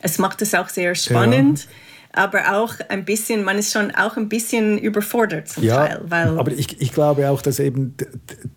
es 0.00 0.18
macht 0.18 0.42
es 0.42 0.54
auch 0.54 0.68
sehr 0.68 0.94
spannend. 0.94 1.64
Ja 1.64 1.70
aber 2.18 2.56
auch 2.56 2.74
ein 2.88 3.04
bisschen, 3.04 3.44
man 3.44 3.58
ist 3.58 3.72
schon 3.72 3.92
auch 3.92 4.16
ein 4.16 4.28
bisschen 4.28 4.78
überfordert 4.78 5.48
zum 5.48 5.62
ja, 5.62 5.86
Teil. 5.86 6.00
Weil 6.04 6.38
aber 6.38 6.52
ich, 6.52 6.80
ich 6.80 6.92
glaube 6.92 7.30
auch, 7.30 7.40
dass 7.40 7.58
eben 7.58 7.94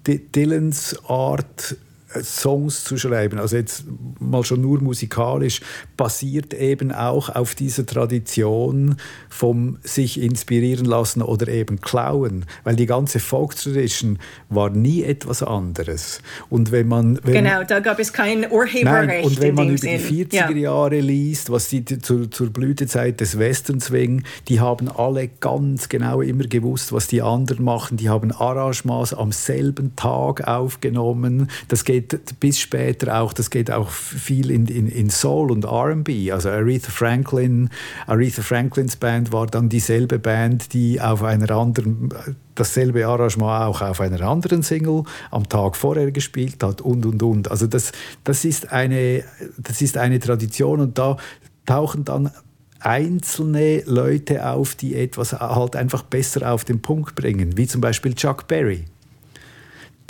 Dylans 0.08 0.98
Art 1.08 1.76
Songs 2.22 2.84
zu 2.84 2.98
schreiben, 2.98 3.40
also 3.40 3.56
jetzt 3.56 3.86
mal 4.20 4.44
schon 4.44 4.62
nur 4.62 4.82
musikalisch, 4.82 5.62
basiert 5.98 6.54
eben 6.54 6.92
auch 6.92 7.30
auf 7.30 7.56
dieser 7.56 7.86
Tradition 7.86 8.96
vom 9.30 9.78
sich 9.84 10.22
inspirieren 10.22 10.86
lassen 10.86 11.22
oder 11.22 11.48
eben 11.48 11.82
klauen, 11.82 12.46
weil 12.64 12.76
die 12.76 12.86
ganze 12.86 13.20
Folk 13.20 13.56
Tradition 13.56 14.20
war 14.50 14.70
nie 14.70 15.04
etwas 15.04 15.44
anderes. 15.44 16.22
Und 16.50 16.72
wenn 16.72 16.88
man 16.88 17.20
wenn, 17.24 17.44
genau, 17.44 17.64
da 17.64 17.80
gab 17.80 18.00
es 18.00 18.14
kein 18.14 18.50
Urheberrecht. 18.50 18.86
Nein, 18.86 19.24
und 19.24 19.42
wenn 19.42 19.56
man 19.56 19.70
über 19.70 19.78
Sinn. 19.78 20.00
die 20.08 20.26
40er 20.26 20.50
ja. 20.50 20.52
Jahre 20.52 21.00
liest, 21.00 21.50
was 21.50 21.70
die 21.70 21.86
zur, 21.86 22.30
zur 22.32 22.50
Blütezeit 22.50 23.20
des 23.20 23.38
Westerns 23.38 23.92
swing, 23.92 24.24
die 24.48 24.60
haben 24.60 24.90
alle 24.90 25.28
ganz 25.28 25.90
genau 25.90 26.22
immer 26.22 26.46
gewusst, 26.46 26.94
was 26.94 27.08
die 27.08 27.22
anderen 27.22 27.64
machen. 27.64 27.98
Die 27.98 28.10
haben 28.10 28.32
Arrangements 28.32 29.14
am 29.14 29.32
selben 29.32 29.96
Tag 29.96 30.48
aufgenommen. 30.48 31.50
Das 31.68 31.84
geht 31.84 32.01
geht 32.02 32.40
bis 32.40 32.60
später 32.60 33.22
auch, 33.22 33.34
das 33.34 33.50
geht 33.50 33.72
auch 33.72 33.90
viel 33.90 34.52
in, 34.52 34.68
in, 34.68 34.88
in 34.88 35.10
Soul 35.10 35.52
und 35.52 35.66
R&B. 35.66 36.32
Also 36.32 36.50
Aretha 36.50 36.92
Franklin, 36.92 37.70
Aretha 38.08 38.42
Franklins 38.42 38.96
Band 38.96 39.32
war 39.32 39.48
dann 39.48 39.70
dieselbe 39.70 40.20
Band, 40.20 40.74
die 40.74 41.00
auf 41.00 41.24
einer 41.24 41.50
anderen 41.52 42.10
dasselbe 42.56 43.06
Arrangement 43.08 43.64
auch 43.64 43.82
auf 43.82 44.02
einer 44.02 44.22
anderen 44.22 44.64
Single 44.64 45.04
am 45.32 45.48
Tag 45.48 45.76
vorher 45.76 46.12
gespielt 46.12 46.64
hat 46.64 46.82
und 46.82 47.06
und 47.06 47.22
und. 47.24 47.50
Also 47.50 47.68
das, 47.68 47.92
das, 48.24 48.46
ist, 48.46 48.72
eine, 48.72 49.24
das 49.58 49.82
ist 49.82 49.98
eine 49.98 50.20
Tradition 50.20 50.80
und 50.82 50.98
da 50.98 51.18
tauchen 51.66 52.06
dann 52.06 52.32
einzelne 52.80 53.84
Leute 53.86 54.50
auf, 54.50 54.76
die 54.76 54.96
etwas 54.96 55.34
halt 55.34 55.76
einfach 55.76 56.04
besser 56.04 56.52
auf 56.52 56.66
den 56.66 56.82
Punkt 56.82 57.16
bringen, 57.16 57.58
wie 57.58 57.68
zum 57.68 57.80
Beispiel 57.80 58.16
Chuck 58.16 58.48
Berry. 58.48 58.86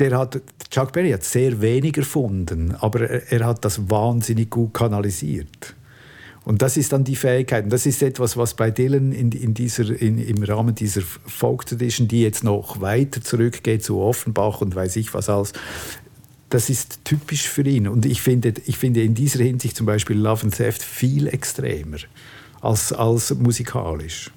Der 0.01 0.17
hat, 0.17 0.41
Chuck 0.69 0.91
Berry 0.93 1.11
hat 1.11 1.23
sehr 1.23 1.61
wenig 1.61 1.97
erfunden, 1.97 2.75
aber 2.79 3.01
er, 3.01 3.31
er 3.31 3.45
hat 3.45 3.63
das 3.63 3.89
wahnsinnig 3.89 4.49
gut 4.49 4.73
kanalisiert. 4.73 5.75
Und 6.43 6.63
das 6.63 6.75
ist 6.75 6.91
dann 6.91 7.03
die 7.03 7.15
Fähigkeit. 7.15 7.65
Und 7.65 7.69
das 7.71 7.85
ist 7.85 8.01
etwas, 8.01 8.35
was 8.35 8.55
bei 8.55 8.71
Dylan 8.71 9.11
in, 9.11 9.31
in 9.31 9.53
dieser, 9.53 9.89
in, 10.01 10.17
im 10.17 10.41
Rahmen 10.41 10.73
dieser 10.73 11.01
Folk 11.01 11.67
Tradition, 11.67 12.07
die 12.07 12.23
jetzt 12.23 12.43
noch 12.43 12.81
weiter 12.81 13.21
zurückgeht 13.21 13.83
zu 13.83 13.99
Offenbach 13.99 14.61
und 14.61 14.73
weiß 14.73 14.95
ich 14.95 15.13
was 15.13 15.29
alles, 15.29 15.53
das 16.49 16.71
ist 16.71 17.05
typisch 17.05 17.47
für 17.47 17.61
ihn. 17.61 17.87
Und 17.87 18.07
ich 18.07 18.21
finde, 18.21 18.55
ich 18.65 18.77
finde 18.77 19.03
in 19.03 19.13
dieser 19.13 19.43
Hinsicht 19.43 19.77
zum 19.77 19.85
Beispiel 19.85 20.17
Love 20.17 20.45
and 20.45 20.57
Theft 20.57 20.81
viel 20.81 21.27
extremer 21.27 21.99
als, 22.59 22.91
als 22.91 23.35
musikalisch. 23.35 24.31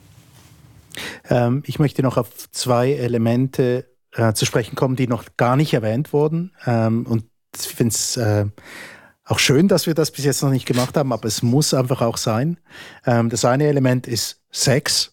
Ähm, 1.30 1.62
ich 1.66 1.78
möchte 1.78 2.02
noch 2.02 2.18
auf 2.18 2.28
zwei 2.52 2.92
Elemente 2.92 3.86
äh, 4.14 4.32
zu 4.32 4.46
sprechen 4.46 4.74
kommen, 4.76 4.96
die 4.96 5.06
noch 5.06 5.24
gar 5.36 5.56
nicht 5.56 5.74
erwähnt 5.74 6.12
wurden. 6.12 6.52
Ähm, 6.66 7.06
und 7.06 7.24
ich 7.56 7.68
finde 7.68 7.94
es 7.94 8.16
äh, 8.16 8.46
auch 9.24 9.38
schön, 9.38 9.68
dass 9.68 9.86
wir 9.86 9.94
das 9.94 10.10
bis 10.10 10.24
jetzt 10.24 10.42
noch 10.42 10.50
nicht 10.50 10.66
gemacht 10.66 10.96
haben, 10.96 11.12
aber 11.12 11.26
es 11.26 11.42
muss 11.42 11.72
einfach 11.74 12.02
auch 12.02 12.16
sein. 12.16 12.58
Ähm, 13.06 13.30
das 13.30 13.44
eine 13.44 13.66
Element 13.66 14.06
ist 14.06 14.42
Sex. 14.50 15.12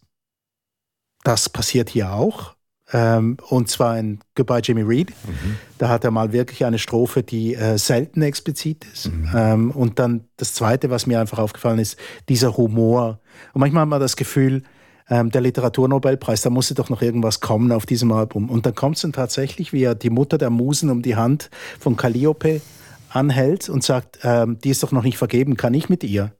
Das 1.24 1.50
passiert 1.50 1.90
hier 1.90 2.12
auch. 2.12 2.56
Ähm, 2.94 3.38
und 3.48 3.70
zwar 3.70 3.98
in 3.98 4.20
Goodbye 4.36 4.60
Jimmy 4.60 4.82
Reed. 4.82 5.12
Mhm. 5.26 5.58
Da 5.78 5.88
hat 5.88 6.04
er 6.04 6.12
mal 6.12 6.34
wirklich 6.34 6.66
eine 6.66 6.78
Strophe, 6.78 7.24
die 7.24 7.56
äh, 7.56 7.78
selten 7.78 8.22
explizit 8.22 8.86
ist. 8.92 9.12
Mhm. 9.12 9.32
Ähm, 9.34 9.72
und 9.72 10.00
dann 10.00 10.26
das 10.36 10.54
Zweite, 10.54 10.90
was 10.90 11.06
mir 11.06 11.20
einfach 11.22 11.40
aufgefallen 11.40 11.80
ist, 11.80 11.98
dieser 12.28 12.58
Humor. 12.58 13.22
Und 13.54 13.62
manchmal 13.62 13.84
hat 13.84 13.90
man 13.90 14.02
das 14.02 14.18
Gefühl, 14.18 14.64
ähm, 15.10 15.32
der 15.32 15.42
Literaturnobelpreis, 15.42 16.42
da 16.42 16.50
musste 16.50 16.74
doch 16.74 16.90
noch 16.90 17.02
irgendwas 17.02 17.40
kommen 17.40 17.72
auf 17.72 17.86
diesem 17.86 18.12
Album. 18.12 18.50
Und 18.50 18.66
dann 18.66 18.76
kommt 18.76 18.96
es 18.96 19.02
dann 19.02 19.14
tatsächlich, 19.14 19.74
wie 19.74 19.84
er 19.84 19.96
die 19.96 20.10
Mutter 20.10 20.38
der 20.38 20.50
Musen 20.50 20.90
um 20.90 21.02
die 21.02 21.16
Hand 21.16 21.50
von 21.80 21.98
Calliope 21.98 22.62
anhält 23.10 23.70
und 23.70 23.84
sagt, 23.84 24.20
ähm, 24.24 24.58
die 24.64 24.70
ist 24.70 24.84
doch 24.84 24.92
noch 24.92 25.04
nicht 25.04 25.18
vergeben, 25.18 25.58
kann 25.58 25.74
ich 25.74 25.90
mit 25.90 26.04
ihr? 26.04 26.34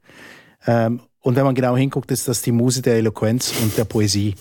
Ähm, 0.66 1.00
und 1.20 1.36
wenn 1.36 1.44
man 1.44 1.54
genau 1.54 1.76
hinguckt, 1.76 2.10
ist 2.10 2.28
das 2.28 2.42
die 2.42 2.52
Muse 2.52 2.82
der 2.82 2.96
Eloquenz 2.96 3.52
und 3.62 3.76
der 3.76 3.84
Poesie. 3.84 4.34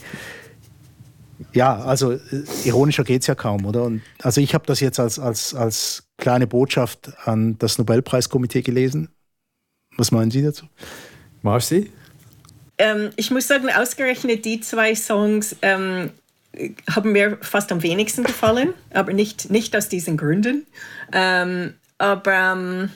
Ja, 1.54 1.78
also 1.80 2.14
äh, 2.14 2.20
ironischer 2.66 3.04
geht 3.04 3.22
es 3.22 3.28
ja 3.28 3.36
kaum, 3.36 3.66
oder? 3.66 3.84
Und, 3.84 4.02
also 4.22 4.42
ich 4.42 4.54
habe 4.54 4.66
das 4.66 4.80
jetzt 4.80 5.00
als, 5.00 5.20
als, 5.20 5.54
als 5.54 6.04
kleine 6.18 6.48
Botschaft 6.48 7.12
an 7.26 7.58
das 7.60 7.78
Nobelpreiskomitee 7.78 8.62
gelesen. 8.62 9.10
Was 9.98 10.12
meinen 10.12 10.32
Sie 10.32 10.42
dazu? 10.42 10.66
Marci? 11.42 11.92
Ähm, 12.82 13.12
ich 13.16 13.30
muss 13.30 13.48
sagen, 13.48 13.70
ausgerechnet 13.70 14.44
die 14.44 14.60
zwei 14.60 14.96
Songs 14.96 15.56
ähm, 15.62 16.10
haben 16.90 17.12
mir 17.12 17.38
fast 17.42 17.72
am 17.72 17.84
wenigsten 17.84 18.24
gefallen, 18.24 18.74
aber 18.92 19.14
nicht, 19.14 19.52
nicht 19.52 19.76
aus 19.76 19.88
diesen 19.88 20.18
Gründen. 20.18 20.66
Ähm, 21.14 21.76
aber 22.00 22.34
ähm, 22.34 22.90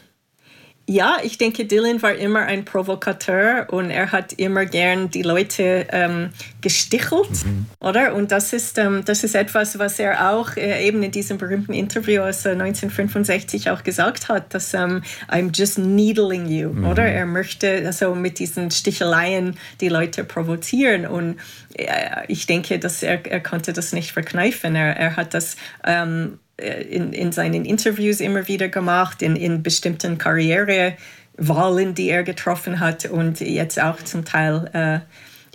ja, 0.88 1.18
ich 1.24 1.40
denke, 1.40 1.66
Dylan 1.66 2.02
war 2.04 2.14
immer 2.14 2.42
ein 2.42 2.64
Provokateur 2.64 3.68
und 3.72 3.90
er 3.90 4.12
hat 4.12 4.34
immer 4.34 4.66
gern 4.66 5.10
die 5.10 5.24
Leute 5.24 5.88
ähm, 5.90 6.30
gestichelt, 6.62 7.44
mhm. 7.44 7.66
oder? 7.80 8.14
Und 8.14 8.32
das 8.32 8.54
ist, 8.54 8.78
ähm, 8.78 9.02
das 9.04 9.24
ist 9.24 9.34
etwas, 9.34 9.80
was 9.80 9.98
er 9.98 10.32
auch 10.32 10.56
äh, 10.58 10.86
eben 10.86 11.02
in 11.02 11.12
diesem 11.12 11.40
berühmten 11.40 11.74
Interview 11.74 12.22
aus 12.22 12.46
äh, 12.46 12.52
1965 12.52 13.72
auch 13.72 13.84
gesagt 13.84 14.30
hat, 14.30 14.54
dass 14.54 14.76
ähm, 14.76 15.02
I'm 15.28 15.50
just 15.52 15.80
needling 15.80 16.46
you, 16.48 16.70
mhm. 16.70 16.86
oder? 16.86 17.06
Er 17.06 17.26
möchte 17.26 17.84
also 17.84 18.14
mit 18.14 18.38
diesen 18.38 18.70
Sticheleien 18.70 19.58
die 19.82 19.90
Leute 19.90 20.24
provozieren 20.24 21.08
und 21.08 21.38
äh, 21.74 22.26
ich 22.28 22.46
denke, 22.46 22.78
dass 22.78 23.02
er, 23.02 23.26
er 23.26 23.40
konnte 23.40 23.74
das 23.74 23.92
nicht 23.92 24.12
verkneifen. 24.12 24.76
Er, 24.76 24.96
er 24.96 25.16
hat 25.16 25.34
das 25.34 25.56
ähm, 25.84 26.38
äh, 26.44 26.45
in, 26.58 27.14
in 27.14 27.32
seinen 27.32 27.66
Interviews 27.66 28.20
immer 28.20 28.48
wieder 28.48 28.70
gemacht, 28.70 29.22
in, 29.22 29.36
in 29.36 29.64
bestimmten 29.64 30.18
Karrierewahlen, 30.18 31.96
die 31.96 32.10
er 32.10 32.24
getroffen 32.24 32.80
hat 32.80 33.06
und 33.06 33.40
jetzt 33.42 33.82
auch 33.82 33.98
zum 34.04 34.26
Teil 34.26 34.70
äh, 34.74 35.00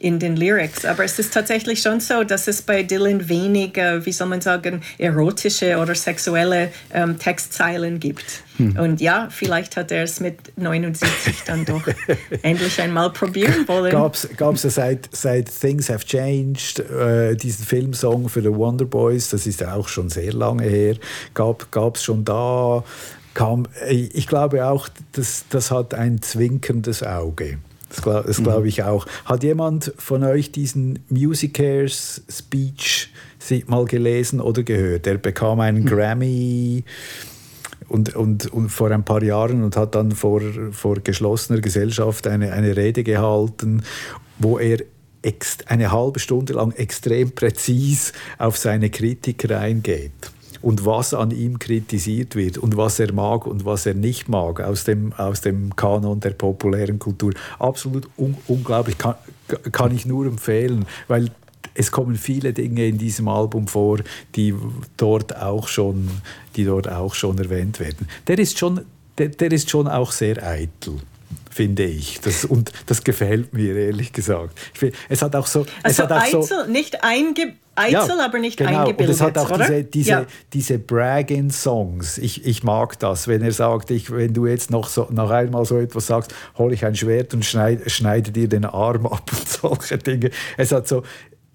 in 0.00 0.18
den 0.18 0.34
Lyrics. 0.34 0.84
Aber 0.84 1.04
es 1.04 1.18
ist 1.18 1.32
tatsächlich 1.32 1.82
schon 1.82 2.00
so, 2.00 2.24
dass 2.24 2.48
es 2.48 2.62
bei 2.62 2.82
Dylan 2.82 3.28
wenig, 3.28 3.76
äh, 3.76 4.04
wie 4.04 4.12
soll 4.12 4.28
man 4.28 4.40
sagen, 4.40 4.82
erotische 4.98 5.76
oder 5.76 5.94
sexuelle 5.94 6.72
ähm, 6.92 7.18
Textzeilen 7.18 8.00
gibt. 8.00 8.42
Hm. 8.56 8.76
Und 8.78 9.00
ja, 9.00 9.28
vielleicht 9.30 9.76
hat 9.76 9.92
er 9.92 10.04
es 10.04 10.18
mit 10.20 10.56
79 10.56 11.42
dann 11.46 11.66
doch 11.66 11.82
endlich 12.42 12.80
einmal 12.80 13.10
probieren 13.10 13.68
wollen. 13.68 13.92
Gab 13.92 14.54
es 14.54 14.62
seit, 14.62 15.08
seit 15.12 15.50
Things 15.60 15.90
Have 15.90 16.06
Changed, 16.06 16.80
äh, 16.80 17.36
diesen 17.36 17.66
Filmsong 17.66 18.30
für 18.30 18.40
The 18.40 18.54
Wonder 18.54 18.86
Boys, 18.86 19.28
das 19.28 19.46
ist 19.46 19.64
auch 19.64 19.88
schon 19.88 20.08
sehr 20.08 20.32
lange 20.32 20.64
her, 20.64 20.96
gab 21.34 21.94
es 21.94 22.02
schon 22.02 22.24
da, 22.24 22.82
kam, 23.34 23.66
ich 23.88 24.26
glaube 24.26 24.66
auch, 24.66 24.88
das, 25.12 25.44
das 25.50 25.70
hat 25.70 25.94
ein 25.94 26.22
zwinkerndes 26.22 27.02
Auge. 27.02 27.58
Das 27.90 28.02
glaube 28.02 28.32
glaub 28.32 28.60
mhm. 28.60 28.66
ich 28.66 28.82
auch. 28.84 29.06
Hat 29.24 29.42
jemand 29.42 29.92
von 29.98 30.24
euch 30.24 30.52
diesen 30.52 31.00
Musicares 31.08 32.22
Speech 32.30 33.12
mal 33.66 33.84
gelesen 33.84 34.40
oder 34.40 34.62
gehört? 34.62 35.06
Er 35.06 35.18
bekam 35.18 35.60
einen 35.60 35.82
mhm. 35.82 35.86
Grammy 35.86 36.84
und, 37.88 38.14
und, 38.14 38.46
und 38.52 38.68
vor 38.70 38.90
ein 38.92 39.04
paar 39.04 39.22
Jahren 39.22 39.64
und 39.64 39.76
hat 39.76 39.96
dann 39.96 40.12
vor, 40.12 40.40
vor 40.70 41.00
geschlossener 41.00 41.60
Gesellschaft 41.60 42.26
eine, 42.28 42.52
eine 42.52 42.76
Rede 42.76 43.02
gehalten, 43.02 43.82
wo 44.38 44.58
er 44.58 44.78
eine 45.66 45.92
halbe 45.92 46.18
Stunde 46.18 46.54
lang 46.54 46.72
extrem 46.72 47.32
präzis 47.32 48.12
auf 48.38 48.56
seine 48.56 48.88
Kritiker 48.88 49.58
eingeht 49.58 50.12
und 50.62 50.84
was 50.84 51.14
an 51.14 51.30
ihm 51.30 51.58
kritisiert 51.58 52.34
wird 52.34 52.58
und 52.58 52.76
was 52.76 52.98
er 52.98 53.12
mag 53.12 53.46
und 53.46 53.64
was 53.64 53.86
er 53.86 53.94
nicht 53.94 54.28
mag 54.28 54.60
aus 54.60 54.84
dem, 54.84 55.12
aus 55.14 55.40
dem 55.40 55.74
Kanon 55.76 56.20
der 56.20 56.30
populären 56.30 56.98
Kultur. 56.98 57.32
Absolut 57.58 58.08
un 58.16 58.36
unglaublich, 58.46 58.98
kann, 58.98 59.14
kann 59.72 59.94
ich 59.94 60.06
nur 60.06 60.26
empfehlen, 60.26 60.86
weil 61.08 61.30
es 61.74 61.90
kommen 61.92 62.16
viele 62.16 62.52
Dinge 62.52 62.86
in 62.86 62.98
diesem 62.98 63.28
Album 63.28 63.68
vor, 63.68 64.00
die 64.34 64.54
dort 64.96 65.36
auch 65.36 65.68
schon, 65.68 66.08
die 66.56 66.64
dort 66.64 66.88
auch 66.88 67.14
schon 67.14 67.38
erwähnt 67.38 67.80
werden. 67.80 68.08
Der 68.26 68.38
ist 68.38 68.58
schon, 68.58 68.80
der, 69.18 69.28
der 69.28 69.52
ist 69.52 69.70
schon 69.70 69.88
auch 69.88 70.12
sehr 70.12 70.42
eitel 70.42 71.00
finde 71.50 71.84
ich. 71.84 72.20
Das, 72.20 72.44
und 72.44 72.72
das 72.86 73.04
gefällt 73.04 73.52
mir, 73.52 73.76
ehrlich 73.76 74.12
gesagt. 74.12 74.58
Find, 74.72 74.94
es 75.08 75.20
hat 75.20 75.36
auch 75.36 75.46
so. 75.46 75.66
Also 75.82 76.04
auch 76.04 76.10
eitel, 76.10 76.42
so, 76.42 76.66
nicht 76.66 77.02
einge 77.04 77.54
eitel, 77.74 77.92
ja, 77.92 78.24
aber 78.24 78.38
nicht 78.38 78.56
genau. 78.56 78.80
eingebildet. 78.80 79.08
Und 79.08 79.14
es 79.14 79.20
hat 79.20 79.38
auch 79.38 79.50
oder? 79.50 79.66
diese, 79.66 79.84
diese, 79.84 80.10
ja. 80.10 80.26
diese 80.52 80.78
Bragging-Songs. 80.78 82.18
Ich, 82.18 82.44
ich 82.46 82.62
mag 82.62 82.98
das, 82.98 83.28
wenn 83.28 83.42
er 83.42 83.52
sagt, 83.52 83.90
ich, 83.90 84.10
wenn 84.10 84.34
du 84.34 84.46
jetzt 84.46 84.70
noch, 84.70 84.88
so, 84.88 85.08
noch 85.10 85.30
einmal 85.30 85.64
so 85.64 85.78
etwas 85.78 86.06
sagst, 86.06 86.34
hole 86.58 86.74
ich 86.74 86.84
ein 86.84 86.94
Schwert 86.94 87.34
und 87.34 87.44
schneide, 87.44 87.88
schneide 87.88 88.30
dir 88.30 88.48
den 88.48 88.64
Arm 88.64 89.06
ab 89.06 89.30
und 89.32 89.48
solche 89.48 89.98
Dinge. 89.98 90.30
Es 90.56 90.72
hat 90.72 90.88
so, 90.88 91.02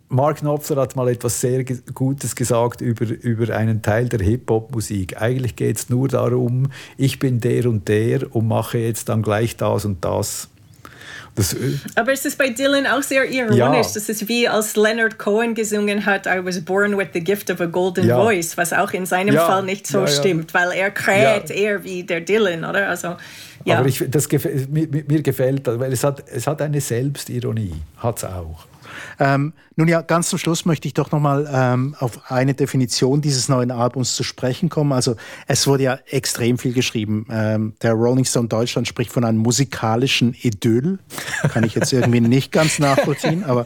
Mark 0.10 0.38
Knopfler 0.38 0.82
hat 0.82 0.96
mal 0.96 1.10
etwas 1.10 1.42
sehr 1.42 1.64
Gutes 1.64 2.36
gesagt 2.36 2.82
über, 2.82 3.06
über 3.06 3.56
einen 3.56 3.82
Teil 3.82 4.08
der 4.08 4.20
Hip-Hop-Musik. 4.20 5.20
Eigentlich 5.20 5.56
geht 5.56 5.78
es 5.78 5.90
nur 5.90 6.08
darum, 6.08 6.68
ich 6.98 7.20
bin 7.20 7.40
der 7.40 7.66
und 7.68 7.88
der 7.88 8.34
und 8.36 8.48
mache 8.48 8.78
jetzt 8.78 9.10
dann 9.10 9.24
gleich 9.24 9.58
das 9.58 9.84
und 9.86 10.06
das. 10.06 10.50
Das, 11.34 11.54
äh, 11.54 11.78
Aber 11.96 12.14
es 12.14 12.24
ist 12.24 12.38
bei 12.38 12.50
Dylan 12.50 12.88
auch 12.88 13.02
sehr 13.02 13.30
ironisch. 13.30 13.58
Ja. 13.58 13.94
Das 13.94 14.08
ist 14.08 14.28
wie 14.30 14.48
als 14.48 14.78
Leonard 14.78 15.18
Cohen 15.18 15.54
gesungen 15.54 16.06
hat, 16.06 16.28
I 16.28 16.44
was 16.44 16.62
born 16.62 16.98
with 16.98 17.10
the 17.14 17.22
gift 17.22 17.52
of 17.52 17.60
a 17.60 17.66
golden 17.66 18.08
ja. 18.08 18.18
voice, 18.18 18.56
was 18.58 18.72
auch 18.72 18.92
in 18.92 19.06
seinem 19.06 19.36
ja. 19.36 19.46
Fall 19.46 19.64
nicht 19.64 19.86
so 19.86 20.08
stimmt, 20.08 20.54
weil 20.54 20.72
er 20.72 20.92
kräht 20.92 21.52
eher 21.52 21.84
wie 21.84 22.04
der 22.04 22.22
Dylan, 22.22 22.64
oder? 22.64 22.88
Also, 22.88 23.16
Aber 23.68 23.88
ich, 23.88 24.04
das, 24.08 24.30
mir, 24.32 24.88
mir 24.88 25.22
gefällt 25.22 25.68
weil 25.68 25.92
es 25.92 26.06
hat, 26.06 26.24
es 26.34 26.48
hat 26.48 26.62
eine 26.62 26.80
Selbstironie, 26.80 27.74
hat 27.98 28.20
es 28.20 28.24
auch. 28.24 28.66
Ähm, 29.20 29.54
nun 29.76 29.88
ja, 29.88 30.02
ganz 30.02 30.30
zum 30.30 30.40
Schluss 30.40 30.66
möchte 30.66 30.88
ich 30.88 30.94
doch 30.94 31.12
nochmal 31.12 31.50
ähm, 31.52 31.96
auf 32.00 32.32
eine 32.32 32.54
Definition 32.54 33.22
dieses 33.22 33.50
neuen 33.50 33.72
Albums 33.72 34.16
zu 34.16 34.24
sprechen 34.24 34.70
kommen. 34.70 34.92
Also 34.92 35.16
es 35.48 35.68
wurde 35.68 35.84
ja 35.84 36.00
extrem 36.10 36.58
viel 36.58 36.74
geschrieben. 36.74 37.28
Ähm, 37.30 37.74
der 37.82 37.94
Rolling 37.94 38.26
Stone 38.26 38.48
Deutschland 38.48 38.88
spricht 38.88 39.12
von 39.12 39.24
einem 39.24 39.40
musikalischen 39.40 40.36
Idyll. 40.42 41.00
Kann 41.50 41.64
ich 41.64 41.76
jetzt 41.76 41.92
irgendwie 41.92 42.22
nicht 42.22 42.52
ganz 42.52 42.80
nachvollziehen, 42.80 43.44
aber 43.44 43.66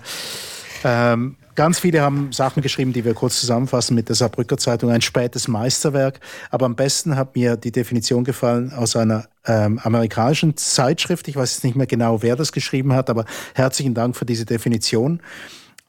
ähm, 0.84 1.36
Ganz 1.60 1.78
viele 1.78 2.00
haben 2.00 2.32
Sachen 2.32 2.64
geschrieben, 2.64 2.94
die 2.94 3.04
wir 3.04 3.14
kurz 3.14 3.42
zusammenfassen 3.42 3.94
mit 3.94 4.08
der 4.08 4.16
Saarbrücker 4.16 4.58
Zeitung, 4.58 4.92
ein 4.92 5.02
spätes 5.02 5.50
Meisterwerk. 5.50 6.22
Aber 6.52 6.66
am 6.66 6.78
besten 6.78 7.18
hat 7.18 7.36
mir 7.36 7.58
die 7.58 7.74
Definition 7.74 8.24
gefallen 8.24 8.72
aus 8.72 8.96
einer 8.96 9.28
ähm, 9.50 9.80
amerikanischen 9.84 10.56
Zeitschrift. 10.56 11.28
Ich 11.28 11.36
weiß 11.36 11.56
jetzt 11.56 11.64
nicht 11.64 11.76
mehr 11.76 11.88
genau, 11.88 12.22
wer 12.22 12.36
das 12.36 12.52
geschrieben 12.52 12.94
hat, 12.94 13.10
aber 13.10 13.26
herzlichen 13.56 13.94
Dank 13.94 14.16
für 14.16 14.26
diese 14.26 14.46
Definition. 14.46 15.22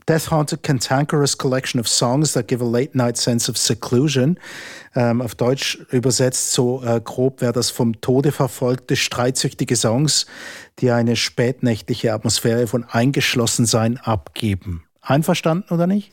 Death 0.08 0.30
Haunted 0.30 0.62
Cantankerous 0.62 1.38
Collection 1.38 1.78
of 1.78 1.86
Songs 1.86 2.32
that 2.32 2.48
give 2.48 2.64
a 2.64 2.66
late 2.66 2.96
night 2.96 3.16
sense 3.16 3.48
of 3.48 3.56
seclusion. 3.56 4.38
Ähm, 4.96 5.20
auf 5.20 5.34
Deutsch 5.36 5.78
übersetzt 5.90 6.52
so 6.52 6.82
äh, 6.82 7.00
grob 7.00 7.40
wäre 7.42 7.52
das 7.52 7.70
vom 7.70 8.00
Tode 8.00 8.32
verfolgte, 8.32 8.96
streitsüchtige 8.96 9.76
Songs, 9.76 10.26
die 10.80 10.90
eine 10.90 11.14
spätnächtliche 11.14 12.12
Atmosphäre 12.12 12.66
von 12.66 12.84
Eingeschlossensein 12.84 13.98
abgeben. 13.98 14.82
Einverstanden 15.00 15.72
oder 15.72 15.86
nicht? 15.86 16.10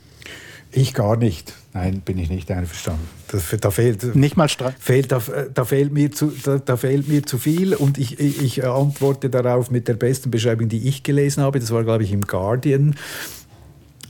Ich 0.78 0.94
gar 0.94 1.18
nicht. 1.18 1.54
Nein, 1.74 2.02
bin 2.06 2.20
ich 2.20 2.30
nicht 2.30 2.52
einverstanden. 2.52 3.08
Das, 3.30 3.44
da 3.60 3.72
fehlt, 3.72 4.16
nicht 4.16 4.38
mal 4.38 4.48
fehlt, 4.48 5.12
da, 5.12 5.22
da, 5.52 5.66
fehlt 5.66 5.92
mir 5.92 6.12
zu, 6.12 6.32
da, 6.44 6.60
da, 6.60 6.78
fehlt 6.78 7.08
mir 7.08 7.24
zu 7.24 7.40
viel 7.40 7.74
und 7.74 7.98
ich, 7.98 8.20
ich, 8.20 8.44
ich 8.44 8.64
antworte 8.64 9.32
darauf 9.32 9.72
mit 9.72 9.88
der 9.88 9.96
besten 9.96 10.30
Beschreibung, 10.30 10.70
die 10.70 10.88
ich 10.88 11.02
gelesen 11.02 11.42
habe. 11.42 11.60
Das 11.60 11.72
war, 11.72 11.84
glaube 11.84 12.04
ich, 12.04 12.12
im 12.12 12.22
Guardian. 12.22 12.96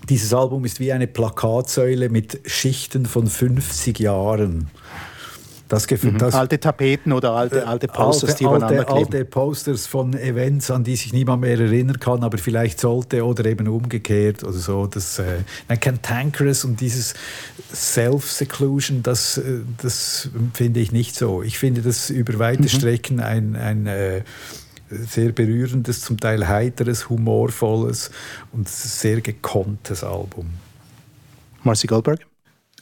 Dieses 0.09 0.33
Album 0.33 0.65
ist 0.65 0.81
wie 0.81 0.91
eine 0.91 1.07
Plakatsäule 1.07 2.09
mit 2.09 2.41
Schichten 2.45 3.05
von 3.05 3.27
50 3.27 3.99
Jahren. 3.99 4.67
Das 5.67 5.87
Gefühl, 5.87 6.13
mhm. 6.13 6.19
das, 6.19 6.33
alte 6.33 6.59
Tapeten 6.59 7.11
oder 7.11 7.31
alte, 7.31 7.59
äh, 7.59 7.63
alte 7.63 7.87
Posters, 7.87 8.29
alte, 8.31 8.37
die 8.39 8.43
übereinander 8.45 8.79
alte, 8.79 8.93
kleben. 8.93 9.13
Alte 9.13 9.25
Posters 9.25 9.85
von 9.85 10.13
Events, 10.13 10.71
an 10.71 10.83
die 10.83 10.95
sich 10.95 11.11
niemand 11.11 11.41
mehr 11.41 11.59
erinnern 11.59 11.99
kann, 11.99 12.23
aber 12.23 12.37
vielleicht 12.37 12.79
sollte 12.79 13.25
oder 13.25 13.45
eben 13.45 13.67
umgekehrt 13.67 14.43
oder 14.43 14.53
so. 14.53 14.87
Das 14.87 15.19
äh, 15.19 15.75
Cantankerous 15.77 16.63
und 16.63 16.79
dieses 16.79 17.15
Self-Seclusion, 17.73 19.03
das, 19.03 19.39
äh, 19.39 19.59
das 19.81 20.29
finde 20.53 20.79
ich 20.79 20.91
nicht 20.91 21.15
so. 21.15 21.43
Ich 21.43 21.59
finde 21.59 21.81
das 21.81 22.09
über 22.09 22.39
weite 22.39 22.63
mhm. 22.63 22.69
Strecken 22.69 23.19
ein, 23.19 23.57
ein 23.57 23.87
äh, 23.87 24.21
sehr 24.89 25.33
berührendes, 25.33 26.01
zum 26.01 26.17
Teil 26.17 26.47
heiteres, 26.47 27.09
humorvolles 27.09 28.11
und 28.53 28.69
sehr 28.69 29.19
gekonntes 29.19 30.03
Album. 30.03 30.47
Marcy 31.63 31.87
Goldberg? 31.87 32.25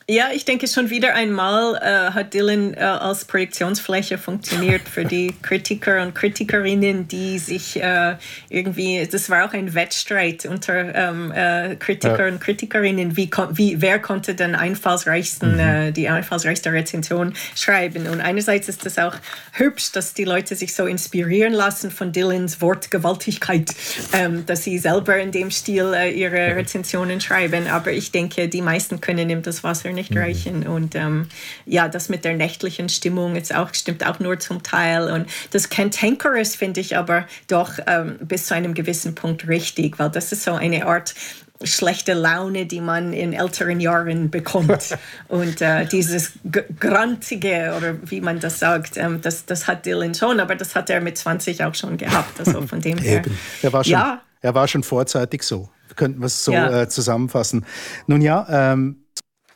Ja, 0.08 0.26
ich 0.32 0.46
denke 0.46 0.68
schon 0.68 0.92
wieder 0.92 1.16
einmal 1.16 1.78
äh, 1.78 2.14
hat 2.14 2.36
Dylan 2.36 2.76
äh, 2.76 2.80
als 2.82 3.26
Projektionsfläche 3.26 4.20
funktioniert 4.20 4.88
für 4.88 5.04
die 5.04 5.34
Kritiker 5.42 6.04
und 6.04 6.14
Kritikerinnen, 6.14 7.08
die 7.08 7.40
sich 7.40 7.82
äh, 7.82 8.16
irgendwie, 8.50 9.08
das 9.12 9.32
war 9.32 9.46
auch 9.46 9.54
ein 9.54 9.74
Wettstreit 9.74 10.46
unter 10.46 10.94
ähm, 10.94 11.32
äh, 11.32 11.76
Kritiker 11.78 12.28
ja. 12.28 12.32
und 12.32 12.40
Kritikerinnen, 12.40 13.18
wie, 13.18 13.32
wie, 13.54 13.82
wer 13.82 13.98
konnte 13.98 14.36
den 14.36 14.54
einfallsreichsten, 14.54 15.54
mhm. 15.54 15.60
Äh, 15.60 15.92
die 15.92 16.08
einfallsreichste 16.08 16.72
Rezension 16.72 17.34
schreiben. 17.56 18.06
Und 18.06 18.22
einerseits 18.22 18.70
ist 18.70 18.86
es 18.86 19.00
auch 19.00 19.16
hübsch, 19.54 19.92
dass 19.92 20.14
die 20.14 20.26
Leute 20.26 20.56
sich 20.56 20.76
so 20.76 20.86
inspirieren 20.86 21.54
lassen 21.54 21.90
von 21.90 22.12
Dylans 22.12 22.62
Wortgewaltigkeit, 22.62 23.74
ähm, 24.14 24.46
dass 24.46 24.66
sie 24.66 24.78
selber 24.78 25.18
in 25.18 25.32
dem 25.32 25.50
Stil 25.50 25.96
äh, 25.96 26.12
ihre 26.12 26.56
Rezensionen 26.56 27.22
schreiben. 27.22 27.66
Aber 27.66 27.92
ich 27.92 28.12
denke, 28.12 28.48
die 28.48 28.62
meisten 28.62 29.02
können 29.02 29.32
ihm 29.32 29.42
das 29.42 29.64
Wasser 29.64 29.95
nicht 29.96 30.12
mhm. 30.12 30.18
reichen. 30.18 30.68
Und 30.68 30.96
ähm, 30.96 31.28
ja, 31.66 31.88
das 31.88 32.10
mit 32.10 32.24
der 32.24 32.36
nächtlichen 32.36 32.90
Stimmung 32.90 33.36
ist 33.36 33.56
auch, 33.56 33.74
stimmt 33.74 34.06
auch 34.06 34.20
nur 34.20 34.40
zum 34.40 34.62
Teil. 34.62 35.10
Und 35.10 35.28
das 35.52 35.70
Cantankerous 35.70 36.56
finde 36.56 36.82
ich 36.82 36.96
aber 36.96 37.26
doch 37.48 37.74
ähm, 37.88 38.18
bis 38.22 38.46
zu 38.46 38.54
einem 38.54 38.74
gewissen 38.74 39.16
Punkt 39.16 39.48
richtig, 39.48 39.98
weil 39.98 40.10
das 40.10 40.32
ist 40.32 40.44
so 40.44 40.54
eine 40.54 40.86
Art 40.86 41.16
schlechte 41.64 42.14
Laune, 42.14 42.66
die 42.66 42.82
man 42.82 43.14
in 43.14 43.34
älteren 43.34 43.80
Jahren 43.80 44.30
bekommt. 44.30 44.98
Und 45.28 45.62
äh, 45.62 45.86
dieses 45.86 46.34
Grantige, 46.80 47.74
oder 47.78 47.96
wie 48.04 48.22
man 48.22 48.40
das 48.40 48.60
sagt, 48.60 48.98
ähm, 48.98 49.22
das, 49.22 49.46
das 49.46 49.68
hat 49.68 49.86
Dylan 49.86 50.14
schon, 50.14 50.40
aber 50.40 50.56
das 50.56 50.76
hat 50.76 50.90
er 50.90 51.02
mit 51.02 51.18
20 51.18 51.64
auch 51.64 51.76
schon 51.76 51.98
gehabt. 51.98 52.40
Also 52.40 52.62
von 52.64 52.82
dem 52.82 52.98
her. 53.00 53.24
Er 53.62 53.74
war 53.74 53.84
schon, 53.84 53.94
ja. 53.94 54.22
er 54.42 54.56
war 54.56 54.68
schon 54.68 54.84
vorzeitig 54.84 55.44
so. 55.44 55.70
Könnten 55.96 56.20
wir 56.20 56.26
es 56.26 56.44
so 56.44 56.52
ja. 56.52 56.82
äh, 56.82 56.90
zusammenfassen. 56.90 57.66
Nun 58.08 58.22
ja, 58.22 58.46
ähm, 58.74 59.05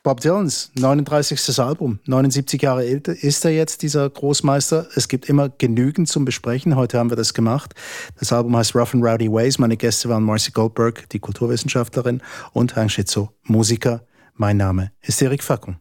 Bob 0.01 0.21
Dylans 0.21 0.71
39. 0.75 1.59
Album, 1.59 1.99
79 2.05 2.61
Jahre 2.61 2.85
älter 2.85 3.11
ist 3.21 3.43
er 3.43 3.51
jetzt, 3.51 3.81
dieser 3.81 4.09
Großmeister. 4.09 4.87
Es 4.95 5.09
gibt 5.09 5.27
immer 5.27 5.49
genügend 5.49 6.07
zum 6.07 6.23
Besprechen. 6.23 6.77
Heute 6.77 6.97
haben 6.97 7.09
wir 7.09 7.17
das 7.17 7.33
gemacht. 7.33 7.73
Das 8.17 8.31
Album 8.31 8.55
heißt 8.55 8.75
Rough 8.75 8.93
and 8.93 9.03
Rowdy 9.03 9.29
Ways. 9.29 9.59
Meine 9.59 9.75
Gäste 9.75 10.07
waren 10.07 10.23
Marcy 10.23 10.51
Goldberg, 10.51 11.09
die 11.09 11.19
Kulturwissenschaftlerin, 11.19 12.21
und 12.53 12.77
Hang 12.77 12.87
Schitzo, 12.87 13.33
Musiker. 13.43 14.05
Mein 14.35 14.55
Name 14.55 14.91
ist 15.01 15.21
Erik 15.21 15.43
Fackung. 15.43 15.79